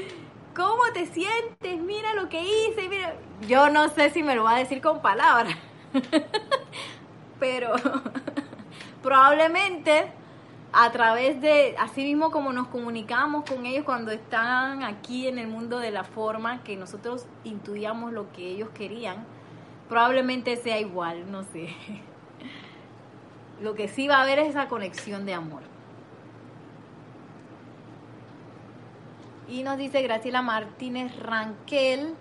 ¿Cómo 0.54 0.82
te 0.92 1.06
sientes? 1.06 1.80
Mira 1.80 2.14
lo 2.14 2.28
que 2.28 2.40
hice, 2.40 2.88
mira. 2.88 3.14
Yo 3.46 3.68
no 3.68 3.88
sé 3.90 4.10
si 4.10 4.22
me 4.22 4.34
lo 4.34 4.44
va 4.44 4.56
a 4.56 4.58
decir 4.58 4.80
con 4.80 5.02
palabras, 5.02 5.54
pero 7.40 7.72
probablemente 9.02 10.10
a 10.72 10.92
través 10.92 11.40
de, 11.40 11.74
así 11.78 12.02
mismo 12.02 12.30
como 12.30 12.52
nos 12.52 12.68
comunicamos 12.68 13.44
con 13.44 13.64
ellos 13.64 13.84
cuando 13.84 14.10
están 14.10 14.82
aquí 14.82 15.26
en 15.26 15.38
el 15.38 15.46
mundo 15.46 15.78
de 15.78 15.90
la 15.90 16.04
forma 16.04 16.62
que 16.64 16.76
nosotros 16.76 17.26
intuíamos 17.44 18.12
lo 18.12 18.30
que 18.32 18.46
ellos 18.46 18.68
querían, 18.74 19.24
probablemente 19.88 20.56
sea 20.56 20.78
igual, 20.80 21.30
no 21.30 21.42
sé. 21.42 21.68
Lo 23.60 23.74
que 23.74 23.88
sí 23.88 24.08
va 24.08 24.16
a 24.16 24.22
haber 24.22 24.38
es 24.38 24.48
esa 24.50 24.68
conexión 24.68 25.24
de 25.26 25.34
amor. 25.34 25.62
Y 29.48 29.62
nos 29.62 29.78
dice 29.78 30.02
Graciela 30.02 30.42
Martínez 30.42 31.16
Ranquel. 31.20 32.14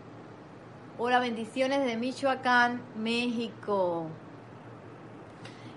Hola, 0.97 1.20
bendiciones 1.20 1.84
de 1.84 1.97
Michoacán, 1.97 2.82
México. 2.95 4.07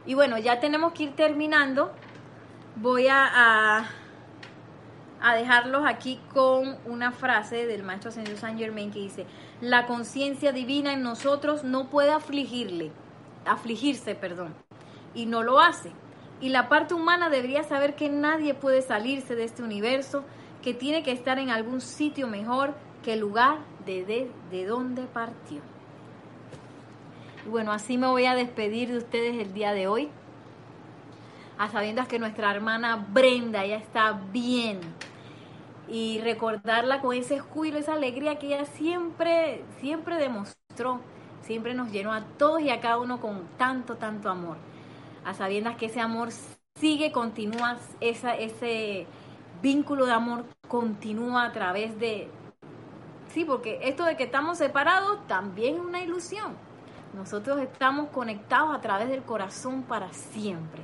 Y 0.07 0.15
bueno, 0.15 0.39
ya 0.39 0.61
tenemos 0.61 0.93
que 0.93 1.05
ir 1.05 1.17
terminando. 1.17 1.93
Voy 2.77 3.09
a, 3.09 3.27
a, 3.27 3.91
dejarlos 5.35 5.85
aquí 5.87 6.21
con 6.33 6.77
una 6.87 7.13
frase 7.13 7.67
del 7.67 7.83
maestro 7.83 8.11
Ascendido 8.11 8.37
Saint 8.37 8.59
Germain 8.59 8.91
que 8.91 9.01
dice, 9.01 9.27
la 9.61 9.87
conciencia 9.87 10.53
divina 10.53 10.93
en 10.93 11.03
nosotros 11.03 11.65
no 11.65 11.89
puede 11.89 12.11
afligirle, 12.13 12.93
afligirse, 13.45 14.15
perdón, 14.15 14.55
y 15.15 15.27
no 15.27 15.43
lo 15.43 15.61
hace. 15.61 15.91
Y 16.41 16.51
la 16.51 16.69
parte 16.69 16.95
humana 16.95 17.31
debería 17.31 17.65
saber 17.65 17.97
que 17.97 18.09
nadie 18.09 18.55
puede 18.55 18.83
salirse 18.83 19.35
de 19.35 19.45
este 19.45 19.63
universo, 19.63 20.25
que 20.63 20.73
tiene 20.75 21.03
que 21.03 21.13
estar 21.13 21.39
en 21.39 21.51
algún 21.51 21.81
sitio 21.81 22.29
mejor 22.29 22.75
que 23.03 23.15
el 23.15 23.21
lugar 23.21 23.59
de, 23.85 24.05
de, 24.05 24.31
de 24.51 24.67
donde 24.67 25.03
partió. 25.03 25.61
Y 27.45 27.49
bueno, 27.49 27.73
así 27.73 27.99
me 27.99 28.07
voy 28.07 28.27
a 28.27 28.35
despedir 28.35 28.89
de 28.91 28.99
ustedes 28.99 29.41
el 29.41 29.53
día 29.53 29.73
de 29.73 29.89
hoy, 29.89 30.11
a 31.59 31.69
sabiendas 31.69 32.07
que 32.07 32.21
nuestra 32.21 32.53
hermana 32.53 33.05
Brenda 33.11 33.67
ya 33.67 33.77
está 33.77 34.13
bien, 34.33 34.81
y 35.89 36.21
recordarla 36.21 37.01
con 37.01 37.17
ese 37.17 37.39
júbilo, 37.39 37.79
esa 37.79 37.95
alegría 37.95 38.39
que 38.39 38.49
ella 38.49 38.65
siempre, 38.67 39.65
siempre 39.81 40.17
demostró, 40.17 41.01
siempre 41.43 41.75
nos 41.75 41.91
llenó 41.91 42.13
a 42.13 42.23
todos 42.37 42.61
y 42.61 42.71
a 42.71 42.81
cada 42.81 42.99
uno 42.99 43.21
con 43.21 43.49
tanto, 43.57 43.97
tanto 43.97 44.29
amor. 44.29 44.57
A 45.25 45.35
sabiendas 45.35 45.77
que 45.77 45.87
ese 45.87 46.01
amor 46.01 46.29
sigue, 46.79 47.11
continúa 47.11 47.79
esa, 48.01 48.35
ese 48.35 49.07
vínculo 49.63 50.07
de 50.07 50.13
amor 50.13 50.45
continúa 50.69 51.45
a 51.45 51.53
través 51.53 51.99
de... 51.99 52.31
Sí, 53.29 53.45
porque 53.45 53.81
esto 53.83 54.05
de 54.05 54.17
que 54.17 54.25
estamos 54.25 54.59
separados 54.59 55.27
también 55.27 55.77
es 55.77 55.81
una 55.81 56.03
ilusión. 56.03 56.57
Nosotros 57.15 57.61
estamos 57.61 58.09
conectados 58.11 58.75
a 58.75 58.81
través 58.81 59.09
del 59.09 59.23
corazón 59.23 59.83
para 59.83 60.13
siempre. 60.13 60.83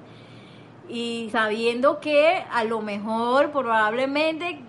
Y 0.89 1.29
sabiendo 1.33 2.01
que 2.01 2.45
a 2.51 2.65
lo 2.65 2.81
mejor, 2.81 3.51
probablemente, 3.51 4.63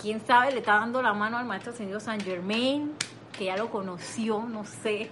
quién 0.00 0.24
sabe, 0.24 0.52
le 0.52 0.58
está 0.58 0.74
dando 0.74 1.02
la 1.02 1.12
mano 1.12 1.36
al 1.36 1.44
maestro 1.44 1.72
señor 1.72 2.00
Saint 2.00 2.22
Germain, 2.22 2.92
que 3.36 3.46
ya 3.46 3.56
lo 3.56 3.70
conoció, 3.70 4.42
no 4.42 4.64
sé. 4.64 5.10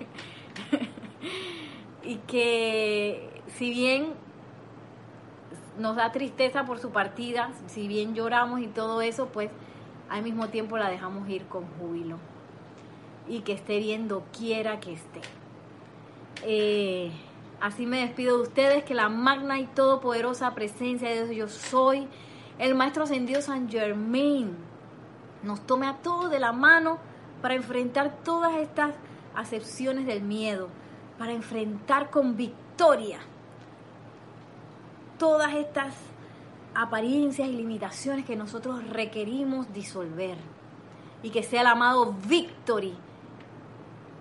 y 2.03 2.16
que 2.26 3.43
si 3.59 3.70
bien 3.70 4.14
nos 5.78 5.97
da 5.97 6.12
tristeza 6.12 6.64
por 6.64 6.78
su 6.78 6.91
partida, 6.91 7.51
si 7.66 7.89
bien 7.89 8.14
lloramos 8.14 8.61
y 8.61 8.68
todo 8.68 9.03
eso, 9.03 9.28
pues 9.28 9.51
al 10.09 10.22
mismo 10.22 10.49
tiempo 10.49 10.78
la 10.78 10.89
dejamos 10.89 11.28
ir 11.28 11.47
con 11.47 11.66
júbilo. 11.78 12.18
Y 13.28 13.41
que 13.41 13.53
esté 13.53 13.78
viendo 13.78 14.24
quiera 14.37 14.78
que 14.78 14.93
esté. 14.93 15.20
Eh, 16.43 17.11
así 17.61 17.87
me 17.87 18.01
despido 18.01 18.37
de 18.37 18.43
ustedes, 18.45 18.84
que 18.84 18.95
la 18.95 19.09
magna 19.09 19.59
y 19.59 19.66
todopoderosa 19.66 20.55
presencia 20.55 21.09
de 21.09 21.26
Dios 21.28 21.37
yo 21.37 21.49
soy, 21.49 22.09
el 22.59 22.74
Maestro 22.74 23.03
Ascendido 23.03 23.43
San 23.43 23.68
Germain, 23.68 24.57
nos 25.47 25.67
tome 25.67 25.87
a 25.87 25.95
todos 25.95 26.31
de 26.31 26.39
la 26.39 26.53
mano 26.53 26.99
para 27.41 27.55
enfrentar 27.55 28.19
todas 28.25 28.57
estas 28.57 28.95
acepciones 29.35 30.07
del 30.07 30.23
miedo, 30.23 30.69
para 31.19 31.33
enfrentar 31.33 32.11
con 32.11 32.37
victoria 32.37 33.21
todas 35.19 35.55
estas 35.55 35.95
apariencias 36.75 37.49
y 37.49 37.53
limitaciones 37.53 38.25
que 38.27 38.37
nosotros 38.37 38.87
requerimos 38.91 39.73
disolver. 39.73 40.37
Y 41.23 41.31
que 41.31 41.43
sea 41.43 41.63
el 41.63 41.67
amado 41.69 42.15
Victory 42.27 42.95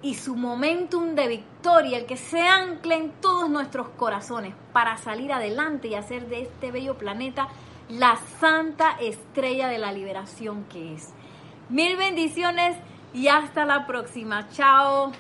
y 0.02 0.14
su 0.14 0.36
momentum 0.36 1.16
de 1.16 1.28
victoria 1.28 1.98
el 1.98 2.06
que 2.06 2.16
se 2.16 2.48
ancle 2.48 2.96
en 2.96 3.12
todos 3.22 3.50
nuestros 3.50 3.90
corazones 3.90 4.54
para 4.72 4.98
salir 4.98 5.34
adelante 5.34 5.88
y 5.88 5.96
hacer 5.96 6.28
de 6.28 6.44
este 6.44 6.72
bello 6.72 6.98
planeta 6.98 7.50
la 7.90 8.18
santa 8.40 8.92
estrella 9.00 9.68
de 9.68 9.78
la 9.78 9.92
liberación 9.92 10.64
que 10.66 10.94
es. 10.94 11.15
Mil 11.70 11.98
bendiciones 11.98 12.78
y 13.14 13.28
hasta 13.28 13.66
la 13.66 13.88
próxima. 13.88 14.48
Chao. 14.50 15.12